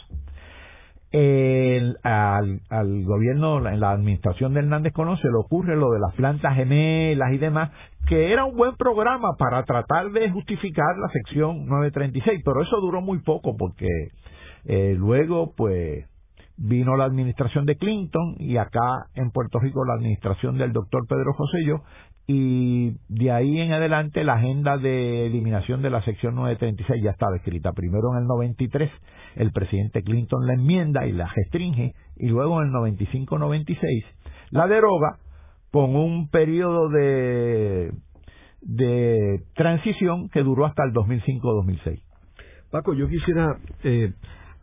el, 1.16 1.96
al, 2.02 2.61
al, 2.68 3.05
gobierno, 3.05 3.66
en 3.66 3.81
la 3.81 3.92
administración 3.92 4.52
de 4.52 4.61
Hernández 4.61 4.92
Colón, 4.92 5.16
le 5.22 5.38
ocurre 5.38 5.74
lo 5.74 5.90
de 5.90 5.98
las 5.98 6.14
plantas 6.14 6.55
gemelas 6.55 7.33
y 7.33 7.38
demás, 7.38 7.70
que 8.07 8.33
era 8.33 8.44
un 8.44 8.55
buen 8.55 8.76
programa 8.76 9.31
para 9.38 9.64
tratar 9.64 10.11
de 10.11 10.31
justificar 10.31 10.96
la 10.98 11.09
sección 11.09 11.66
936, 11.66 12.42
pero 12.44 12.62
eso 12.62 12.81
duró 12.81 13.00
muy 13.00 13.20
poco 13.20 13.57
porque 13.57 13.87
eh, 14.66 14.94
luego, 14.98 15.55
pues, 15.57 16.05
vino 16.59 16.97
la 16.97 17.05
administración 17.05 17.66
de 17.66 17.77
Clinton 17.77 18.37
y 18.38 18.57
acá 18.57 19.07
en 19.14 19.31
Puerto 19.31 19.59
Rico 19.59 19.85
la 19.85 19.95
administración 19.95 20.57
del 20.57 20.73
doctor 20.73 21.07
Pedro 21.07 21.33
Josello 21.35 21.83
y 22.27 22.97
de 23.09 23.31
ahí 23.31 23.61
en 23.61 23.73
adelante 23.73 24.25
la 24.25 24.35
agenda 24.35 24.79
de 24.79 25.27
eliminación 25.27 25.83
de 25.83 25.90
la 25.90 26.03
sección 26.03 26.35
936 26.35 27.03
ya 27.03 27.11
estaba 27.11 27.37
escrita. 27.37 27.73
Primero 27.73 28.12
en 28.14 28.23
el 28.23 28.27
93 28.27 28.90
el 29.37 29.53
presidente 29.53 30.03
Clinton 30.03 30.47
la 30.47 30.55
enmienda 30.55 31.07
y 31.07 31.12
la 31.12 31.29
restringe 31.29 31.95
y 32.16 32.29
luego 32.29 32.62
en 32.62 32.69
el 32.69 32.75
95-96 32.75 34.05
la 34.51 34.66
deroga 34.66 35.19
con 35.71 35.95
un 35.95 36.29
periodo 36.31 36.88
de, 36.88 37.92
de 38.62 39.42
transición 39.55 40.29
que 40.31 40.42
duró 40.42 40.64
hasta 40.64 40.85
el 40.85 40.92
2005-2006. 40.92 42.01
Paco, 42.71 42.95
yo 42.95 43.09
quisiera 43.09 43.59
eh, 43.85 44.12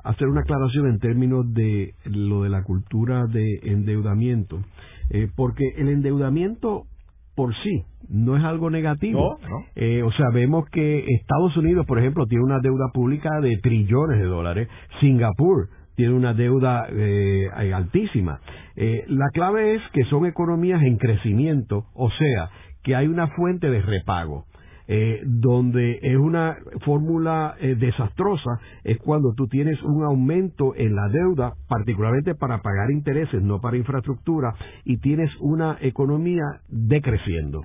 hacer 0.04 0.28
una 0.28 0.42
aclaración 0.42 0.88
en 0.88 1.00
términos 1.00 1.52
de 1.54 1.94
lo 2.06 2.44
de 2.44 2.50
la 2.50 2.64
cultura 2.64 3.26
de 3.26 3.60
endeudamiento, 3.64 4.60
eh, 5.10 5.30
porque 5.36 5.64
el 5.78 5.90
endeudamiento 5.90 6.84
por 7.36 7.54
sí 7.64 7.84
no 8.10 8.38
es 8.38 8.44
algo 8.44 8.70
negativo. 8.70 9.40
Eh, 9.76 10.04
o 10.04 10.12
sea, 10.12 10.28
vemos 10.34 10.70
que 10.70 11.06
Estados 11.20 11.56
Unidos, 11.58 11.86
por 11.86 12.00
ejemplo, 12.00 12.28
tiene 12.28 12.44
una 12.44 12.60
deuda 12.60 12.90
pública 12.94 13.30
de 13.42 13.58
trillones 13.58 14.20
de 14.20 14.26
dólares. 14.26 14.68
Singapur 15.00 15.70
tiene 15.96 16.14
una 16.14 16.34
deuda 16.34 16.88
eh, 16.90 17.50
altísima. 17.74 18.40
Eh, 18.76 19.04
la 19.08 19.30
clave 19.34 19.76
es 19.76 19.82
que 19.94 20.04
son 20.06 20.26
economías 20.26 20.82
en 20.84 20.98
crecimiento, 20.98 21.86
o 21.94 22.10
sea, 22.12 22.50
que 22.84 22.96
hay 22.96 23.08
una 23.08 23.28
fuente 23.28 23.70
de 23.70 23.82
repago. 23.82 24.46
Eh, 24.86 25.22
donde 25.26 26.00
es 26.02 26.18
una 26.18 26.58
fórmula 26.84 27.56
eh, 27.60 27.76
desastrosa 27.76 28.60
es 28.84 28.98
cuando 28.98 29.34
tú 29.34 29.48
tienes 29.48 29.82
un 29.82 30.04
aumento 30.04 30.76
en 30.76 30.94
la 30.94 31.08
deuda, 31.08 31.54
particularmente 31.70 32.36
para 32.36 32.62
pagar 32.62 32.92
intereses, 32.92 33.42
no 33.42 33.62
para 33.62 33.78
infraestructura, 33.78 34.54
y 34.84 34.98
tienes 34.98 35.32
una 35.40 35.78
economía 35.80 36.44
decreciendo, 36.68 37.62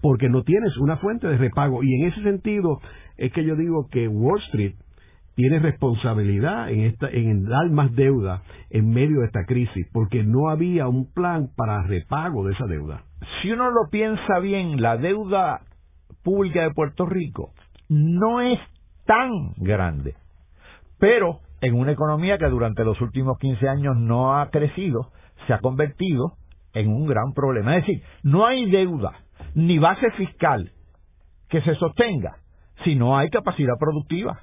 porque 0.00 0.28
no 0.28 0.44
tienes 0.44 0.76
una 0.78 0.98
fuente 0.98 1.26
de 1.26 1.36
repago. 1.36 1.82
Y 1.82 1.94
en 2.00 2.08
ese 2.08 2.22
sentido 2.22 2.80
es 3.16 3.32
que 3.32 3.44
yo 3.44 3.56
digo 3.56 3.88
que 3.90 4.06
Wall 4.06 4.40
Street 4.46 4.74
tiene 5.34 5.58
responsabilidad 5.58 6.70
en, 6.70 6.80
esta, 6.82 7.08
en 7.08 7.44
dar 7.44 7.70
más 7.70 7.92
deuda 7.96 8.42
en 8.70 8.90
medio 8.90 9.20
de 9.20 9.26
esta 9.26 9.46
crisis, 9.46 9.88
porque 9.92 10.22
no 10.22 10.48
había 10.48 10.86
un 10.86 11.12
plan 11.12 11.48
para 11.56 11.82
repago 11.82 12.46
de 12.46 12.52
esa 12.52 12.66
deuda. 12.66 13.02
Si 13.40 13.50
uno 13.50 13.70
lo 13.70 13.88
piensa 13.90 14.38
bien, 14.40 14.80
la 14.80 14.96
deuda 14.96 15.62
pública 16.22 16.62
de 16.62 16.70
Puerto 16.70 17.06
Rico 17.06 17.52
no 17.88 18.40
es 18.40 18.58
tan 19.06 19.52
grande, 19.56 20.14
pero 20.98 21.40
en 21.60 21.74
una 21.74 21.92
economía 21.92 22.38
que 22.38 22.48
durante 22.48 22.84
los 22.84 23.00
últimos 23.00 23.38
15 23.38 23.68
años 23.68 23.96
no 23.96 24.36
ha 24.36 24.50
crecido, 24.50 25.12
se 25.46 25.52
ha 25.52 25.58
convertido 25.58 26.32
en 26.74 26.88
un 26.88 27.06
gran 27.06 27.32
problema. 27.34 27.76
Es 27.76 27.86
decir, 27.86 28.02
no 28.22 28.46
hay 28.46 28.70
deuda 28.70 29.12
ni 29.54 29.78
base 29.78 30.10
fiscal 30.12 30.72
que 31.48 31.60
se 31.62 31.74
sostenga 31.76 32.36
si 32.84 32.94
no 32.94 33.16
hay 33.16 33.28
capacidad 33.30 33.74
productiva. 33.78 34.40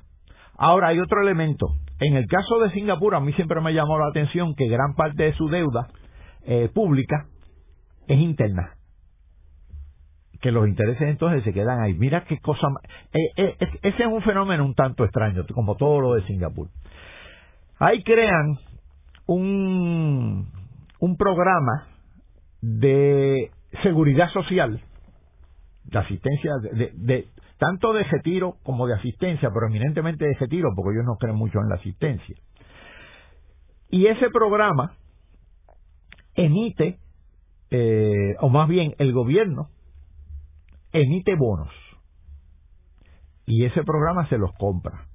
Ahora 0.57 0.89
hay 0.89 0.99
otro 0.99 1.21
elemento. 1.21 1.67
En 1.99 2.15
el 2.15 2.27
caso 2.27 2.59
de 2.59 2.71
Singapur, 2.71 3.15
a 3.15 3.19
mí 3.19 3.33
siempre 3.33 3.59
me 3.61 3.73
llamó 3.73 3.97
la 3.97 4.07
atención 4.09 4.55
que 4.55 4.67
gran 4.67 4.93
parte 4.95 5.23
de 5.23 5.33
su 5.33 5.49
deuda 5.49 5.87
eh, 6.45 6.69
pública 6.73 7.25
es 8.07 8.19
interna 8.19 8.78
que 10.41 10.51
los 10.51 10.67
intereses 10.67 11.09
entonces 11.09 11.43
se 11.43 11.53
quedan 11.53 11.81
ahí. 11.81 11.93
Mira 11.93 12.23
qué 12.25 12.39
cosa. 12.39 12.67
Eh, 13.13 13.31
eh, 13.35 13.55
ese 13.81 14.03
es 14.03 14.07
un 14.07 14.21
fenómeno 14.21 14.65
un 14.65 14.75
tanto 14.75 15.03
extraño, 15.03 15.45
como 15.53 15.75
todo 15.75 15.99
lo 15.99 16.13
de 16.15 16.23
Singapur. 16.23 16.69
Ahí 17.79 18.03
crean 18.03 18.57
un, 19.25 20.47
un 20.99 21.17
programa 21.17 21.87
de 22.61 23.51
seguridad 23.83 24.29
social, 24.31 24.81
de 25.85 25.99
asistencia, 25.99 26.51
de, 26.73 26.91
de, 26.93 27.27
tanto 27.57 27.93
de 27.93 28.03
retiro 28.03 28.55
como 28.63 28.87
de 28.87 28.95
asistencia, 28.95 29.49
pero 29.53 29.67
eminentemente 29.67 30.25
de 30.25 30.33
retiro, 30.33 30.69
porque 30.75 30.97
ellos 30.97 31.05
no 31.05 31.17
creen 31.17 31.35
mucho 31.35 31.59
en 31.59 31.69
la 31.69 31.75
asistencia. 31.75 32.35
Y 33.89 34.07
ese 34.07 34.29
programa 34.29 34.93
emite, 36.35 36.99
eh, 37.71 38.35
o 38.39 38.49
más 38.49 38.67
bien 38.67 38.93
el 38.97 39.13
gobierno, 39.13 39.69
emite 40.91 41.35
bonos 41.35 41.73
y 43.45 43.65
ese 43.65 43.83
programa 43.83 44.27
se 44.29 44.37
los 44.37 44.51
compra. 44.53 45.07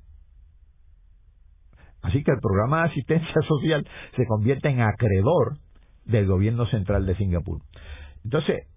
Así 2.02 2.22
que 2.22 2.32
el 2.32 2.40
programa 2.40 2.82
de 2.82 2.90
asistencia 2.90 3.42
social 3.48 3.86
se 4.16 4.26
convierte 4.26 4.68
en 4.68 4.80
acreedor 4.80 5.58
del 6.04 6.26
gobierno 6.26 6.66
central 6.66 7.06
de 7.06 7.16
Singapur. 7.16 7.60
Entonces, 8.24 8.68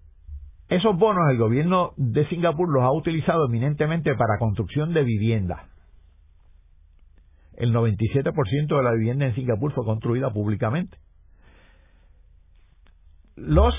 esos 0.68 0.96
bonos 0.98 1.30
el 1.30 1.38
gobierno 1.38 1.92
de 1.96 2.26
Singapur 2.28 2.68
los 2.72 2.82
ha 2.82 2.92
utilizado 2.92 3.46
eminentemente 3.46 4.14
para 4.14 4.38
construcción 4.38 4.92
de 4.92 5.02
viviendas. 5.02 5.60
El 7.56 7.74
97% 7.74 8.76
de 8.76 8.82
la 8.82 8.92
vivienda 8.92 9.26
en 9.26 9.34
Singapur 9.34 9.72
fue 9.72 9.84
construida 9.84 10.30
públicamente. 10.30 10.96
Los, 13.34 13.74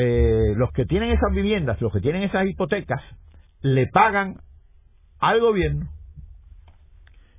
eh, 0.00 0.54
los 0.54 0.70
que 0.70 0.86
tienen 0.86 1.10
esas 1.10 1.32
viviendas, 1.32 1.80
los 1.80 1.92
que 1.92 2.00
tienen 2.00 2.22
esas 2.22 2.46
hipotecas, 2.46 3.02
le 3.62 3.88
pagan 3.88 4.36
al 5.18 5.40
gobierno 5.40 5.88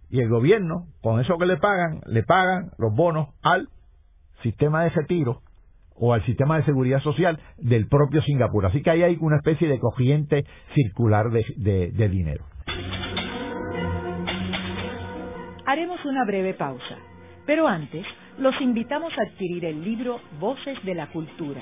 y 0.09 0.19
el 0.19 0.27
gobierno, 0.27 0.87
con 1.01 1.21
eso 1.21 1.37
que 1.37 1.45
le 1.45 1.55
pagan, 1.55 2.01
le 2.05 2.21
pagan 2.23 2.71
los 2.77 2.93
bonos 2.93 3.29
al 3.43 3.69
sistema 4.43 4.83
de 4.83 4.89
retiro 4.89 5.41
o 5.95 6.13
al 6.13 6.25
sistema 6.25 6.57
de 6.57 6.65
seguridad 6.65 6.99
social 7.01 7.39
del 7.59 7.87
propio 7.87 8.21
Singapur. 8.23 8.65
Así 8.65 8.81
que 8.81 8.89
ahí 8.89 9.03
hay 9.03 9.17
una 9.21 9.37
especie 9.37 9.69
de 9.69 9.79
corriente 9.79 10.43
circular 10.75 11.29
de, 11.29 11.45
de 11.93 12.09
dinero. 12.09 12.43
Haremos 15.65 16.03
una 16.03 16.25
breve 16.25 16.55
pausa, 16.55 16.97
pero 17.45 17.69
antes 17.69 18.05
los 18.37 18.59
invitamos 18.59 19.13
a 19.17 19.31
adquirir 19.31 19.63
el 19.63 19.81
libro 19.81 20.19
Voces 20.41 20.77
de 20.83 20.95
la 20.95 21.07
Cultura, 21.07 21.61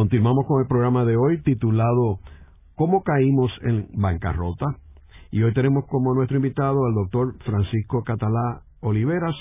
Continuamos 0.00 0.46
con 0.46 0.62
el 0.62 0.66
programa 0.66 1.04
de 1.04 1.14
hoy 1.14 1.42
titulado 1.42 2.20
cómo 2.74 3.02
caímos 3.02 3.52
en 3.60 3.86
bancarrota. 3.92 4.64
Y 5.30 5.42
hoy 5.42 5.52
tenemos 5.52 5.84
como 5.90 6.14
nuestro 6.14 6.38
invitado 6.38 6.86
al 6.86 6.94
doctor 6.94 7.34
Francisco 7.44 8.02
Catalá 8.02 8.62
Oliveras, 8.80 9.36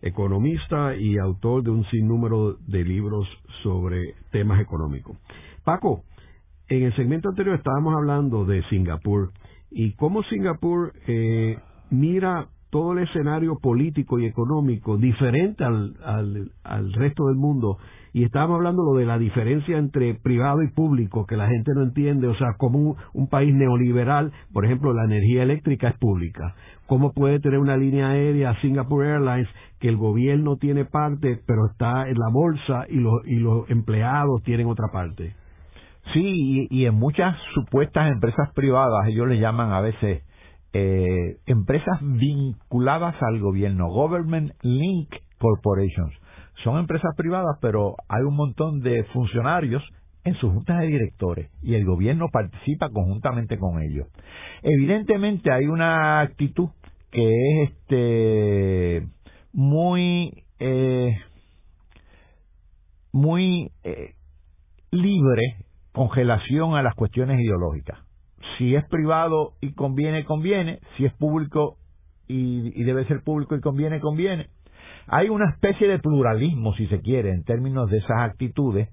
economista 0.00 0.96
y 0.96 1.18
autor 1.18 1.62
de 1.62 1.70
un 1.70 1.84
sinnúmero 1.84 2.56
de 2.66 2.84
libros 2.84 3.28
sobre 3.62 4.16
temas 4.32 4.60
económicos. 4.60 5.16
Paco, 5.62 6.02
en 6.66 6.82
el 6.82 6.96
segmento 6.96 7.28
anterior 7.28 7.54
estábamos 7.54 7.94
hablando 7.94 8.44
de 8.44 8.64
Singapur 8.70 9.30
y 9.70 9.92
cómo 9.92 10.24
Singapur 10.24 10.94
eh, 11.06 11.58
mira 11.90 12.48
todo 12.72 12.94
el 12.94 13.04
escenario 13.04 13.58
político 13.60 14.18
y 14.18 14.24
económico 14.24 14.96
diferente 14.96 15.62
al, 15.62 15.94
al 16.64 16.92
resto 16.94 17.26
del 17.26 17.36
mundo 17.36 17.76
y 18.14 18.24
estábamos 18.24 18.56
hablando 18.56 18.82
lo 18.82 18.98
de 18.98 19.06
la 19.06 19.18
diferencia 19.18 19.78
entre 19.78 20.14
privado 20.14 20.62
y 20.62 20.68
público, 20.68 21.24
que 21.26 21.36
la 21.36 21.48
gente 21.48 21.72
no 21.74 21.82
entiende, 21.82 22.28
o 22.28 22.34
sea, 22.34 22.54
como 22.58 22.96
un, 23.14 23.28
país 23.28 23.54
neoliberal, 23.54 24.32
por 24.52 24.66
ejemplo, 24.66 24.92
la 24.92 25.04
energía 25.04 25.42
eléctrica 25.42 25.88
es 25.88 25.98
pública. 25.98 26.54
¿Cómo 26.86 27.12
puede 27.12 27.40
tener 27.40 27.58
una 27.58 27.78
línea 27.78 28.10
aérea 28.10 28.60
Singapore 28.60 29.08
Airlines 29.08 29.48
que 29.80 29.88
el 29.88 29.96
gobierno 29.96 30.56
tiene 30.56 30.84
parte, 30.84 31.40
pero 31.46 31.66
está 31.70 32.06
en 32.06 32.18
la 32.18 32.28
bolsa 32.30 32.84
y 32.90 32.96
los, 32.96 33.26
y 33.26 33.36
los 33.36 33.70
empleados 33.70 34.42
tienen 34.42 34.66
otra 34.66 34.88
parte? 34.92 35.34
Sí, 36.12 36.66
y, 36.68 36.84
en 36.84 36.94
muchas 36.94 37.36
supuestas 37.54 38.12
empresas 38.12 38.52
privadas, 38.54 39.06
ellos 39.06 39.28
le 39.28 39.38
llaman 39.38 39.72
a 39.72 39.80
veces 39.80 40.22
eh, 40.72 41.36
empresas 41.46 41.98
vinculadas 42.00 43.14
al 43.22 43.40
gobierno, 43.40 43.88
Government 43.88 44.52
Link 44.62 45.14
Corporations 45.38 46.14
son 46.62 46.78
empresas 46.78 47.14
privadas, 47.16 47.58
pero 47.60 47.96
hay 48.08 48.22
un 48.22 48.36
montón 48.36 48.80
de 48.80 49.04
funcionarios 49.12 49.82
en 50.24 50.34
sus 50.34 50.52
juntas 50.52 50.78
de 50.80 50.86
directores 50.86 51.50
y 51.62 51.74
el 51.74 51.84
gobierno 51.84 52.28
participa 52.32 52.90
conjuntamente 52.90 53.58
con 53.58 53.82
ellos. 53.82 54.06
Evidentemente 54.62 55.50
hay 55.50 55.66
una 55.66 56.20
actitud 56.20 56.68
que 57.10 57.28
es 57.28 57.70
este 57.70 59.06
muy 59.52 60.44
eh, 60.60 61.16
muy 63.12 63.72
eh, 63.82 64.14
libre 64.90 65.42
con 65.92 66.10
relación 66.14 66.76
a 66.76 66.82
las 66.82 66.94
cuestiones 66.94 67.40
ideológicas. 67.40 67.98
Si 68.56 68.74
es 68.74 68.84
privado 68.88 69.54
y 69.60 69.72
conviene, 69.72 70.24
conviene. 70.24 70.80
Si 70.96 71.04
es 71.04 71.12
público 71.14 71.76
y, 72.28 72.82
debe 72.84 73.04
ser 73.06 73.22
público 73.22 73.54
y 73.56 73.60
conviene, 73.60 74.00
conviene 74.00 74.48
hay 75.06 75.28
una 75.28 75.50
especie 75.50 75.88
de 75.88 75.98
pluralismo, 75.98 76.74
si 76.74 76.86
se 76.86 77.00
quiere, 77.00 77.30
en 77.30 77.44
términos 77.44 77.90
de 77.90 77.98
esas 77.98 78.18
actitudes, 78.20 78.88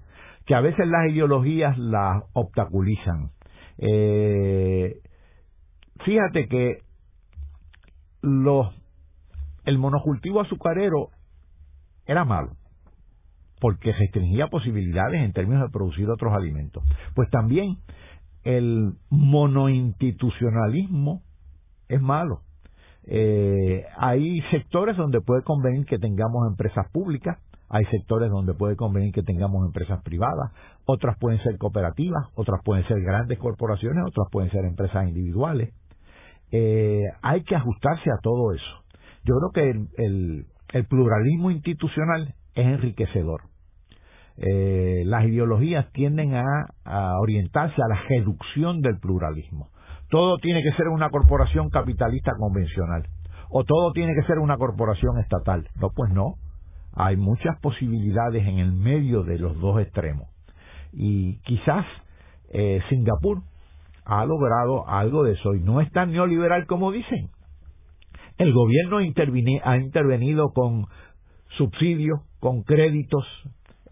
que 0.45 0.55
a 0.55 0.61
veces 0.61 0.87
las 0.87 1.09
ideologías 1.09 1.77
las 1.77 2.23
obstaculizan. 2.33 3.29
Eh, 3.77 4.95
fíjate 6.03 6.47
que 6.47 6.79
los, 8.21 8.67
el 9.65 9.77
monocultivo 9.77 10.41
azucarero 10.41 11.09
era 12.05 12.25
malo, 12.25 12.53
porque 13.59 13.93
restringía 13.93 14.47
posibilidades 14.47 15.21
en 15.21 15.33
términos 15.33 15.67
de 15.67 15.71
producir 15.71 16.09
otros 16.09 16.33
alimentos. 16.33 16.83
Pues 17.13 17.29
también 17.29 17.77
el 18.43 18.93
monoinstitucionalismo 19.09 21.21
es 21.87 22.01
malo, 22.01 22.41
eh, 23.11 23.85
hay 23.97 24.41
sectores 24.51 24.95
donde 24.95 25.21
puede 25.21 25.41
convenir 25.43 25.85
que 25.85 25.97
tengamos 25.97 26.47
empresas 26.47 26.85
públicas, 26.91 27.39
hay 27.69 27.85
sectores 27.85 28.29
donde 28.29 28.53
puede 28.53 28.75
convenir 28.75 29.13
que 29.13 29.23
tengamos 29.23 29.65
empresas 29.65 30.01
privadas, 30.03 30.51
otras 30.85 31.17
pueden 31.19 31.41
ser 31.43 31.57
cooperativas, 31.57 32.27
otras 32.35 32.61
pueden 32.63 32.87
ser 32.87 33.01
grandes 33.01 33.37
corporaciones, 33.37 34.03
otras 34.07 34.27
pueden 34.31 34.51
ser 34.51 34.65
empresas 34.65 35.07
individuales. 35.07 35.73
Eh, 36.51 37.01
hay 37.21 37.43
que 37.43 37.55
ajustarse 37.55 38.09
a 38.09 38.19
todo 38.21 38.53
eso. 38.53 38.83
Yo 39.23 39.35
creo 39.37 39.51
que 39.53 40.03
el, 40.03 40.45
pluralismo 40.87 41.51
institucional 41.51 42.33
es 42.55 42.65
enriquecedor. 42.65 43.41
Eh, 44.41 45.03
las 45.05 45.25
ideologías 45.25 45.91
tienden 45.91 46.33
a, 46.35 47.19
orientarse 47.19 47.81
a 47.81 47.87
la 47.89 48.01
reducción 48.07 48.81
del 48.81 48.97
pluralismo 48.99 49.69
todo 50.09 50.37
tiene 50.39 50.63
que 50.63 50.71
ser 50.73 50.87
una 50.87 51.09
corporación 51.09 51.69
capitalista 51.69 52.31
convencional 52.37 53.03
o 53.49 53.63
todo 53.63 53.91
tiene 53.93 54.13
que 54.13 54.25
ser 54.27 54.39
una 54.39 54.57
corporación 54.57 55.19
estatal. 55.19 55.67
No, 55.75 55.89
pues 55.95 56.11
no. 56.11 56.35
Hay 56.93 57.17
muchas 57.17 57.59
posibilidades 57.61 58.45
en 58.47 58.59
el 58.59 58.73
medio 58.73 59.23
de 59.23 59.39
los 59.39 59.59
dos 59.59 59.81
extremos. 59.81 60.27
Y 60.91 61.39
quizás 61.41 61.85
eh, 62.51 62.81
Singapur 62.89 63.41
ha 64.05 64.25
logrado 64.25 64.87
algo 64.87 65.23
de 65.23 65.33
eso 65.33 65.53
y 65.55 65.61
no 65.61 65.81
es 65.81 65.91
tan 65.91 66.11
neoliberal 66.11 66.65
como 66.65 66.91
dicen. 66.91 67.29
El 68.37 68.53
gobierno 68.53 68.97
ha 68.97 69.77
intervenido 69.77 70.49
con 70.53 70.85
subsidios, 71.57 72.21
con 72.39 72.63
créditos. 72.63 73.25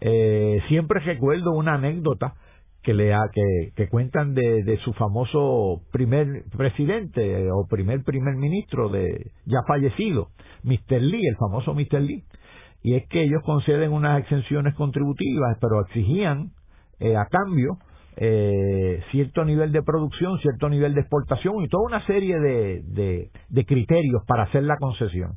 Eh, 0.00 0.60
siempre 0.68 1.00
recuerdo 1.00 1.52
una 1.52 1.74
anécdota 1.74 2.34
que, 2.82 2.94
le 2.94 3.14
que, 3.32 3.72
que 3.76 3.88
cuentan 3.88 4.34
de, 4.34 4.62
de, 4.62 4.78
su 4.78 4.92
famoso 4.92 5.82
primer 5.92 6.44
presidente 6.56 7.50
o 7.50 7.66
primer 7.68 8.02
primer 8.04 8.36
ministro 8.36 8.88
de 8.88 9.32
ya 9.44 9.58
fallecido, 9.66 10.28
Mr. 10.62 11.02
Lee, 11.02 11.26
el 11.26 11.36
famoso 11.36 11.74
Mr. 11.74 12.00
Lee. 12.00 12.24
Y 12.82 12.94
es 12.94 13.06
que 13.08 13.22
ellos 13.22 13.42
conceden 13.44 13.92
unas 13.92 14.20
exenciones 14.20 14.74
contributivas, 14.74 15.58
pero 15.60 15.80
exigían 15.80 16.52
eh, 17.00 17.16
a 17.16 17.26
cambio 17.26 17.78
eh, 18.16 19.02
cierto 19.10 19.44
nivel 19.44 19.72
de 19.72 19.82
producción, 19.82 20.38
cierto 20.38 20.68
nivel 20.68 20.94
de 20.94 21.00
exportación 21.00 21.62
y 21.62 21.68
toda 21.68 21.84
una 21.86 22.06
serie 22.06 22.38
de, 22.38 23.30
de 23.48 23.64
criterios 23.64 24.22
para 24.26 24.44
hacer 24.44 24.62
la 24.62 24.76
concesión. 24.76 25.32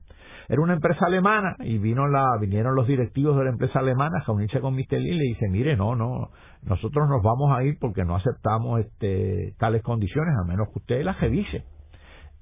Era 0.52 0.62
una 0.62 0.74
empresa 0.74 1.06
alemana 1.06 1.56
y 1.60 1.78
vino 1.78 2.10
la, 2.10 2.26
vinieron 2.38 2.76
los 2.76 2.86
directivos 2.86 3.38
de 3.38 3.46
la 3.46 3.52
empresa 3.52 3.80
alemana 3.80 4.18
a 4.20 4.26
reunirse 4.26 4.60
con 4.60 4.76
Mr. 4.76 5.00
Lee 5.00 5.12
y 5.12 5.18
le 5.18 5.24
dice, 5.24 5.48
mire, 5.48 5.78
no, 5.78 5.96
no, 5.96 6.30
nosotros 6.64 7.08
nos 7.08 7.24
vamos 7.24 7.58
a 7.58 7.64
ir 7.64 7.78
porque 7.80 8.04
no 8.04 8.18
aceptamos 8.18 8.82
este, 8.82 9.56
tales 9.58 9.82
condiciones 9.82 10.36
a 10.38 10.46
menos 10.46 10.68
que 10.68 10.80
usted 10.80 11.04
las 11.06 11.22
revise. 11.22 11.64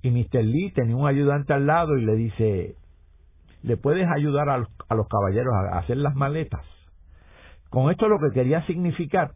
Y 0.01 0.09
Mr. 0.09 0.43
Lee 0.43 0.71
tenía 0.73 0.95
un 0.95 1.07
ayudante 1.07 1.53
al 1.53 1.67
lado 1.67 1.99
y 1.99 2.03
le 2.03 2.15
dice, 2.15 2.77
¿le 3.61 3.77
puedes 3.77 4.07
ayudar 4.09 4.49
a 4.49 4.57
los, 4.57 4.69
a 4.87 4.95
los 4.95 5.07
caballeros 5.07 5.53
a 5.71 5.77
hacer 5.77 5.97
las 5.97 6.15
maletas? 6.15 6.65
Con 7.69 7.91
esto 7.91 8.07
lo 8.07 8.17
que 8.17 8.33
quería 8.33 8.65
significar 8.65 9.33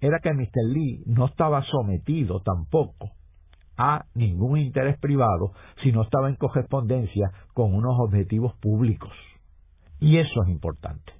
era 0.00 0.18
que 0.22 0.32
Mr. 0.32 0.64
Lee 0.72 1.02
no 1.04 1.26
estaba 1.26 1.62
sometido 1.64 2.40
tampoco 2.40 3.17
a 3.78 4.04
ningún 4.14 4.58
interés 4.58 4.98
privado 4.98 5.52
si 5.82 5.92
no 5.92 6.02
estaba 6.02 6.28
en 6.28 6.36
correspondencia 6.36 7.30
con 7.54 7.74
unos 7.74 7.94
objetivos 7.98 8.54
públicos. 8.56 9.12
Y 10.00 10.18
eso 10.18 10.42
es 10.44 10.50
importante. 10.50 11.12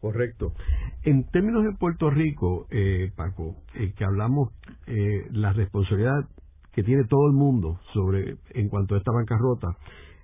Correcto. 0.00 0.52
En 1.04 1.28
términos 1.30 1.62
de 1.62 1.72
Puerto 1.78 2.10
Rico, 2.10 2.66
eh, 2.70 3.12
Paco, 3.16 3.56
eh, 3.74 3.92
que 3.96 4.04
hablamos 4.04 4.50
eh, 4.86 5.28
la 5.30 5.52
responsabilidad 5.52 6.28
que 6.72 6.82
tiene 6.82 7.04
todo 7.04 7.26
el 7.28 7.34
mundo 7.34 7.78
sobre 7.92 8.36
en 8.50 8.68
cuanto 8.68 8.94
a 8.94 8.98
esta 8.98 9.12
bancarrota, 9.12 9.76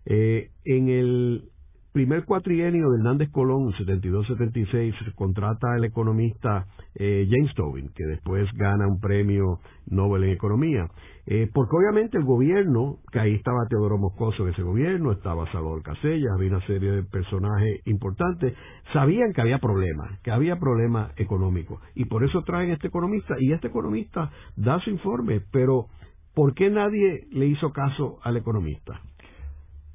eh, 0.07 0.51
en 0.64 0.88
el 0.88 1.51
primer 1.92 2.24
cuatrienio 2.24 2.90
de 2.90 2.98
Hernández 2.98 3.31
Colón, 3.31 3.72
72-76, 3.72 5.14
contrata 5.14 5.72
al 5.74 5.85
economista 5.85 6.66
eh, 6.94 7.27
James 7.31 7.55
Tobin, 7.55 7.90
que 7.94 8.05
después 8.05 8.48
gana 8.55 8.87
un 8.87 9.01
premio 9.01 9.61
Nobel 9.87 10.24
en 10.24 10.31
Economía. 10.31 10.88
Eh, 11.27 11.51
porque 11.53 11.77
obviamente 11.77 12.16
el 12.16 12.24
gobierno, 12.24 12.98
que 13.12 13.20
ahí 13.20 13.35
estaba 13.35 13.66
Teodoro 13.68 13.98
Moscoso 13.98 14.44
en 14.44 14.55
ese 14.55 14.62
gobierno, 14.62 15.12
estaba 15.12 15.51
Salvador 15.53 15.83
Casellas, 15.83 16.33
había 16.35 16.51
una 16.51 16.66
serie 16.66 16.90
de 16.90 17.03
personajes 17.03 17.81
importantes, 17.87 18.55
sabían 18.92 19.33
que 19.33 19.40
había 19.40 19.59
problemas, 19.59 20.18
que 20.20 20.31
había 20.31 20.59
problemas 20.59 21.12
económicos. 21.16 21.81
Y 21.94 22.07
por 22.07 22.24
eso 22.24 22.42
traen 22.44 22.70
a 22.70 22.74
este 22.74 22.88
economista, 22.88 23.35
y 23.38 23.53
este 23.53 23.68
economista 23.68 24.31
da 24.57 24.81
su 24.81 24.90
informe, 24.90 25.42
pero 25.51 25.87
¿por 26.35 26.55
qué 26.55 26.70
nadie 26.70 27.27
le 27.31 27.46
hizo 27.46 27.72
caso 27.72 28.18
al 28.22 28.37
economista? 28.37 29.01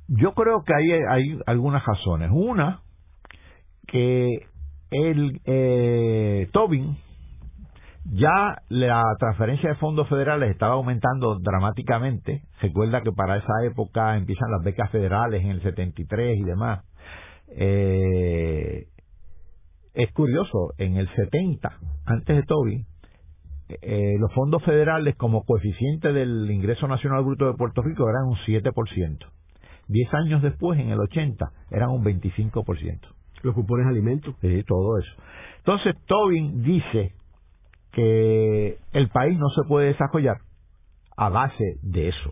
Yo 0.07 0.33
creo 0.33 0.63
que 0.63 0.73
hay, 0.73 0.91
hay 1.09 1.39
algunas 1.45 1.85
razones. 1.85 2.29
Una, 2.31 2.81
que 3.87 4.47
el 4.91 5.41
eh, 5.45 6.49
Tobin 6.51 6.97
ya 8.05 8.61
la 8.69 9.01
transferencia 9.17 9.69
de 9.69 9.75
fondos 9.75 10.09
federales 10.09 10.51
estaba 10.51 10.73
aumentando 10.73 11.39
dramáticamente. 11.39 12.43
Recuerda 12.61 13.01
que 13.01 13.11
para 13.11 13.37
esa 13.37 13.63
época 13.65 14.17
empiezan 14.17 14.51
las 14.51 14.63
becas 14.63 14.91
federales 14.91 15.41
en 15.41 15.51
el 15.51 15.61
73 15.63 16.37
y 16.37 16.43
demás. 16.43 16.83
Eh, 17.55 18.87
es 19.93 20.11
curioso, 20.11 20.73
en 20.77 20.97
el 20.97 21.07
70, 21.15 21.71
antes 22.05 22.35
de 22.35 22.43
Tobin, 22.43 22.85
eh, 23.69 24.15
los 24.19 24.33
fondos 24.33 24.63
federales 24.63 25.15
como 25.15 25.45
coeficiente 25.45 26.11
del 26.11 26.49
ingreso 26.51 26.87
nacional 26.87 27.23
bruto 27.23 27.45
de 27.45 27.53
Puerto 27.53 27.81
Rico 27.81 28.09
eran 28.09 28.25
un 28.27 28.35
7%. 28.45 29.25
Diez 29.88 30.13
años 30.13 30.41
después, 30.41 30.80
en 30.80 30.89
el 30.89 31.00
80, 31.00 31.46
eran 31.72 31.89
un 31.89 32.04
25%. 32.04 33.00
Los 33.43 33.54
cupones 33.54 33.88
alimentos. 33.88 34.36
Sí, 34.41 34.63
todo 34.63 34.98
eso. 34.98 35.12
Entonces, 35.58 35.96
Tobin 36.06 36.63
dice 36.63 37.13
que 37.91 38.78
el 38.93 39.10
país 39.10 39.38
no 39.38 39.50
se 39.50 39.67
puede 39.67 39.88
desarrollar 39.88 40.38
a 41.15 41.30
base 41.30 41.78
de 41.82 42.10
eso. 42.10 42.32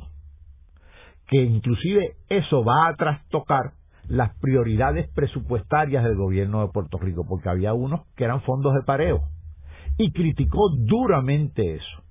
Que 1.28 1.44
inclusive 1.44 2.16
eso 2.30 2.64
va 2.64 2.88
a 2.88 2.96
trastocar 2.96 3.74
las 4.08 4.36
prioridades 4.40 5.10
presupuestarias 5.14 6.04
del 6.04 6.16
gobierno 6.16 6.62
de 6.62 6.74
Puerto 6.74 6.98
Rico, 6.98 7.26
porque 7.28 7.50
había 7.50 7.74
unos 7.74 8.02
que 8.16 8.24
eran 8.24 8.42
fondos 8.42 8.74
de 8.74 8.82
pareo. 8.82 9.22
Y 9.98 10.12
criticó 10.12 10.70
duramente 10.78 11.76
eso. 11.76 12.04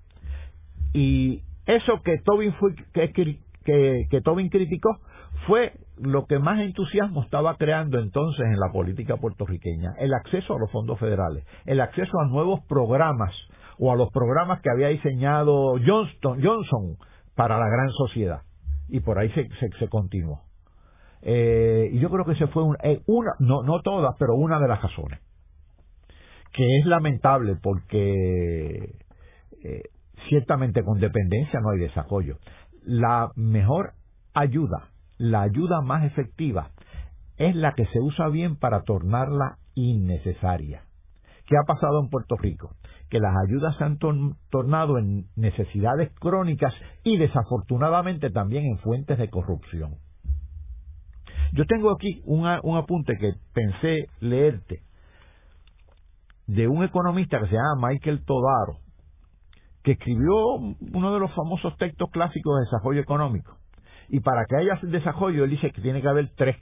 Y 0.92 1.42
eso 1.66 2.02
que 2.02 2.18
Tobin, 2.18 2.52
fue, 2.54 2.74
que, 2.92 3.12
que, 3.12 4.06
que 4.08 4.20
Tobin 4.20 4.48
criticó 4.48 5.00
fue 5.46 5.72
lo 5.96 6.26
que 6.26 6.38
más 6.38 6.60
entusiasmo 6.60 7.22
estaba 7.22 7.56
creando 7.56 7.98
entonces 7.98 8.44
en 8.46 8.58
la 8.58 8.72
política 8.72 9.16
puertorriqueña, 9.16 9.94
el 9.98 10.14
acceso 10.14 10.54
a 10.54 10.58
los 10.58 10.70
fondos 10.70 10.98
federales, 10.98 11.44
el 11.66 11.80
acceso 11.80 12.18
a 12.20 12.26
nuevos 12.26 12.60
programas 12.66 13.34
o 13.78 13.92
a 13.92 13.96
los 13.96 14.10
programas 14.12 14.60
que 14.60 14.70
había 14.70 14.88
diseñado 14.88 15.74
Johnston, 15.84 16.42
Johnson 16.42 16.96
para 17.34 17.58
la 17.58 17.66
gran 17.68 17.90
sociedad. 17.90 18.42
Y 18.88 19.00
por 19.00 19.18
ahí 19.18 19.30
se, 19.30 19.88
continuó. 19.88 20.42
Eh, 21.22 21.90
y 21.92 21.98
yo 22.00 22.10
creo 22.10 22.24
que 22.24 22.34
se 22.34 22.46
fue 22.48 22.64
eh, 22.82 23.02
una, 23.06 23.32
no, 23.38 23.62
no 23.62 23.80
todas, 23.82 24.16
pero 24.18 24.34
una 24.34 24.58
de 24.58 24.68
las 24.68 24.82
razones. 24.82 25.20
Que 26.52 26.78
es 26.78 26.86
lamentable 26.86 27.56
porque 27.62 28.96
eh, 29.62 29.82
ciertamente 30.28 30.82
con 30.82 30.98
dependencia 30.98 31.60
no 31.60 31.70
hay 31.70 31.78
desarrollo. 31.78 32.36
La 32.84 33.30
mejor 33.36 33.92
ayuda 34.34 34.89
la 35.20 35.42
ayuda 35.42 35.82
más 35.82 36.02
efectiva 36.04 36.70
es 37.36 37.54
la 37.54 37.74
que 37.74 37.84
se 37.84 38.00
usa 38.00 38.28
bien 38.28 38.56
para 38.56 38.84
tornarla 38.84 39.58
innecesaria. 39.74 40.84
¿Qué 41.46 41.56
ha 41.58 41.66
pasado 41.66 42.00
en 42.02 42.08
Puerto 42.08 42.36
Rico? 42.38 42.70
Que 43.10 43.20
las 43.20 43.34
ayudas 43.46 43.76
se 43.76 43.84
han 43.84 43.98
tornado 43.98 44.96
en 44.96 45.26
necesidades 45.36 46.10
crónicas 46.20 46.72
y 47.04 47.18
desafortunadamente 47.18 48.30
también 48.30 48.64
en 48.64 48.78
fuentes 48.78 49.18
de 49.18 49.28
corrupción. 49.28 49.96
Yo 51.52 51.66
tengo 51.66 51.90
aquí 51.92 52.22
un, 52.24 52.46
un 52.62 52.78
apunte 52.78 53.18
que 53.18 53.32
pensé 53.52 54.06
leerte 54.20 54.80
de 56.46 56.66
un 56.66 56.82
economista 56.82 57.38
que 57.40 57.48
se 57.48 57.56
llama 57.56 57.88
Michael 57.88 58.24
Todaro, 58.24 58.78
que 59.82 59.92
escribió 59.92 60.54
uno 60.94 61.12
de 61.12 61.20
los 61.20 61.34
famosos 61.34 61.76
textos 61.76 62.08
clásicos 62.10 62.56
de 62.56 62.64
desarrollo 62.64 63.00
económico. 63.02 63.59
Y 64.10 64.20
para 64.20 64.44
que 64.46 64.56
haya 64.56 64.78
desarrollo, 64.82 65.44
él 65.44 65.50
dice 65.50 65.70
que 65.70 65.80
tiene 65.80 66.02
que 66.02 66.08
haber 66.08 66.30
tres, 66.36 66.56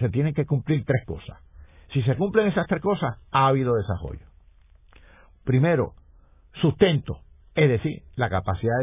se 0.00 0.08
tienen 0.08 0.34
que 0.34 0.46
cumplir 0.46 0.84
tres 0.84 1.04
cosas. 1.06 1.38
Si 1.92 2.02
se 2.02 2.16
cumplen 2.16 2.48
esas 2.48 2.66
tres 2.66 2.82
cosas, 2.82 3.16
ha 3.30 3.46
habido 3.46 3.74
desarrollo. 3.76 4.26
Primero, 5.44 5.94
sustento, 6.60 7.20
es 7.54 7.68
decir, 7.68 8.02
la 8.16 8.28
capacidad 8.28 8.74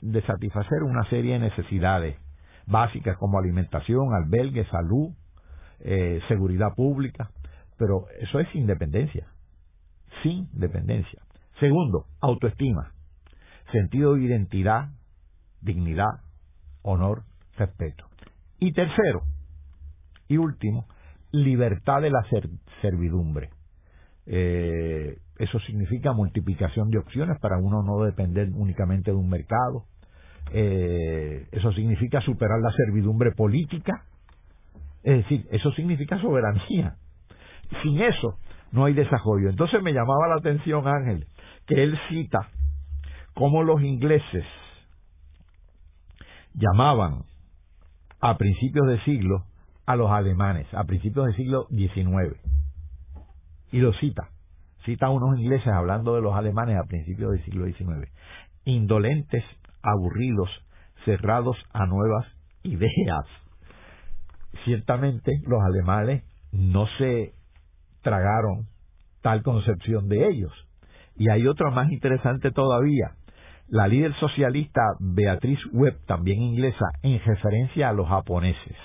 de 0.00 0.22
satisfacer 0.22 0.84
una 0.84 1.04
serie 1.10 1.32
de 1.32 1.40
necesidades 1.40 2.16
básicas 2.66 3.16
como 3.18 3.40
alimentación, 3.40 4.14
albergue, 4.14 4.64
salud, 4.66 5.10
eh, 5.80 6.20
seguridad 6.28 6.74
pública, 6.76 7.30
pero 7.76 8.06
eso 8.20 8.38
es 8.38 8.54
independencia, 8.54 9.26
sin 10.22 10.48
dependencia. 10.52 11.22
Segundo, 11.58 12.06
autoestima, 12.20 12.92
sentido 13.72 14.14
de 14.14 14.22
identidad, 14.22 14.90
dignidad, 15.60 16.20
honor 16.82 17.24
respeto. 17.56 18.06
Y 18.58 18.72
tercero, 18.72 19.22
y 20.28 20.36
último, 20.36 20.86
libertad 21.32 22.02
de 22.02 22.10
la 22.10 22.24
servidumbre. 22.80 23.50
Eh, 24.26 25.18
eso 25.38 25.58
significa 25.60 26.12
multiplicación 26.12 26.90
de 26.90 26.98
opciones 26.98 27.38
para 27.40 27.58
uno 27.58 27.82
no 27.82 28.04
depender 28.04 28.50
únicamente 28.54 29.10
de 29.10 29.16
un 29.16 29.28
mercado. 29.28 29.86
Eh, 30.52 31.46
eso 31.50 31.72
significa 31.72 32.20
superar 32.20 32.60
la 32.60 32.72
servidumbre 32.72 33.32
política. 33.32 34.04
Es 35.02 35.16
decir, 35.18 35.46
eso 35.50 35.72
significa 35.72 36.20
soberanía. 36.20 36.96
Sin 37.82 38.00
eso 38.00 38.38
no 38.70 38.84
hay 38.84 38.94
desarrollo. 38.94 39.48
Entonces 39.50 39.82
me 39.82 39.92
llamaba 39.92 40.28
la 40.28 40.36
atención 40.36 40.86
Ángel 40.86 41.26
que 41.66 41.82
él 41.82 41.98
cita 42.08 42.48
cómo 43.34 43.62
los 43.62 43.82
ingleses 43.82 44.44
llamaban 46.54 47.24
a 48.22 48.38
principios 48.38 48.86
de 48.86 49.00
siglo 49.00 49.44
a 49.84 49.96
los 49.96 50.10
alemanes, 50.10 50.72
a 50.72 50.84
principios 50.84 51.26
del 51.26 51.36
siglo 51.36 51.66
XIX. 51.70 52.38
Y 53.72 53.78
lo 53.78 53.92
cita. 53.94 54.28
Cita 54.84 55.06
a 55.06 55.10
unos 55.10 55.38
ingleses 55.38 55.66
hablando 55.66 56.14
de 56.14 56.22
los 56.22 56.34
alemanes 56.34 56.78
a 56.78 56.84
principios 56.84 57.32
del 57.32 57.44
siglo 57.44 57.66
XIX. 57.66 58.10
Indolentes, 58.64 59.44
aburridos, 59.82 60.48
cerrados 61.04 61.56
a 61.72 61.84
nuevas 61.86 62.26
ideas. 62.62 63.26
Ciertamente 64.64 65.32
los 65.44 65.60
alemanes 65.60 66.22
no 66.52 66.86
se 66.98 67.34
tragaron 68.02 68.68
tal 69.20 69.42
concepción 69.42 70.08
de 70.08 70.28
ellos. 70.28 70.52
Y 71.16 71.28
hay 71.28 71.46
otra 71.48 71.70
más 71.70 71.90
interesante 71.90 72.52
todavía. 72.52 73.16
La 73.72 73.88
líder 73.88 74.14
socialista 74.20 74.82
Beatriz 75.00 75.58
Webb, 75.72 76.04
también 76.04 76.42
inglesa, 76.42 76.90
en 77.00 77.18
referencia 77.24 77.88
a 77.88 77.94
los 77.94 78.06
japoneses, 78.06 78.76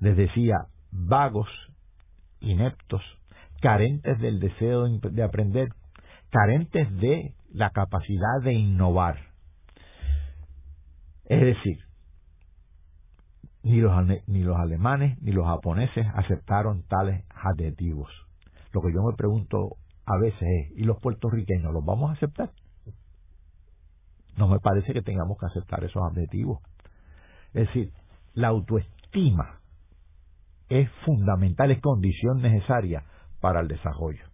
les 0.00 0.16
decía 0.16 0.56
vagos, 0.90 1.48
ineptos, 2.40 3.02
carentes 3.60 4.18
del 4.18 4.40
deseo 4.40 4.88
de 4.88 5.22
aprender, 5.22 5.68
carentes 6.30 6.90
de 6.96 7.34
la 7.52 7.70
capacidad 7.70 8.42
de 8.42 8.54
innovar. 8.54 9.20
Es 11.26 11.40
decir, 11.40 11.78
ni 13.62 13.76
los, 13.76 13.92
ni 14.26 14.42
los 14.42 14.56
alemanes 14.56 15.22
ni 15.22 15.30
los 15.30 15.46
japoneses 15.46 16.04
aceptaron 16.16 16.82
tales 16.88 17.24
adjetivos. 17.30 18.10
Lo 18.72 18.82
que 18.82 18.92
yo 18.92 19.04
me 19.04 19.16
pregunto 19.16 19.76
a 20.04 20.18
veces 20.18 20.42
es, 20.42 20.78
¿y 20.78 20.82
los 20.82 21.00
puertorriqueños 21.00 21.72
los 21.72 21.84
vamos 21.84 22.10
a 22.10 22.14
aceptar? 22.14 22.50
No 24.36 24.48
me 24.48 24.58
parece 24.58 24.92
que 24.92 25.02
tengamos 25.02 25.38
que 25.38 25.46
aceptar 25.46 25.84
esos 25.84 26.02
objetivos. 26.02 26.60
Es 27.52 27.68
decir, 27.68 27.92
la 28.34 28.48
autoestima 28.48 29.60
es 30.68 30.90
fundamental, 31.04 31.70
es 31.70 31.80
condición 31.80 32.42
necesaria 32.42 33.04
para 33.40 33.60
el 33.60 33.68
desarrollo. 33.68 34.24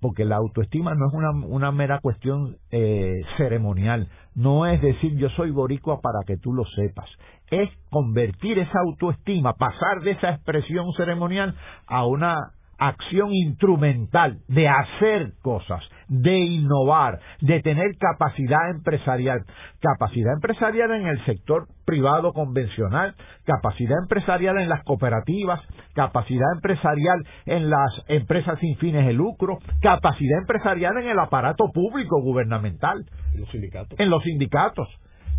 porque 0.00 0.24
la 0.24 0.36
autoestima 0.36 0.94
no 0.94 1.06
es 1.08 1.14
una, 1.14 1.46
una 1.46 1.72
mera 1.72 2.00
cuestión 2.00 2.56
eh, 2.70 3.22
ceremonial, 3.36 4.08
no 4.34 4.66
es 4.66 4.80
decir 4.82 5.16
yo 5.16 5.28
soy 5.30 5.50
boricua 5.50 6.00
para 6.00 6.20
que 6.26 6.36
tú 6.36 6.52
lo 6.52 6.64
sepas, 6.64 7.08
es 7.50 7.70
convertir 7.90 8.58
esa 8.58 8.80
autoestima, 8.80 9.54
pasar 9.54 10.02
de 10.02 10.12
esa 10.12 10.30
expresión 10.30 10.92
ceremonial 10.96 11.54
a 11.86 12.04
una 12.04 12.36
acción 12.78 13.32
instrumental 13.32 14.38
de 14.48 14.68
hacer 14.68 15.32
cosas, 15.42 15.82
de 16.08 16.38
innovar, 16.38 17.18
de 17.40 17.60
tener 17.62 17.96
capacidad 17.98 18.70
empresarial. 18.70 19.40
Capacidad 19.80 20.34
empresarial 20.34 20.90
en 20.92 21.06
el 21.06 21.24
sector 21.24 21.66
privado 21.84 22.32
convencional, 22.32 23.14
capacidad 23.44 23.96
empresarial 24.02 24.58
en 24.58 24.68
las 24.68 24.82
cooperativas, 24.84 25.60
capacidad 25.94 26.52
empresarial 26.54 27.26
en 27.46 27.70
las 27.70 27.90
empresas 28.08 28.58
sin 28.60 28.76
fines 28.76 29.06
de 29.06 29.12
lucro, 29.12 29.58
capacidad 29.80 30.38
empresarial 30.38 30.98
en 30.98 31.08
el 31.08 31.18
aparato 31.18 31.64
público 31.72 32.20
gubernamental. 32.22 33.04
En 33.32 33.40
los 33.40 33.50
sindicatos. 33.50 34.00
En 34.00 34.10
los 34.10 34.22
sindicatos. 34.22 34.88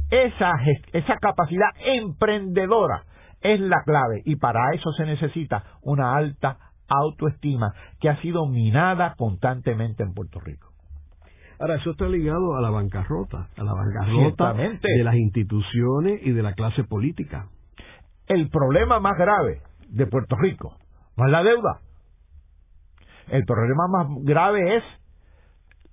Esa, 0.09 0.53
esa 0.93 1.17
capacidad 1.17 1.69
emprendedora 1.83 3.03
es 3.41 3.59
la 3.59 3.83
clave 3.83 4.21
y 4.25 4.37
para 4.37 4.73
eso 4.73 4.91
se 4.93 5.05
necesita 5.05 5.63
una 5.81 6.15
alta 6.15 6.57
autoestima 6.87 7.73
que 7.99 8.09
ha 8.09 8.21
sido 8.21 8.47
minada 8.47 9.15
constantemente 9.17 10.03
en 10.03 10.13
Puerto 10.13 10.39
Rico. 10.39 10.71
Ahora, 11.59 11.75
eso 11.75 11.91
está 11.91 12.05
ligado 12.07 12.55
a 12.55 12.61
la 12.61 12.69
bancarrota, 12.69 13.49
a 13.57 13.63
la 13.63 13.73
bancarrota 13.73 14.53
de 14.53 15.03
las 15.03 15.15
instituciones 15.15 16.21
y 16.23 16.31
de 16.31 16.43
la 16.43 16.53
clase 16.53 16.83
política. 16.83 17.47
El 18.27 18.49
problema 18.49 18.99
más 18.99 19.17
grave 19.17 19.61
de 19.89 20.05
Puerto 20.05 20.35
Rico 20.35 20.75
no 21.15 21.25
es 21.25 21.31
la 21.31 21.43
deuda. 21.43 21.79
El 23.29 23.43
problema 23.45 23.87
más 23.87 24.07
grave 24.23 24.77
es 24.77 24.83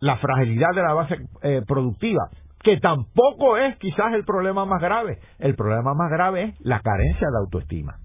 la 0.00 0.18
fragilidad 0.18 0.70
de 0.74 0.82
la 0.82 0.92
base 0.92 1.16
eh, 1.42 1.62
productiva, 1.66 2.28
que 2.62 2.78
tampoco 2.78 3.56
es 3.56 3.76
quizás 3.78 4.12
el 4.12 4.24
problema 4.24 4.66
más 4.66 4.82
grave. 4.82 5.18
El 5.38 5.54
problema 5.54 5.94
más 5.94 6.10
grave 6.10 6.44
es 6.44 6.60
la 6.60 6.80
carencia 6.80 7.28
de 7.28 7.38
autoestima, 7.38 7.96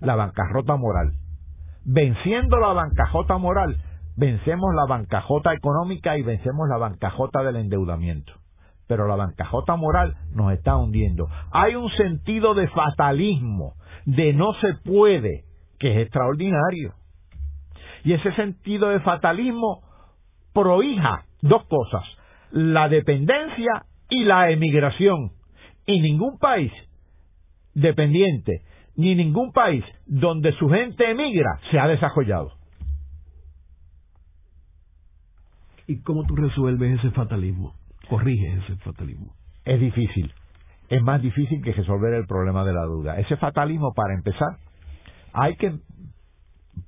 la 0.00 0.14
bancarrota 0.14 0.76
moral 0.76 1.12
venciendo 1.88 2.58
la 2.58 2.74
bancajota 2.74 3.38
moral, 3.38 3.78
vencemos 4.14 4.74
la 4.74 4.84
bancajota 4.84 5.54
económica 5.54 6.18
y 6.18 6.22
vencemos 6.22 6.68
la 6.68 6.76
bancajota 6.76 7.42
del 7.42 7.56
endeudamiento. 7.56 8.34
Pero 8.86 9.08
la 9.08 9.16
bancajota 9.16 9.76
moral 9.76 10.14
nos 10.32 10.52
está 10.52 10.76
hundiendo. 10.76 11.28
Hay 11.50 11.74
un 11.76 11.90
sentido 11.90 12.54
de 12.54 12.68
fatalismo, 12.68 13.74
de 14.04 14.34
no 14.34 14.52
se 14.60 14.74
puede, 14.84 15.44
que 15.78 15.92
es 15.92 15.98
extraordinario. 16.02 16.92
Y 18.04 18.12
ese 18.12 18.32
sentido 18.34 18.90
de 18.90 19.00
fatalismo 19.00 19.82
prohija 20.52 21.24
dos 21.40 21.64
cosas, 21.66 22.04
la 22.50 22.88
dependencia 22.88 23.86
y 24.10 24.24
la 24.24 24.50
emigración. 24.50 25.32
Y 25.86 26.00
ningún 26.00 26.38
país 26.38 26.72
dependiente 27.74 28.62
ni 28.98 29.14
ningún 29.14 29.52
país 29.52 29.84
donde 30.06 30.52
su 30.54 30.68
gente 30.68 31.08
emigra 31.08 31.60
se 31.70 31.78
ha 31.78 31.86
desarrollado. 31.86 32.52
¿Y 35.86 36.02
cómo 36.02 36.24
tú 36.26 36.34
resuelves 36.34 36.98
ese 36.98 37.12
fatalismo? 37.12 37.74
Corriges 38.10 38.64
ese 38.64 38.76
fatalismo. 38.78 39.32
Es 39.64 39.80
difícil. 39.80 40.34
Es 40.88 41.00
más 41.00 41.22
difícil 41.22 41.62
que 41.62 41.72
resolver 41.72 42.12
el 42.12 42.26
problema 42.26 42.64
de 42.64 42.72
la 42.72 42.82
duda. 42.82 43.18
Ese 43.20 43.36
fatalismo, 43.36 43.92
para 43.94 44.14
empezar, 44.14 44.58
hay 45.32 45.54
que, 45.54 45.78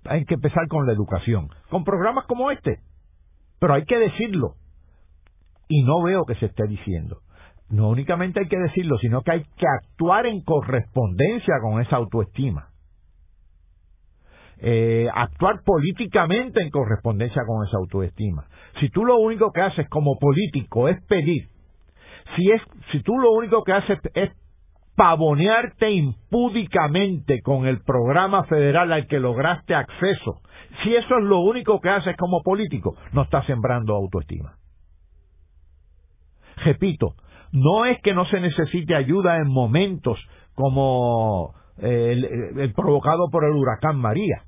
hay 0.04 0.24
que 0.24 0.34
empezar 0.34 0.66
con 0.66 0.86
la 0.86 0.92
educación, 0.92 1.48
con 1.70 1.84
programas 1.84 2.26
como 2.26 2.50
este. 2.50 2.80
Pero 3.60 3.74
hay 3.74 3.84
que 3.84 3.98
decirlo. 3.98 4.56
Y 5.68 5.84
no 5.84 6.02
veo 6.02 6.24
que 6.24 6.34
se 6.34 6.46
esté 6.46 6.66
diciendo 6.66 7.20
no 7.70 7.88
únicamente 7.88 8.40
hay 8.40 8.48
que 8.48 8.58
decirlo, 8.58 8.98
sino 8.98 9.22
que 9.22 9.32
hay 9.32 9.42
que 9.56 9.66
actuar 9.66 10.26
en 10.26 10.42
correspondencia 10.42 11.54
con 11.62 11.80
esa 11.80 11.96
autoestima. 11.96 12.68
Eh, 14.58 15.08
actuar 15.14 15.62
políticamente 15.64 16.60
en 16.60 16.70
correspondencia 16.70 17.42
con 17.46 17.66
esa 17.66 17.78
autoestima. 17.78 18.46
Si 18.80 18.90
tú 18.90 19.04
lo 19.04 19.18
único 19.18 19.52
que 19.52 19.62
haces 19.62 19.88
como 19.88 20.18
político 20.18 20.88
es 20.88 21.00
pedir, 21.06 21.48
si, 22.36 22.50
es, 22.50 22.60
si 22.92 23.02
tú 23.02 23.18
lo 23.18 23.30
único 23.32 23.62
que 23.62 23.72
haces 23.72 23.98
es 24.14 24.30
pavonearte 24.96 25.90
impúdicamente 25.90 27.40
con 27.40 27.66
el 27.66 27.82
programa 27.82 28.44
federal 28.44 28.92
al 28.92 29.06
que 29.06 29.18
lograste 29.18 29.74
acceso, 29.74 30.40
si 30.82 30.94
eso 30.94 31.18
es 31.18 31.24
lo 31.24 31.38
único 31.40 31.80
que 31.80 31.88
haces 31.88 32.16
como 32.16 32.42
político, 32.42 32.96
no 33.12 33.22
estás 33.22 33.46
sembrando 33.46 33.94
autoestima. 33.94 34.56
Repito, 36.64 37.14
no 37.52 37.84
es 37.84 38.00
que 38.02 38.14
no 38.14 38.24
se 38.26 38.40
necesite 38.40 38.94
ayuda 38.94 39.38
en 39.38 39.48
momentos 39.48 40.18
como 40.54 41.54
eh, 41.78 42.16
el, 42.56 42.72
provocado 42.74 43.28
por 43.30 43.44
el 43.44 43.52
huracán 43.52 43.96
María. 43.96 44.42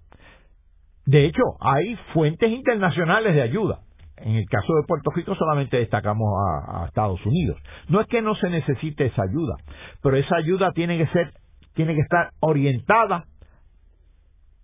De 1.06 1.24
hecho, 1.24 1.42
hay 1.60 1.96
fuentes 2.12 2.50
internacionales 2.50 3.34
de 3.34 3.42
ayuda. 3.42 3.80
En 4.18 4.36
el 4.36 4.46
caso 4.48 4.74
de 4.74 4.86
Puerto 4.86 5.10
Rico 5.14 5.34
solamente 5.34 5.78
destacamos 5.78 6.28
a, 6.38 6.82
a, 6.82 6.86
Estados 6.86 7.24
Unidos. 7.26 7.60
No 7.88 8.00
es 8.00 8.06
que 8.06 8.22
no 8.22 8.36
se 8.36 8.50
necesite 8.50 9.06
esa 9.06 9.22
ayuda, 9.22 9.56
pero 10.00 10.16
esa 10.16 10.36
ayuda 10.36 10.70
tiene 10.72 10.96
que 10.96 11.06
ser, 11.08 11.32
tiene 11.74 11.94
que 11.94 12.02
estar 12.02 12.30
orientada 12.38 13.24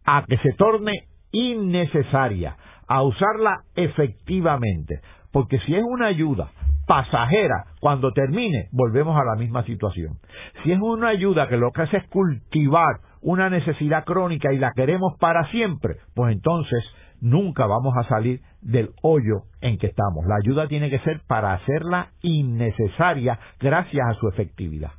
a 0.04 0.24
que 0.26 0.38
se 0.38 0.52
torne 0.52 1.08
innecesaria, 1.32 2.56
a 2.86 3.02
usarla 3.02 3.62
efectivamente. 3.74 5.00
Porque 5.32 5.58
si 5.60 5.74
es 5.74 5.82
una 5.84 6.06
ayuda 6.06 6.50
pasajera, 6.88 7.66
cuando 7.80 8.12
termine, 8.12 8.68
volvemos 8.72 9.14
a 9.20 9.24
la 9.24 9.36
misma 9.36 9.62
situación. 9.64 10.18
Si 10.64 10.72
es 10.72 10.80
una 10.80 11.08
ayuda 11.08 11.46
que 11.46 11.58
lo 11.58 11.70
que 11.70 11.82
hace 11.82 11.98
es 11.98 12.08
cultivar 12.08 13.00
una 13.20 13.50
necesidad 13.50 14.04
crónica 14.04 14.52
y 14.52 14.58
la 14.58 14.72
queremos 14.74 15.16
para 15.20 15.48
siempre, 15.50 15.96
pues 16.14 16.32
entonces 16.32 16.82
nunca 17.20 17.66
vamos 17.66 17.94
a 17.96 18.08
salir 18.08 18.40
del 18.62 18.90
hoyo 19.02 19.42
en 19.60 19.76
que 19.76 19.88
estamos. 19.88 20.24
La 20.26 20.36
ayuda 20.36 20.66
tiene 20.66 20.88
que 20.88 20.98
ser 21.00 21.20
para 21.26 21.52
hacerla 21.52 22.08
innecesaria 22.22 23.38
gracias 23.60 24.06
a 24.08 24.14
su 24.14 24.28
efectividad. 24.28 24.92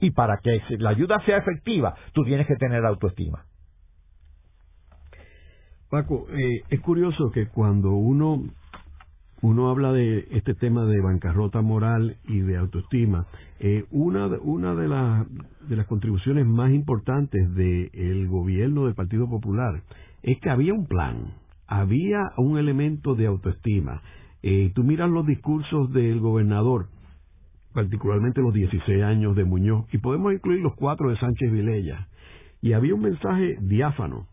Y 0.00 0.10
para 0.10 0.38
que 0.42 0.60
la 0.78 0.90
ayuda 0.90 1.20
sea 1.26 1.36
efectiva, 1.36 1.94
tú 2.14 2.24
tienes 2.24 2.46
que 2.46 2.56
tener 2.56 2.84
autoestima. 2.84 3.44
Paco, 5.90 6.26
eh, 6.30 6.62
es 6.70 6.80
curioso 6.80 7.30
que 7.30 7.48
cuando 7.48 7.90
uno 7.90 8.42
uno 9.44 9.68
habla 9.68 9.92
de 9.92 10.26
este 10.30 10.54
tema 10.54 10.86
de 10.86 11.02
bancarrota 11.02 11.60
moral 11.60 12.16
y 12.26 12.40
de 12.40 12.56
autoestima. 12.56 13.26
Eh, 13.60 13.84
una 13.90 14.26
una 14.42 14.74
de, 14.74 14.88
de 15.68 15.76
las 15.76 15.86
contribuciones 15.86 16.46
más 16.46 16.72
importantes 16.72 17.54
del 17.54 18.26
gobierno 18.26 18.86
del 18.86 18.94
Partido 18.94 19.28
Popular 19.28 19.82
es 20.22 20.40
que 20.40 20.48
había 20.48 20.72
un 20.72 20.86
plan, 20.86 21.34
había 21.66 22.30
un 22.38 22.56
elemento 22.56 23.14
de 23.14 23.26
autoestima. 23.26 24.00
Eh, 24.42 24.72
tú 24.74 24.82
miras 24.82 25.10
los 25.10 25.26
discursos 25.26 25.92
del 25.92 26.20
gobernador, 26.20 26.86
particularmente 27.74 28.40
los 28.40 28.54
16 28.54 29.02
años 29.02 29.36
de 29.36 29.44
Muñoz, 29.44 29.84
y 29.92 29.98
podemos 29.98 30.32
incluir 30.32 30.62
los 30.62 30.74
cuatro 30.74 31.10
de 31.10 31.18
Sánchez 31.18 31.52
Vilella, 31.52 32.08
y 32.62 32.72
había 32.72 32.94
un 32.94 33.02
mensaje 33.02 33.58
diáfano, 33.60 34.26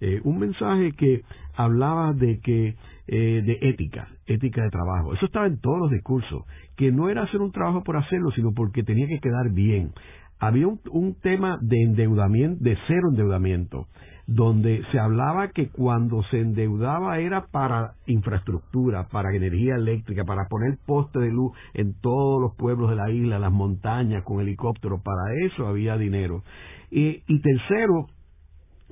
eh, 0.00 0.20
un 0.24 0.38
mensaje 0.38 0.92
que 0.92 1.22
hablaba 1.56 2.12
de 2.12 2.38
que 2.40 2.76
eh, 3.10 3.42
de 3.42 3.58
ética, 3.70 4.06
ética 4.26 4.62
de 4.62 4.68
trabajo. 4.68 5.14
Eso 5.14 5.24
estaba 5.24 5.46
en 5.46 5.58
todos 5.60 5.78
los 5.78 5.90
discursos, 5.90 6.44
que 6.76 6.92
no 6.92 7.08
era 7.08 7.22
hacer 7.22 7.40
un 7.40 7.52
trabajo 7.52 7.82
por 7.82 7.96
hacerlo, 7.96 8.30
sino 8.32 8.52
porque 8.52 8.82
tenía 8.82 9.06
que 9.06 9.18
quedar 9.18 9.50
bien. 9.50 9.92
Había 10.38 10.66
un, 10.68 11.14
tema 11.14 11.56
de 11.62 11.84
endeudamiento, 11.84 12.62
de 12.62 12.76
cero 12.86 13.08
endeudamiento, 13.08 13.86
donde 14.26 14.82
se 14.92 14.98
hablaba 14.98 15.48
que 15.48 15.70
cuando 15.70 16.22
se 16.24 16.38
endeudaba 16.38 17.18
era 17.18 17.46
para 17.46 17.94
infraestructura, 18.04 19.08
para 19.08 19.34
energía 19.34 19.76
eléctrica, 19.76 20.24
para 20.24 20.46
poner 20.46 20.76
poste 20.84 21.18
de 21.18 21.30
luz 21.30 21.56
en 21.72 21.94
todos 22.02 22.42
los 22.42 22.54
pueblos 22.56 22.90
de 22.90 22.96
la 22.96 23.10
isla, 23.10 23.38
las 23.38 23.52
montañas, 23.52 24.22
con 24.22 24.40
helicópteros, 24.40 25.00
para 25.00 25.22
eso 25.46 25.66
había 25.66 25.96
dinero. 25.96 26.42
Y, 26.90 27.22
tercero, 27.40 28.08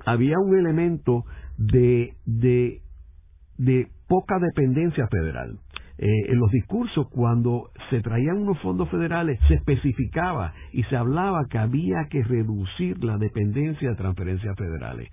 había 0.06 0.38
un 0.38 0.58
elemento 0.58 1.26
de 1.58 2.14
de 3.58 3.88
poca 4.08 4.38
dependencia 4.38 5.06
federal. 5.08 5.58
Eh, 5.98 6.06
en 6.28 6.38
los 6.38 6.50
discursos, 6.50 7.08
cuando 7.08 7.70
se 7.88 8.02
traían 8.02 8.36
unos 8.38 8.58
fondos 8.60 8.90
federales, 8.90 9.40
se 9.48 9.54
especificaba 9.54 10.52
y 10.72 10.82
se 10.84 10.96
hablaba 10.96 11.46
que 11.48 11.56
había 11.56 12.06
que 12.10 12.22
reducir 12.22 13.02
la 13.02 13.16
dependencia 13.16 13.90
de 13.90 13.96
transferencias 13.96 14.54
federales. 14.56 15.10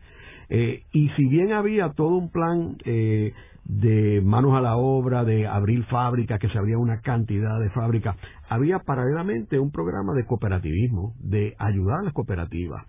Eh, 0.49 0.83
y 0.91 1.09
si 1.11 1.25
bien 1.29 1.53
había 1.53 1.89
todo 1.91 2.17
un 2.17 2.29
plan 2.29 2.75
eh, 2.83 3.31
de 3.63 4.21
manos 4.25 4.55
a 4.55 4.61
la 4.61 4.75
obra, 4.75 5.23
de 5.23 5.47
abrir 5.47 5.85
fábricas, 5.85 6.37
que 6.37 6.49
se 6.49 6.57
abría 6.57 6.77
una 6.77 6.99
cantidad 6.99 7.61
de 7.61 7.69
fábricas, 7.69 8.17
había 8.49 8.79
paralelamente 8.79 9.59
un 9.59 9.71
programa 9.71 10.13
de 10.13 10.25
cooperativismo, 10.25 11.13
de 11.19 11.55
ayudar 11.59 11.99
a 12.01 12.03
las 12.03 12.13
cooperativas. 12.13 12.83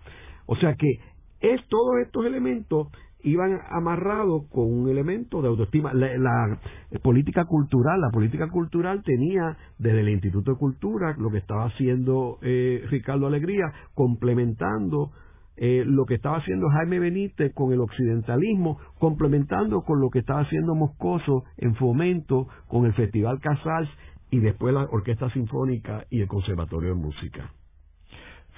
O 0.47 0.57
sea 0.57 0.75
que 0.75 0.99
es 1.39 1.65
todos 1.69 1.99
estos 2.03 2.25
elementos 2.25 2.89
iban 3.25 3.59
amarrados 3.69 4.47
con 4.49 4.71
un 4.71 4.87
elemento 4.87 5.41
de 5.41 5.49
autoestima. 5.49 5.93
La, 5.93 6.59
política 7.01 7.45
cultural, 7.45 7.99
la 7.99 8.11
política 8.11 8.47
cultural 8.49 9.03
tenía 9.03 9.57
desde 9.77 10.01
el 10.01 10.09
Instituto 10.09 10.51
de 10.51 10.57
Cultura 10.57 11.15
lo 11.17 11.29
que 11.31 11.39
estaba 11.39 11.65
haciendo 11.65 12.37
eh, 12.41 12.85
Ricardo 12.89 13.27
Alegría, 13.27 13.65
complementando 13.93 15.11
eh, 15.57 15.83
lo 15.85 16.05
que 16.05 16.15
estaba 16.15 16.37
haciendo 16.37 16.67
Jaime 16.69 16.99
Benítez 16.99 17.53
con 17.53 17.73
el 17.73 17.81
occidentalismo, 17.81 18.77
complementando 18.99 19.81
con 19.81 19.99
lo 19.99 20.09
que 20.09 20.19
estaba 20.19 20.41
haciendo 20.41 20.75
Moscoso 20.75 21.45
en 21.57 21.75
fomento 21.75 22.47
con 22.67 22.85
el 22.85 22.93
Festival 22.93 23.39
Casals 23.39 23.89
y 24.29 24.39
después 24.39 24.73
la 24.73 24.83
Orquesta 24.83 25.29
Sinfónica 25.31 26.05
y 26.09 26.21
el 26.21 26.27
Conservatorio 26.27 26.89
de 26.89 26.95
Música. 26.95 27.51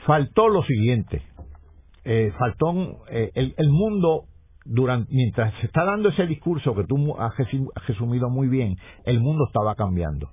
Faltó 0.06 0.50
lo 0.50 0.64
siguiente, 0.64 1.22
eh, 2.04 2.34
faltó 2.38 2.74
eh, 3.10 3.32
el, 3.36 3.54
el, 3.58 3.70
mundo 3.70 4.24
durante 4.68 5.14
mientras 5.14 5.54
se 5.60 5.68
está 5.68 5.84
dando 5.86 6.10
ese 6.10 6.28
discurso 6.28 6.76
que 6.76 6.84
tú 6.84 7.16
has 7.18 7.34
resumido 7.88 8.30
muy 8.30 8.48
bien, 8.48 8.76
el 9.06 9.20
mundo 9.20 9.46
estaba 9.48 9.76
cambiando, 9.76 10.32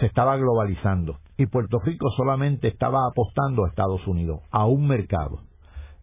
se 0.00 0.06
estaba 0.06 0.36
globalizando 0.36 1.18
y 1.36 1.46
Puerto 1.46 1.78
Rico 1.84 2.10
solamente 2.16 2.68
estaba 2.68 3.06
apostando 3.06 3.64
a 3.64 3.68
Estados 3.68 4.06
Unidos, 4.06 4.40
a 4.50 4.66
un 4.66 4.86
mercado 4.86 5.40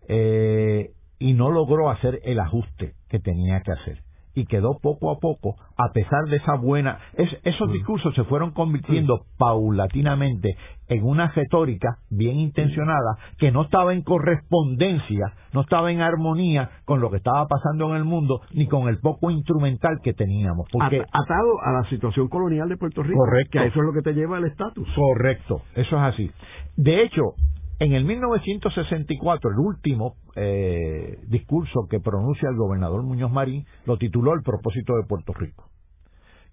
eh, 0.07 0.91
y 1.20 1.34
no 1.34 1.51
logró 1.51 1.89
hacer 1.89 2.20
el 2.24 2.39
ajuste 2.39 2.93
que 3.09 3.20
tenía 3.20 3.61
que 3.61 3.72
hacer 3.72 4.05
y 4.36 4.46
quedó 4.46 4.78
poco 4.82 5.12
a 5.12 5.20
poco, 5.20 5.56
a 5.78 5.92
pesar 5.94 6.26
de 6.30 6.38
esa 6.38 6.56
buena, 6.56 7.00
esos 7.44 7.70
mm. 7.70 7.72
discursos 7.72 8.14
se 8.14 8.24
fueron 8.26 8.52
convirtiendo 8.52 9.26
paulatinamente 9.38 10.58
en 10.88 11.04
una 11.04 11.30
retórica 11.30 11.98
bien 12.10 12.38
intencionada 12.38 13.18
que 13.38 13.52
no 13.52 13.64
estaba 13.64 13.94
en 13.94 14.04
correspondencia, 14.04 15.34
no 15.54 15.62
estaba 15.62 15.92
en 15.92 16.02
armonía 16.02 16.70
con 16.86 17.00
lo 17.00 17.10
que 17.10 17.18
estaba 17.18 17.48
pasando 17.48 17.90
en 17.90 17.96
el 17.96 18.04
mundo 18.04 18.42
ni 18.52 18.68
con 18.68 18.88
el 18.88 19.00
poco 19.00 19.32
instrumental 19.32 20.00
que 20.04 20.14
teníamos. 20.14 20.68
Porque, 20.72 21.00
atado 21.00 21.62
a 21.64 21.72
la 21.72 21.90
situación 21.90 22.28
colonial 22.28 22.70
de 22.70 22.78
Puerto 22.78 23.02
Rico, 23.02 23.18
correcto, 23.18 23.60
que 23.60 23.68
eso 23.68 23.80
es 23.80 23.86
lo 23.86 23.94
que 23.94 24.02
te 24.02 24.14
lleva 24.14 24.38
al 24.38 24.46
estatus. 24.46 24.88
Correcto, 24.96 25.62
eso 25.76 25.96
es 25.98 26.04
así. 26.14 26.32
De 26.76 27.04
hecho, 27.04 27.34
en 27.80 27.93
el 27.93 28.05
1964, 28.05 29.49
el 29.51 29.59
último 29.59 30.15
eh, 30.36 31.19
discurso 31.28 31.88
que 31.89 31.99
pronuncia 31.99 32.49
el 32.49 32.55
gobernador 32.55 33.03
Muñoz 33.03 33.32
Marín 33.32 33.65
lo 33.86 33.97
tituló 33.97 34.34
El 34.34 34.43
propósito 34.43 34.95
de 34.95 35.03
Puerto 35.07 35.34
Rico. 35.34 35.65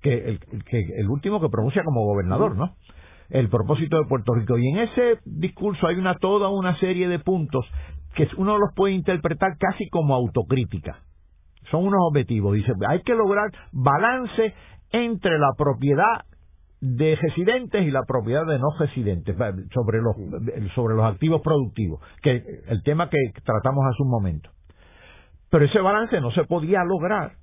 Que 0.01 0.15
el, 0.15 0.41
que 0.41 0.81
el 0.97 1.09
último 1.09 1.41
que 1.41 1.49
pronuncia 1.49 1.85
como 1.85 2.05
gobernador, 2.05 2.57
¿no? 2.57 2.75
El 3.31 3.49
propósito 3.49 3.99
de 3.99 4.09
Puerto 4.09 4.35
Rico. 4.35 4.59
Y 4.59 4.69
en 4.69 4.79
ese 4.79 5.19
discurso 5.25 5.87
hay 5.87 5.95
una 5.95 6.17
toda 6.17 6.49
una 6.49 6.77
serie 6.81 7.07
de 7.07 7.21
puntos 7.21 7.65
que 8.17 8.29
uno 8.37 8.59
los 8.59 8.75
puede 8.75 8.95
interpretar 8.95 9.57
casi 9.59 9.89
como 9.91 10.15
autocrítica. 10.15 10.99
Son 11.71 11.87
unos 11.87 12.01
objetivos. 12.09 12.55
Dice, 12.55 12.73
hay 12.89 13.01
que 13.03 13.15
lograr 13.15 13.51
balance 13.71 14.55
entre 14.91 15.39
la 15.39 15.53
propiedad 15.57 16.27
de 16.83 17.15
residentes 17.15 17.87
y 17.87 17.93
la 17.93 18.03
propiedad 18.03 18.45
de 18.45 18.59
no 18.59 18.71
residentes 18.77 19.37
sobre 19.73 20.03
los 20.03 20.17
sobre 20.75 20.97
los 20.97 21.05
activos 21.05 21.41
productivos, 21.41 22.01
que 22.23 22.43
el 22.67 22.83
tema 22.83 23.09
que 23.09 23.19
tratamos 23.45 23.85
hace 23.87 24.03
un 24.03 24.11
momento. 24.11 24.51
Pero 25.49 25.65
ese 25.65 25.79
balance 25.79 26.21
no 26.21 26.33
se 26.33 26.43
podía 26.43 26.83
lograr 26.83 27.35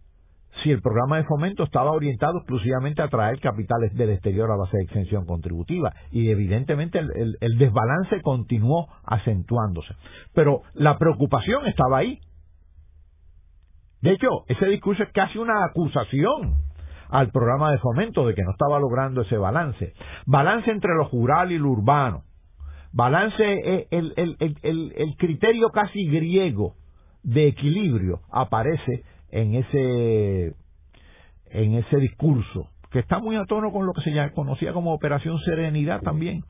si 0.61 0.71
el 0.71 0.81
programa 0.81 1.17
de 1.17 1.23
fomento 1.23 1.63
estaba 1.63 1.91
orientado 1.91 2.39
exclusivamente 2.39 3.01
a 3.01 3.07
traer 3.07 3.39
capitales 3.39 3.93
del 3.93 4.09
exterior 4.09 4.51
a 4.51 4.57
base 4.57 4.75
de 4.75 4.83
exención 4.83 5.25
contributiva 5.25 5.93
y 6.11 6.29
evidentemente 6.29 6.99
el, 6.99 7.37
el 7.39 7.57
desbalance 7.57 8.21
continuó 8.21 8.89
acentuándose. 9.05 9.95
Pero 10.33 10.63
la 10.73 10.97
preocupación 10.97 11.65
estaba 11.67 11.99
ahí. 11.99 12.19
De 14.01 14.11
hecho, 14.11 14.27
ese 14.49 14.65
discurso 14.65 15.03
es 15.03 15.13
casi 15.13 15.37
una 15.37 15.63
acusación 15.63 16.68
al 17.09 17.31
programa 17.31 17.71
de 17.71 17.79
fomento 17.79 18.25
de 18.25 18.35
que 18.35 18.43
no 18.43 18.51
estaba 18.51 18.79
logrando 18.79 19.21
ese 19.21 19.37
balance. 19.37 19.93
Balance 20.25 20.69
entre 20.71 20.93
lo 20.95 21.09
rural 21.09 21.51
y 21.51 21.57
lo 21.57 21.69
urbano. 21.69 22.23
Balance, 22.91 23.43
eh, 23.43 23.87
el, 23.91 24.13
el, 24.15 24.37
el, 24.39 24.93
el 24.95 25.15
criterio 25.17 25.69
casi 25.69 26.07
griego 26.07 26.75
de 27.23 27.47
equilibrio 27.47 28.21
aparece 28.31 29.03
en 29.31 29.55
ese, 29.55 30.55
en 31.51 31.73
ese 31.75 31.97
discurso, 31.97 32.69
que 32.91 32.99
está 32.99 33.19
muy 33.19 33.35
a 33.35 33.45
tono 33.45 33.71
con 33.71 33.85
lo 33.85 33.93
que 33.93 34.01
se 34.01 34.31
conocía 34.33 34.73
como 34.73 34.93
Operación 34.93 35.37
Serenidad 35.39 36.01
también. 36.01 36.43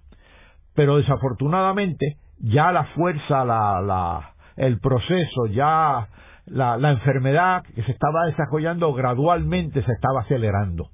Pero 0.75 0.97
desafortunadamente 0.97 2.17
ya 2.39 2.71
la 2.71 2.85
fuerza, 2.95 3.43
la, 3.43 3.81
la, 3.81 4.33
el 4.55 4.79
proceso, 4.79 5.47
ya 5.47 6.07
la, 6.49 6.77
la 6.77 6.91
enfermedad 6.91 7.63
que 7.63 7.83
se 7.83 7.91
estaba 7.91 8.25
desarrollando 8.25 8.93
gradualmente 8.93 9.83
se 9.83 9.91
estaba 9.91 10.21
acelerando 10.21 10.89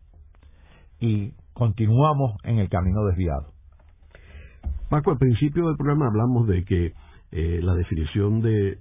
y 0.99 1.33
continuamos 1.53 2.35
en 2.43 2.59
el 2.59 2.69
camino 2.69 3.05
desviado. 3.05 3.53
Paco, 4.89 5.11
al 5.11 5.17
principio 5.17 5.67
del 5.67 5.77
programa 5.77 6.07
hablamos 6.07 6.47
de 6.47 6.63
que 6.63 6.93
eh, 7.31 7.59
la 7.61 7.73
definición 7.73 8.41
de 8.41 8.79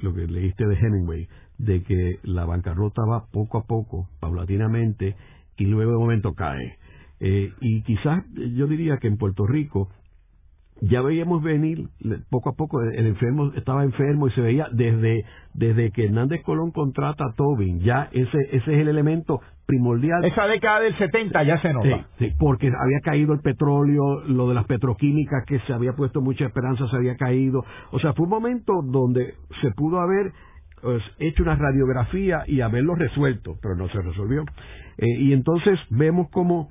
lo 0.00 0.14
que 0.14 0.26
leíste 0.26 0.66
de 0.66 0.74
Hemingway, 0.74 1.28
de 1.58 1.82
que 1.82 2.18
la 2.22 2.44
bancarrota 2.44 3.02
va 3.04 3.26
poco 3.30 3.58
a 3.58 3.66
poco, 3.66 4.08
paulatinamente, 4.20 5.16
y 5.56 5.66
luego 5.66 5.92
de 5.92 5.98
momento 5.98 6.34
cae. 6.34 6.78
Eh, 7.20 7.52
y 7.60 7.82
quizás 7.82 8.24
yo 8.32 8.66
diría 8.66 8.98
que 8.98 9.06
en 9.06 9.16
Puerto 9.16 9.46
Rico 9.46 9.90
ya 10.80 11.00
veíamos 11.02 11.42
venir 11.42 11.88
poco 12.30 12.50
a 12.50 12.52
poco 12.54 12.82
el 12.82 13.06
enfermo 13.06 13.52
estaba 13.54 13.84
enfermo 13.84 14.26
y 14.26 14.32
se 14.32 14.40
veía 14.40 14.68
desde 14.72 15.24
desde 15.54 15.90
que 15.92 16.06
Hernández 16.06 16.42
Colón 16.42 16.72
contrata 16.72 17.24
a 17.24 17.32
Tobin 17.34 17.80
ya 17.80 18.08
ese 18.12 18.38
ese 18.50 18.74
es 18.74 18.80
el 18.80 18.88
elemento 18.88 19.40
primordial. 19.66 20.24
Esa 20.24 20.46
década 20.46 20.80
del 20.80 20.96
70 20.98 21.42
ya 21.44 21.58
se 21.62 21.72
nota. 21.72 22.06
Sí, 22.18 22.32
porque 22.38 22.66
había 22.66 23.00
caído 23.02 23.32
el 23.32 23.40
petróleo 23.40 24.20
lo 24.26 24.48
de 24.48 24.54
las 24.54 24.66
petroquímicas 24.66 25.44
que 25.46 25.58
se 25.60 25.72
había 25.72 25.94
puesto 25.94 26.20
mucha 26.20 26.44
esperanza 26.44 26.86
se 26.88 26.96
había 26.96 27.16
caído. 27.16 27.64
O 27.90 27.98
sea 27.98 28.12
fue 28.12 28.24
un 28.24 28.30
momento 28.30 28.72
donde 28.84 29.34
se 29.62 29.70
pudo 29.70 30.00
haber 30.00 30.32
pues, 30.82 31.02
hecho 31.18 31.42
una 31.42 31.56
radiografía 31.56 32.44
y 32.46 32.60
haberlo 32.60 32.94
resuelto 32.94 33.56
pero 33.62 33.76
no 33.76 33.88
se 33.88 34.02
resolvió. 34.02 34.44
Eh, 34.98 35.06
y 35.18 35.32
entonces 35.32 35.78
vemos 35.90 36.28
como 36.30 36.70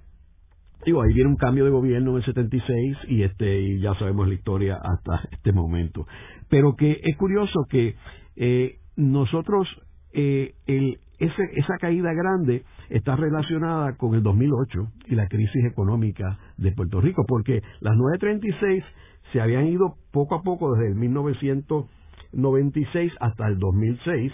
Digo, 0.85 1.01
ahí 1.01 1.13
viene 1.13 1.29
un 1.29 1.37
cambio 1.37 1.63
de 1.63 1.71
gobierno 1.71 2.11
en 2.11 2.17
el 2.17 2.25
76 2.25 2.97
y 3.07 3.23
este 3.23 3.61
y 3.61 3.79
ya 3.79 3.93
sabemos 3.95 4.27
la 4.27 4.33
historia 4.33 4.77
hasta 4.81 5.21
este 5.31 5.53
momento. 5.53 6.05
Pero 6.49 6.75
que 6.75 6.99
es 7.01 7.15
curioso 7.17 7.65
que 7.69 7.95
eh, 8.35 8.79
nosotros 8.97 9.65
eh, 10.11 10.55
el, 10.67 10.99
ese, 11.19 11.43
esa 11.53 11.77
caída 11.79 12.11
grande 12.13 12.65
está 12.89 13.15
relacionada 13.15 13.95
con 13.95 14.13
el 14.13 14.23
2008 14.23 14.89
y 15.07 15.15
la 15.15 15.27
crisis 15.27 15.63
económica 15.65 16.37
de 16.57 16.73
Puerto 16.73 16.99
Rico, 16.99 17.23
porque 17.27 17.61
las 17.79 17.95
936 17.95 18.83
se 19.31 19.39
habían 19.41 19.67
ido 19.67 19.95
poco 20.11 20.35
a 20.35 20.43
poco 20.43 20.73
desde 20.73 20.89
el 20.89 20.95
1996 20.95 23.13
hasta 23.19 23.47
el 23.47 23.57
2006 23.57 24.33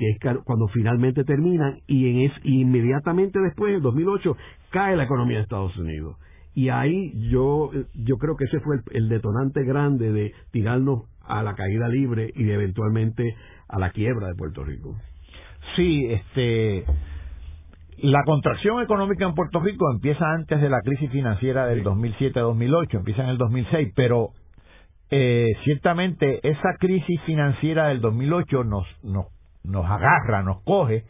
que 0.00 0.08
es 0.08 0.18
cuando 0.44 0.66
finalmente 0.68 1.24
terminan 1.24 1.80
y 1.86 2.08
en 2.08 2.30
es, 2.30 2.32
inmediatamente 2.42 3.38
después, 3.38 3.74
en 3.74 3.82
2008, 3.82 4.34
cae 4.70 4.96
la 4.96 5.04
economía 5.04 5.36
de 5.36 5.42
Estados 5.42 5.76
Unidos. 5.76 6.16
Y 6.54 6.70
ahí 6.70 7.12
yo, 7.28 7.70
yo 7.94 8.16
creo 8.16 8.34
que 8.34 8.44
ese 8.44 8.60
fue 8.60 8.76
el, 8.92 9.10
detonante 9.10 9.62
grande 9.62 10.10
de 10.10 10.32
tirarnos 10.52 11.02
a 11.20 11.42
la 11.42 11.54
caída 11.54 11.86
libre 11.88 12.32
y 12.34 12.50
eventualmente 12.50 13.36
a 13.68 13.78
la 13.78 13.90
quiebra 13.90 14.28
de 14.28 14.34
Puerto 14.36 14.64
Rico. 14.64 14.96
Sí, 15.76 16.06
este, 16.06 16.86
la 17.98 18.22
contracción 18.24 18.82
económica 18.82 19.26
en 19.26 19.34
Puerto 19.34 19.60
Rico 19.60 19.92
empieza 19.92 20.24
antes 20.32 20.62
de 20.62 20.70
la 20.70 20.80
crisis 20.80 21.10
financiera 21.10 21.66
del 21.66 21.84
2007-2008, 21.84 22.94
empieza 22.94 23.22
en 23.22 23.28
el 23.28 23.36
2006, 23.36 23.92
pero 23.94 24.30
eh, 25.10 25.44
ciertamente 25.64 26.40
esa 26.48 26.76
crisis 26.78 27.20
financiera 27.26 27.88
del 27.88 28.00
2008 28.00 28.64
nos, 28.64 28.86
nos 29.02 29.26
nos 29.64 29.84
agarra, 29.84 30.42
nos 30.42 30.62
coge, 30.62 31.04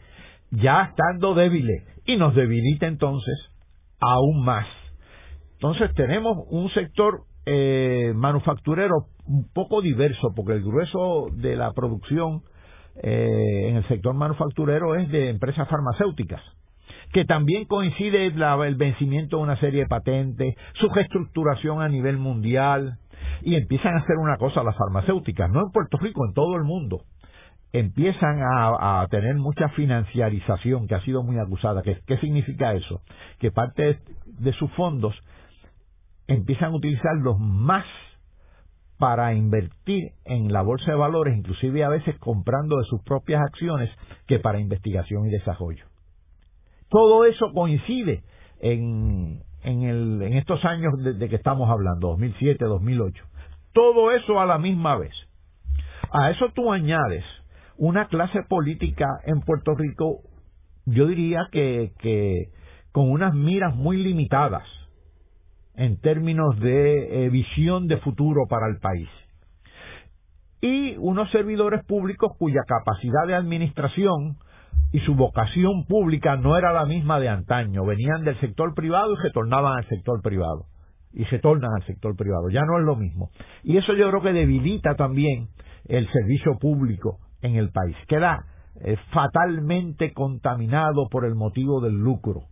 ya 0.51 0.83
estando 0.83 1.33
débiles 1.33 1.83
y 2.05 2.17
nos 2.17 2.35
debilita 2.35 2.87
entonces 2.87 3.37
aún 3.99 4.43
más. 4.43 4.67
Entonces 5.53 5.93
tenemos 5.95 6.37
un 6.49 6.69
sector 6.71 7.21
eh, 7.45 8.13
manufacturero 8.15 9.07
un 9.25 9.47
poco 9.53 9.81
diverso, 9.81 10.33
porque 10.35 10.53
el 10.53 10.63
grueso 10.63 11.27
de 11.33 11.55
la 11.55 11.71
producción 11.73 12.41
eh, 13.01 13.67
en 13.69 13.77
el 13.77 13.87
sector 13.87 14.13
manufacturero 14.13 14.95
es 14.95 15.09
de 15.09 15.29
empresas 15.29 15.67
farmacéuticas, 15.69 16.41
que 17.13 17.25
también 17.25 17.65
coincide 17.65 18.25
el 18.25 18.75
vencimiento 18.75 19.37
de 19.37 19.43
una 19.43 19.59
serie 19.59 19.81
de 19.81 19.87
patentes, 19.87 20.55
su 20.73 20.89
reestructuración 20.89 21.81
a 21.81 21.87
nivel 21.87 22.17
mundial, 22.17 22.97
y 23.43 23.55
empiezan 23.55 23.95
a 23.95 23.99
hacer 23.99 24.17
una 24.17 24.37
cosa 24.37 24.63
las 24.63 24.75
farmacéuticas, 24.75 25.49
no 25.49 25.61
en 25.61 25.71
Puerto 25.71 25.97
Rico, 25.97 26.25
en 26.27 26.33
todo 26.33 26.55
el 26.55 26.63
mundo 26.63 27.03
empiezan 27.73 28.41
a, 28.41 29.07
tener 29.09 29.35
mucha 29.35 29.69
financiarización 29.69 30.87
que 30.87 30.95
ha 30.95 31.01
sido 31.01 31.23
muy 31.23 31.37
acusada. 31.39 31.81
¿Qué, 31.81 31.99
¿Qué, 32.05 32.17
significa 32.17 32.73
eso? 32.73 33.01
Que 33.39 33.51
parte 33.51 33.99
de, 34.25 34.53
sus 34.53 34.71
fondos 34.73 35.15
empiezan 36.27 36.71
a 36.71 36.75
utilizarlos 36.75 37.39
más 37.39 37.85
para 38.97 39.33
invertir 39.33 40.11
en 40.25 40.51
la 40.53 40.61
bolsa 40.61 40.91
de 40.91 40.97
valores, 40.97 41.35
inclusive 41.35 41.83
a 41.83 41.89
veces 41.89 42.17
comprando 42.19 42.77
de 42.77 42.83
sus 42.85 43.01
propias 43.03 43.41
acciones, 43.41 43.89
que 44.27 44.39
para 44.39 44.59
investigación 44.59 45.25
y 45.27 45.31
desarrollo. 45.31 45.85
Todo 46.89 47.25
eso 47.25 47.51
coincide 47.53 48.21
en, 48.59 49.41
en, 49.63 50.21
estos 50.33 50.63
años 50.65 50.93
de, 51.01 51.29
que 51.29 51.35
estamos 51.35 51.69
hablando, 51.69 52.09
2007, 52.09 52.63
2008. 52.65 53.23
Todo 53.73 54.11
eso 54.11 54.39
a 54.39 54.45
la 54.45 54.57
misma 54.57 54.97
vez. 54.97 55.13
A 56.11 56.29
eso 56.29 56.51
tú 56.53 56.71
añades 56.71 57.23
una 57.81 58.05
clase 58.09 58.43
política 58.47 59.07
en 59.25 59.41
Puerto 59.41 59.73
Rico, 59.73 60.19
yo 60.85 61.07
diría 61.07 61.47
que, 61.51 61.91
con 62.91 63.09
unas 63.09 63.33
miras 63.33 63.75
muy 63.75 63.97
limitadas 63.97 64.61
en 65.73 65.99
términos 65.99 66.59
de 66.59 67.25
eh, 67.25 67.29
visión 67.31 67.87
de 67.87 67.97
futuro 67.97 68.43
para 68.47 68.67
el 68.67 68.77
país. 68.77 69.09
Y 70.61 70.95
unos 70.97 71.31
servidores 71.31 71.83
públicos 71.85 72.33
cuya 72.37 72.61
capacidad 72.67 73.25
de 73.25 73.33
administración 73.33 74.37
y 74.91 74.99
su 74.99 75.15
vocación 75.15 75.85
pública 75.87 76.35
no 76.35 76.59
era 76.59 76.73
la 76.73 76.85
misma 76.85 77.19
de 77.19 77.29
antaño. 77.29 77.83
Venían 77.83 78.23
del 78.23 78.39
sector 78.41 78.75
privado 78.75 79.11
y 79.13 79.23
retornaban 79.23 79.79
al 79.79 79.87
sector 79.87 80.21
privado. 80.21 80.67
Y 81.13 81.23
retornan 81.23 81.71
al 81.75 81.87
sector 81.87 82.15
privado. 82.15 82.47
Ya 82.51 82.61
no 82.61 82.77
es 82.77 82.85
lo 82.85 82.95
mismo. 82.95 83.31
Y 83.63 83.77
eso 83.77 83.95
yo 83.95 84.07
creo 84.09 84.21
que 84.21 84.33
debilita 84.33 84.93
también 84.93 85.47
el 85.87 86.07
servicio 86.11 86.59
público 86.59 87.17
en 87.41 87.55
el 87.55 87.71
país. 87.71 87.95
Queda 88.07 88.45
eh, 88.75 88.97
fatalmente 89.13 90.13
contaminado 90.13 91.07
por 91.09 91.25
el 91.25 91.35
motivo 91.35 91.81
del 91.81 91.99
lucro. 91.99 92.43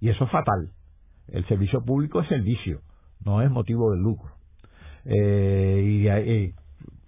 Y 0.00 0.10
eso 0.10 0.24
es 0.24 0.30
fatal. 0.30 0.70
El 1.28 1.46
servicio 1.46 1.84
público 1.84 2.20
es 2.20 2.28
servicio, 2.28 2.80
no 3.24 3.42
es 3.42 3.50
motivo 3.50 3.90
de 3.92 3.98
lucro. 3.98 4.32
Eh, 5.04 5.82
y 5.84 6.08
eh, 6.08 6.54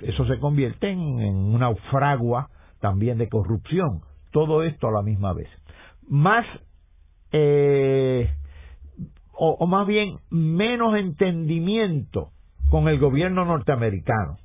eso 0.00 0.24
se 0.26 0.38
convierte 0.38 0.90
en, 0.90 1.00
una 1.00 1.74
fragua 1.90 2.50
también 2.80 3.18
de 3.18 3.28
corrupción. 3.28 4.02
Todo 4.30 4.62
esto 4.62 4.88
a 4.88 4.92
la 4.92 5.02
misma 5.02 5.32
vez. 5.32 5.48
Más, 6.08 6.44
eh, 7.32 8.30
o 9.32 9.66
más 9.66 9.86
bien, 9.86 10.16
menos 10.30 10.96
entendimiento 10.96 12.30
con 12.70 12.88
el 12.88 12.98
gobierno 12.98 13.44
norteamericano. 13.44 14.36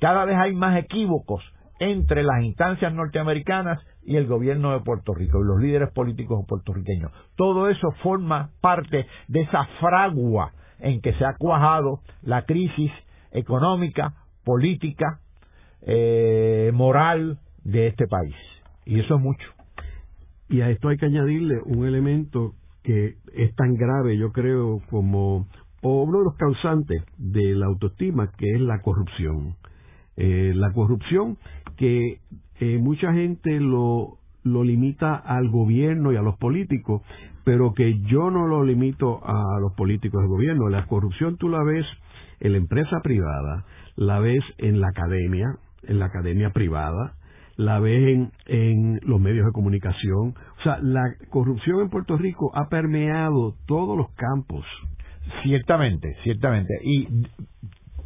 Cada 0.00 0.24
vez 0.24 0.36
hay 0.36 0.54
más 0.54 0.76
equívocos 0.78 1.42
entre 1.82 2.22
las 2.22 2.44
instancias 2.44 2.94
norteamericanas 2.94 3.80
y 4.04 4.16
el 4.16 4.26
gobierno 4.26 4.72
de 4.72 4.80
Puerto 4.80 5.14
Rico 5.14 5.40
y 5.40 5.46
los 5.46 5.60
líderes 5.60 5.90
políticos 5.92 6.44
puertorriqueños. 6.46 7.10
Todo 7.34 7.68
eso 7.68 7.90
forma 8.04 8.50
parte 8.60 9.06
de 9.26 9.40
esa 9.40 9.64
fragua 9.80 10.52
en 10.78 11.00
que 11.00 11.12
se 11.14 11.24
ha 11.24 11.34
cuajado 11.36 12.00
la 12.22 12.44
crisis 12.44 12.92
económica, 13.32 14.14
política, 14.44 15.18
eh, 15.82 16.70
moral 16.72 17.38
de 17.64 17.88
este 17.88 18.06
país. 18.06 18.36
Y 18.86 19.00
eso 19.00 19.16
es 19.16 19.20
mucho. 19.20 19.48
Y 20.48 20.60
a 20.60 20.70
esto 20.70 20.88
hay 20.88 20.98
que 20.98 21.06
añadirle 21.06 21.60
un 21.64 21.84
elemento 21.84 22.52
que 22.84 23.16
es 23.34 23.54
tan 23.56 23.74
grave, 23.74 24.16
yo 24.18 24.30
creo, 24.30 24.80
como 24.88 25.48
uno 25.82 26.18
de 26.18 26.24
los 26.24 26.36
causantes 26.36 27.02
de 27.16 27.56
la 27.56 27.66
autoestima, 27.66 28.30
que 28.36 28.52
es 28.54 28.60
la 28.60 28.82
corrupción. 28.82 29.56
Eh, 30.16 30.52
la 30.54 30.72
corrupción 30.72 31.38
que 31.82 32.20
eh, 32.60 32.78
mucha 32.78 33.12
gente 33.12 33.58
lo, 33.58 34.18
lo 34.44 34.62
limita 34.62 35.16
al 35.16 35.48
gobierno 35.48 36.12
y 36.12 36.16
a 36.16 36.22
los 36.22 36.38
políticos, 36.38 37.02
pero 37.42 37.72
que 37.74 37.98
yo 38.02 38.30
no 38.30 38.46
lo 38.46 38.62
limito 38.62 39.20
a 39.26 39.58
los 39.60 39.72
políticos 39.72 40.20
del 40.20 40.28
gobierno. 40.28 40.68
La 40.68 40.86
corrupción 40.86 41.38
tú 41.38 41.48
la 41.48 41.64
ves 41.64 41.84
en 42.38 42.52
la 42.52 42.58
empresa 42.58 43.00
privada, 43.02 43.64
la 43.96 44.20
ves 44.20 44.44
en 44.58 44.80
la 44.80 44.90
academia, 44.90 45.56
en 45.82 45.98
la 45.98 46.04
academia 46.04 46.50
privada, 46.50 47.14
la 47.56 47.80
ves 47.80 48.00
en, 48.00 48.30
en 48.46 49.00
los 49.02 49.20
medios 49.20 49.44
de 49.44 49.50
comunicación. 49.50 50.36
O 50.60 50.62
sea, 50.62 50.78
la 50.80 51.02
corrupción 51.30 51.80
en 51.80 51.90
Puerto 51.90 52.16
Rico 52.16 52.52
ha 52.54 52.68
permeado 52.68 53.56
todos 53.66 53.98
los 53.98 54.06
campos. 54.14 54.64
Ciertamente, 55.42 56.14
ciertamente. 56.22 56.74
Y 56.84 57.08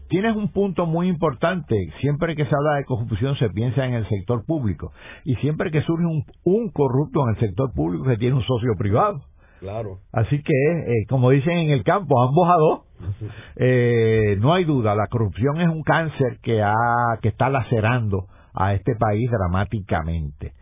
tienes 0.08 0.36
un 0.36 0.48
punto 0.52 0.86
muy 0.86 1.08
importante. 1.08 1.76
Siempre 2.00 2.34
que 2.36 2.44
se 2.44 2.54
habla 2.54 2.76
de 2.76 2.84
corrupción 2.84 3.36
se 3.36 3.50
piensa 3.50 3.84
en 3.84 3.94
el 3.94 4.08
sector 4.08 4.44
público. 4.44 4.92
Y 5.24 5.34
siempre 5.36 5.70
que 5.70 5.82
surge 5.82 6.04
un, 6.44 6.70
corrupto 6.70 7.22
en 7.24 7.34
el 7.34 7.40
sector 7.40 7.72
público 7.74 8.04
se 8.06 8.16
tiene 8.16 8.36
un 8.36 8.42
socio 8.42 8.72
privado. 8.78 9.20
Claro. 9.60 9.98
Así 10.12 10.42
que, 10.42 10.52
eh, 10.52 11.06
como 11.08 11.30
dicen 11.30 11.58
en 11.58 11.70
el 11.70 11.82
campo, 11.82 12.22
ambos 12.22 12.48
a 12.48 12.56
dos. 12.56 12.80
Eh, 13.58 14.36
no 14.40 14.52
hay 14.54 14.64
duda, 14.64 14.94
la 14.94 15.06
corrupción 15.06 15.60
es 15.60 15.68
un 15.68 15.82
cáncer 15.82 16.38
que, 16.42 16.62
ha, 16.62 16.74
que 17.20 17.28
está 17.28 17.48
lacerando 17.48 18.26
a 18.54 18.74
este 18.74 18.94
país 18.96 19.30
dramáticamente. 19.30 20.52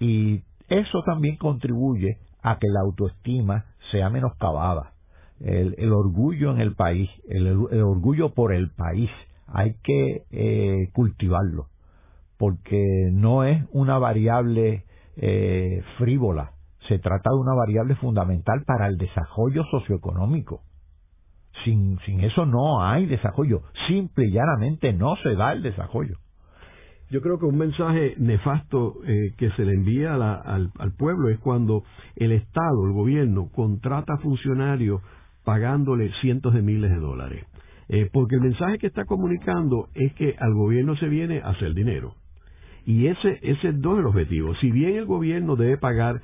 Y 0.00 0.42
eso 0.68 1.02
también 1.04 1.36
contribuye 1.36 2.18
a 2.42 2.58
que 2.58 2.68
la 2.68 2.80
autoestima 2.80 3.66
sea 3.90 4.10
menoscabada 4.10 4.91
el, 5.44 5.92
orgullo 5.92 6.52
en 6.52 6.60
el 6.60 6.74
país, 6.74 7.10
el, 7.28 7.46
orgullo 7.82 8.34
por 8.34 8.54
el 8.54 8.70
país, 8.70 9.10
hay 9.46 9.74
que 9.82 10.22
eh, 10.30 10.88
cultivarlo, 10.92 11.66
porque 12.38 13.10
no 13.12 13.44
es 13.44 13.62
una 13.72 13.98
variable 13.98 14.84
eh, 15.16 15.82
frívola, 15.98 16.52
se 16.88 16.98
trata 16.98 17.30
de 17.30 17.36
una 17.36 17.54
variable 17.54 17.94
fundamental 17.96 18.64
para 18.66 18.86
el 18.86 18.96
desarrollo 18.96 19.64
socioeconómico. 19.70 20.62
Sin, 21.64 21.98
sin 22.06 22.20
eso 22.20 22.46
no 22.46 22.82
hay 22.82 23.06
desarrollo, 23.06 23.62
simple 23.86 24.26
y 24.26 24.32
llanamente 24.32 24.92
no 24.92 25.16
se 25.22 25.34
da 25.34 25.52
el 25.52 25.62
desarrollo. 25.62 26.16
Yo 27.10 27.20
creo 27.20 27.38
que 27.38 27.44
un 27.44 27.58
mensaje 27.58 28.14
nefasto 28.16 28.94
eh, 29.06 29.34
que 29.36 29.50
se 29.50 29.66
le 29.66 29.74
envía 29.74 30.14
al, 30.14 30.72
al, 30.78 30.92
pueblo 30.92 31.28
es 31.28 31.38
cuando 31.40 31.84
el 32.16 32.32
Estado, 32.32 32.86
el 32.86 32.92
gobierno, 32.92 33.50
contrata 33.54 34.16
funcionarios 34.16 35.02
pagándole 35.44 36.10
cientos 36.20 36.54
de 36.54 36.62
miles 36.62 36.90
de 36.90 36.98
dólares. 36.98 37.44
Eh, 37.88 38.08
porque 38.12 38.36
el 38.36 38.42
mensaje 38.42 38.78
que 38.78 38.86
está 38.86 39.04
comunicando 39.04 39.88
es 39.94 40.12
que 40.14 40.34
al 40.38 40.54
gobierno 40.54 40.96
se 40.96 41.08
viene 41.08 41.40
a 41.40 41.50
hacer 41.50 41.74
dinero. 41.74 42.14
Y 42.84 43.06
ese, 43.06 43.38
ese 43.42 43.68
es 43.68 43.80
dos 43.80 43.96
de 43.96 44.02
los 44.02 44.12
objetivos. 44.12 44.56
Si 44.60 44.70
bien 44.70 44.96
el 44.96 45.06
gobierno 45.06 45.56
debe 45.56 45.76
pagar 45.78 46.20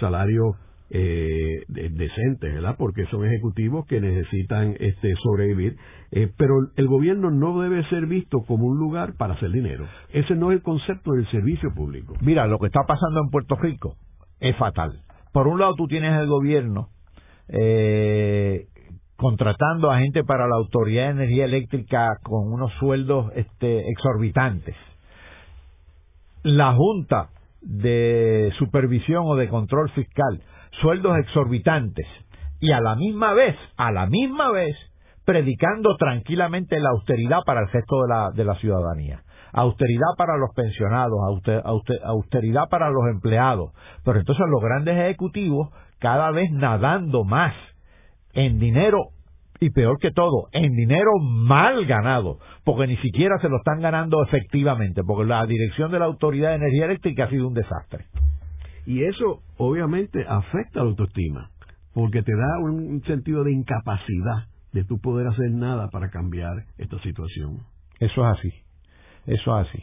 salarios 0.00 0.56
eh, 0.90 1.62
decentes, 1.68 2.52
¿verdad? 2.52 2.74
Porque 2.76 3.06
son 3.06 3.24
ejecutivos 3.24 3.86
que 3.86 4.00
necesitan 4.00 4.74
este, 4.80 5.14
sobrevivir, 5.22 5.76
eh, 6.10 6.32
pero 6.36 6.54
el 6.74 6.88
gobierno 6.88 7.30
no 7.30 7.60
debe 7.60 7.84
ser 7.90 8.06
visto 8.06 8.40
como 8.40 8.66
un 8.66 8.78
lugar 8.78 9.14
para 9.16 9.34
hacer 9.34 9.52
dinero. 9.52 9.86
Ese 10.12 10.34
no 10.34 10.50
es 10.50 10.56
el 10.56 10.62
concepto 10.62 11.12
del 11.12 11.30
servicio 11.30 11.72
público. 11.74 12.14
Mira, 12.22 12.46
lo 12.46 12.58
que 12.58 12.66
está 12.66 12.80
pasando 12.88 13.20
en 13.20 13.30
Puerto 13.30 13.54
Rico 13.54 13.94
es 14.40 14.56
fatal. 14.56 15.02
Por 15.32 15.46
un 15.46 15.60
lado, 15.60 15.74
tú 15.76 15.86
tienes 15.86 16.18
el 16.20 16.26
gobierno 16.26 16.88
eh, 17.52 18.66
contratando 19.16 19.90
a 19.90 19.98
gente 19.98 20.24
para 20.24 20.46
la 20.46 20.56
Autoridad 20.56 21.04
de 21.04 21.10
Energía 21.10 21.44
Eléctrica 21.44 22.18
con 22.22 22.52
unos 22.52 22.72
sueldos 22.78 23.30
este, 23.34 23.90
exorbitantes. 23.90 24.74
La 26.42 26.72
Junta 26.72 27.28
de 27.60 28.50
Supervisión 28.58 29.24
o 29.26 29.36
de 29.36 29.48
Control 29.48 29.90
Fiscal, 29.90 30.42
sueldos 30.80 31.18
exorbitantes. 31.18 32.06
Y 32.60 32.72
a 32.72 32.80
la 32.80 32.94
misma 32.94 33.34
vez, 33.34 33.56
a 33.76 33.92
la 33.92 34.06
misma 34.06 34.50
vez, 34.50 34.76
predicando 35.24 35.96
tranquilamente 35.96 36.78
la 36.80 36.90
austeridad 36.90 37.40
para 37.44 37.60
el 37.60 37.68
resto 37.68 38.02
de 38.02 38.08
la, 38.08 38.30
de 38.30 38.44
la 38.44 38.54
ciudadanía. 38.56 39.22
Austeridad 39.52 40.14
para 40.16 40.36
los 40.36 40.50
pensionados, 40.54 41.18
austeridad 42.04 42.68
para 42.70 42.90
los 42.90 43.02
empleados. 43.10 43.72
Pero 44.04 44.18
entonces 44.20 44.46
los 44.48 44.62
grandes 44.62 44.96
ejecutivos 44.96 45.70
cada 46.00 46.30
vez 46.32 46.50
nadando 46.50 47.24
más 47.24 47.54
en 48.32 48.58
dinero 48.58 48.98
y 49.60 49.70
peor 49.70 49.98
que 50.00 50.10
todo, 50.10 50.48
en 50.52 50.72
dinero 50.72 51.10
mal 51.20 51.84
ganado, 51.84 52.38
porque 52.64 52.86
ni 52.86 52.96
siquiera 52.96 53.38
se 53.40 53.48
lo 53.48 53.58
están 53.58 53.80
ganando 53.80 54.22
efectivamente, 54.24 55.02
porque 55.04 55.28
la 55.28 55.44
dirección 55.44 55.92
de 55.92 55.98
la 55.98 56.06
Autoridad 56.06 56.50
de 56.50 56.56
Energía 56.56 56.86
Eléctrica 56.86 57.24
ha 57.24 57.30
sido 57.30 57.46
un 57.46 57.54
desastre. 57.54 58.06
Y 58.86 59.04
eso 59.04 59.42
obviamente 59.58 60.24
afecta 60.26 60.80
a 60.80 60.84
la 60.84 60.90
autoestima, 60.90 61.50
porque 61.92 62.22
te 62.22 62.32
da 62.32 62.58
un 62.60 63.02
sentido 63.02 63.44
de 63.44 63.52
incapacidad 63.52 64.46
de 64.72 64.84
tú 64.84 64.98
poder 64.98 65.26
hacer 65.26 65.50
nada 65.50 65.88
para 65.90 66.08
cambiar 66.08 66.64
esta 66.78 66.98
situación. 67.02 67.58
Eso 67.98 68.26
es 68.26 68.38
así, 68.38 68.52
eso 69.26 69.60
es 69.60 69.68
así. 69.68 69.82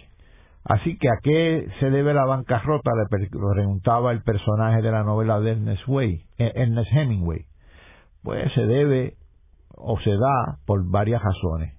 Así 0.70 0.98
que 0.98 1.08
a 1.08 1.20
qué 1.24 1.68
se 1.80 1.90
debe 1.90 2.14
la 2.14 2.26
bancarrota, 2.26 2.92
le 2.92 3.08
preguntaba 3.08 4.12
el 4.12 4.22
personaje 4.22 4.82
de 4.82 4.92
la 4.92 5.04
novela 5.04 5.40
de 5.40 5.52
Ernest, 5.52 5.88
Way, 5.88 6.26
eh, 6.40 6.52
Ernest 6.56 6.92
Hemingway. 6.92 7.46
Pues 8.22 8.52
se 8.54 8.66
debe 8.66 9.16
o 9.76 9.98
se 10.00 10.12
da 10.12 10.60
por 10.66 10.84
varias 10.90 11.22
razones. 11.24 11.74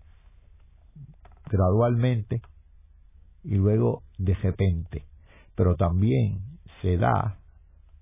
Gradualmente 1.51 2.41
y 3.45 3.57
luego 3.57 4.05
de 4.17 4.35
repente. 4.35 5.05
Pero 5.55 5.75
también 5.75 6.41
se 6.81 6.97
da 6.97 7.39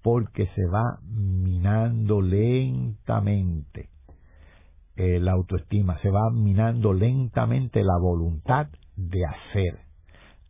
porque 0.02 0.46
se 0.54 0.66
va 0.66 1.00
minando 1.02 2.20
lentamente 2.20 3.88
eh, 4.94 5.18
la 5.18 5.32
autoestima, 5.32 5.98
se 6.00 6.10
va 6.10 6.30
minando 6.32 6.92
lentamente 6.92 7.82
la 7.82 7.98
voluntad 8.00 8.68
de 8.94 9.24
hacer, 9.26 9.85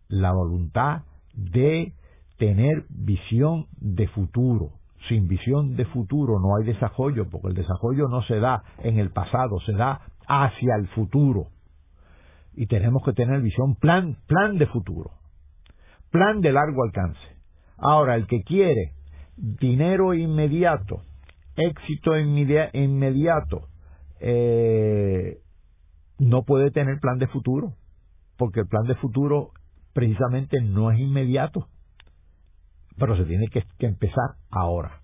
la 0.09 0.33
voluntad 0.33 1.03
de 1.35 1.93
tener 2.39 2.85
visión 2.89 3.67
de 3.79 4.09
futuro. 4.09 4.73
Sin 5.09 5.29
visión 5.29 5.77
de 5.77 5.85
futuro 5.87 6.41
no 6.41 6.57
hay 6.57 6.65
desarrollo, 6.65 7.29
porque 7.31 7.49
el 7.49 7.55
desarrollo 7.55 8.09
no 8.09 8.23
se 8.23 8.41
da 8.41 8.63
en 8.79 8.99
el 8.99 9.11
pasado, 9.11 9.61
se 9.61 9.73
da 9.73 10.01
hacia 10.27 10.77
el 10.77 10.89
futuro. 10.89 11.49
Y 12.55 12.67
tenemos 12.67 13.05
que 13.05 13.13
tener 13.13 13.41
visión, 13.43 13.77
plan, 13.77 14.17
plan 14.27 14.59
de 14.59 14.67
futuro, 14.67 15.11
plan 16.11 16.41
de 16.41 16.53
largo 16.53 16.83
alcance. 16.85 17.21
Ahora, 17.77 18.17
el 18.17 18.27
que 18.27 18.43
quiere 18.43 18.93
dinero 19.37 20.15
inmediato, 20.15 21.03
éxito 21.57 22.17
inmediato, 22.19 23.69
eh, 24.21 25.39
no 26.19 26.43
puede 26.45 26.71
tener 26.71 26.99
plan 27.01 27.19
de 27.19 27.27
futuro, 27.29 27.75
porque 28.39 28.61
el 28.61 28.67
plan 28.67 28.85
de 28.85 28.95
futuro 28.97 29.51
precisamente 29.97 30.61
no 30.61 30.91
es 30.91 30.99
inmediato, 31.01 31.69
pero 32.99 33.17
se 33.17 33.25
tiene 33.25 33.47
que, 33.49 33.65
empezar 33.79 34.35
ahora. 34.51 35.01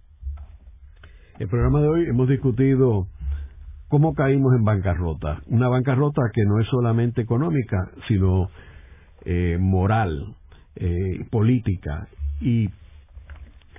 El 1.39 1.49
programa 1.49 1.81
de 1.81 1.89
hoy 1.89 2.05
hemos 2.11 2.29
discutido 2.29 3.07
cómo 3.89 4.13
caímos 4.13 4.55
en 4.55 4.65
bancarrota, 4.65 5.41
una 5.47 5.69
bancarrota 5.69 6.21
que 6.35 6.45
no 6.45 6.61
es 6.61 6.67
solamente 6.69 7.23
económica, 7.23 7.91
sino 8.07 8.51
eh, 9.25 9.57
moral, 9.59 10.37
eh, 10.77 11.25
política 11.31 12.09
y 12.43 12.69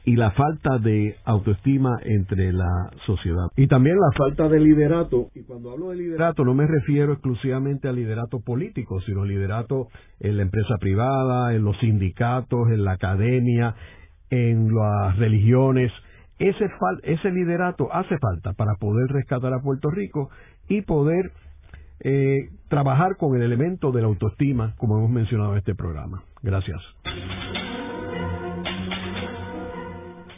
y 0.05 0.15
la 0.15 0.31
falta 0.31 0.79
de 0.79 1.15
autoestima 1.23 1.97
entre 2.03 2.51
la 2.51 2.91
sociedad. 3.05 3.47
Y 3.55 3.67
también 3.67 3.95
la 3.95 4.11
falta 4.17 4.49
de 4.49 4.59
liderato. 4.59 5.29
Y 5.33 5.43
cuando 5.43 5.71
hablo 5.71 5.91
de 5.91 5.97
liderato 5.97 6.43
no 6.43 6.53
me 6.53 6.67
refiero 6.67 7.13
exclusivamente 7.13 7.87
al 7.87 7.95
liderato 7.95 8.41
político, 8.41 8.99
sino 9.01 9.23
liderato 9.23 9.87
en 10.19 10.37
la 10.37 10.43
empresa 10.43 10.75
privada, 10.79 11.53
en 11.53 11.63
los 11.63 11.77
sindicatos, 11.79 12.69
en 12.69 12.83
la 12.83 12.93
academia, 12.93 13.75
en 14.29 14.73
las 14.73 15.17
religiones. 15.17 15.91
Ese, 16.39 16.69
ese 17.03 17.31
liderato 17.31 17.93
hace 17.93 18.17
falta 18.17 18.53
para 18.53 18.75
poder 18.75 19.07
rescatar 19.09 19.53
a 19.53 19.61
Puerto 19.61 19.89
Rico 19.89 20.29
y 20.67 20.81
poder 20.81 21.31
eh, 22.01 22.49
trabajar 22.67 23.15
con 23.17 23.35
el 23.35 23.43
elemento 23.43 23.91
de 23.91 24.01
la 24.01 24.07
autoestima, 24.07 24.75
como 24.77 24.97
hemos 24.97 25.11
mencionado 25.11 25.53
en 25.53 25.59
este 25.59 25.75
programa. 25.75 26.23
Gracias. 26.41 26.81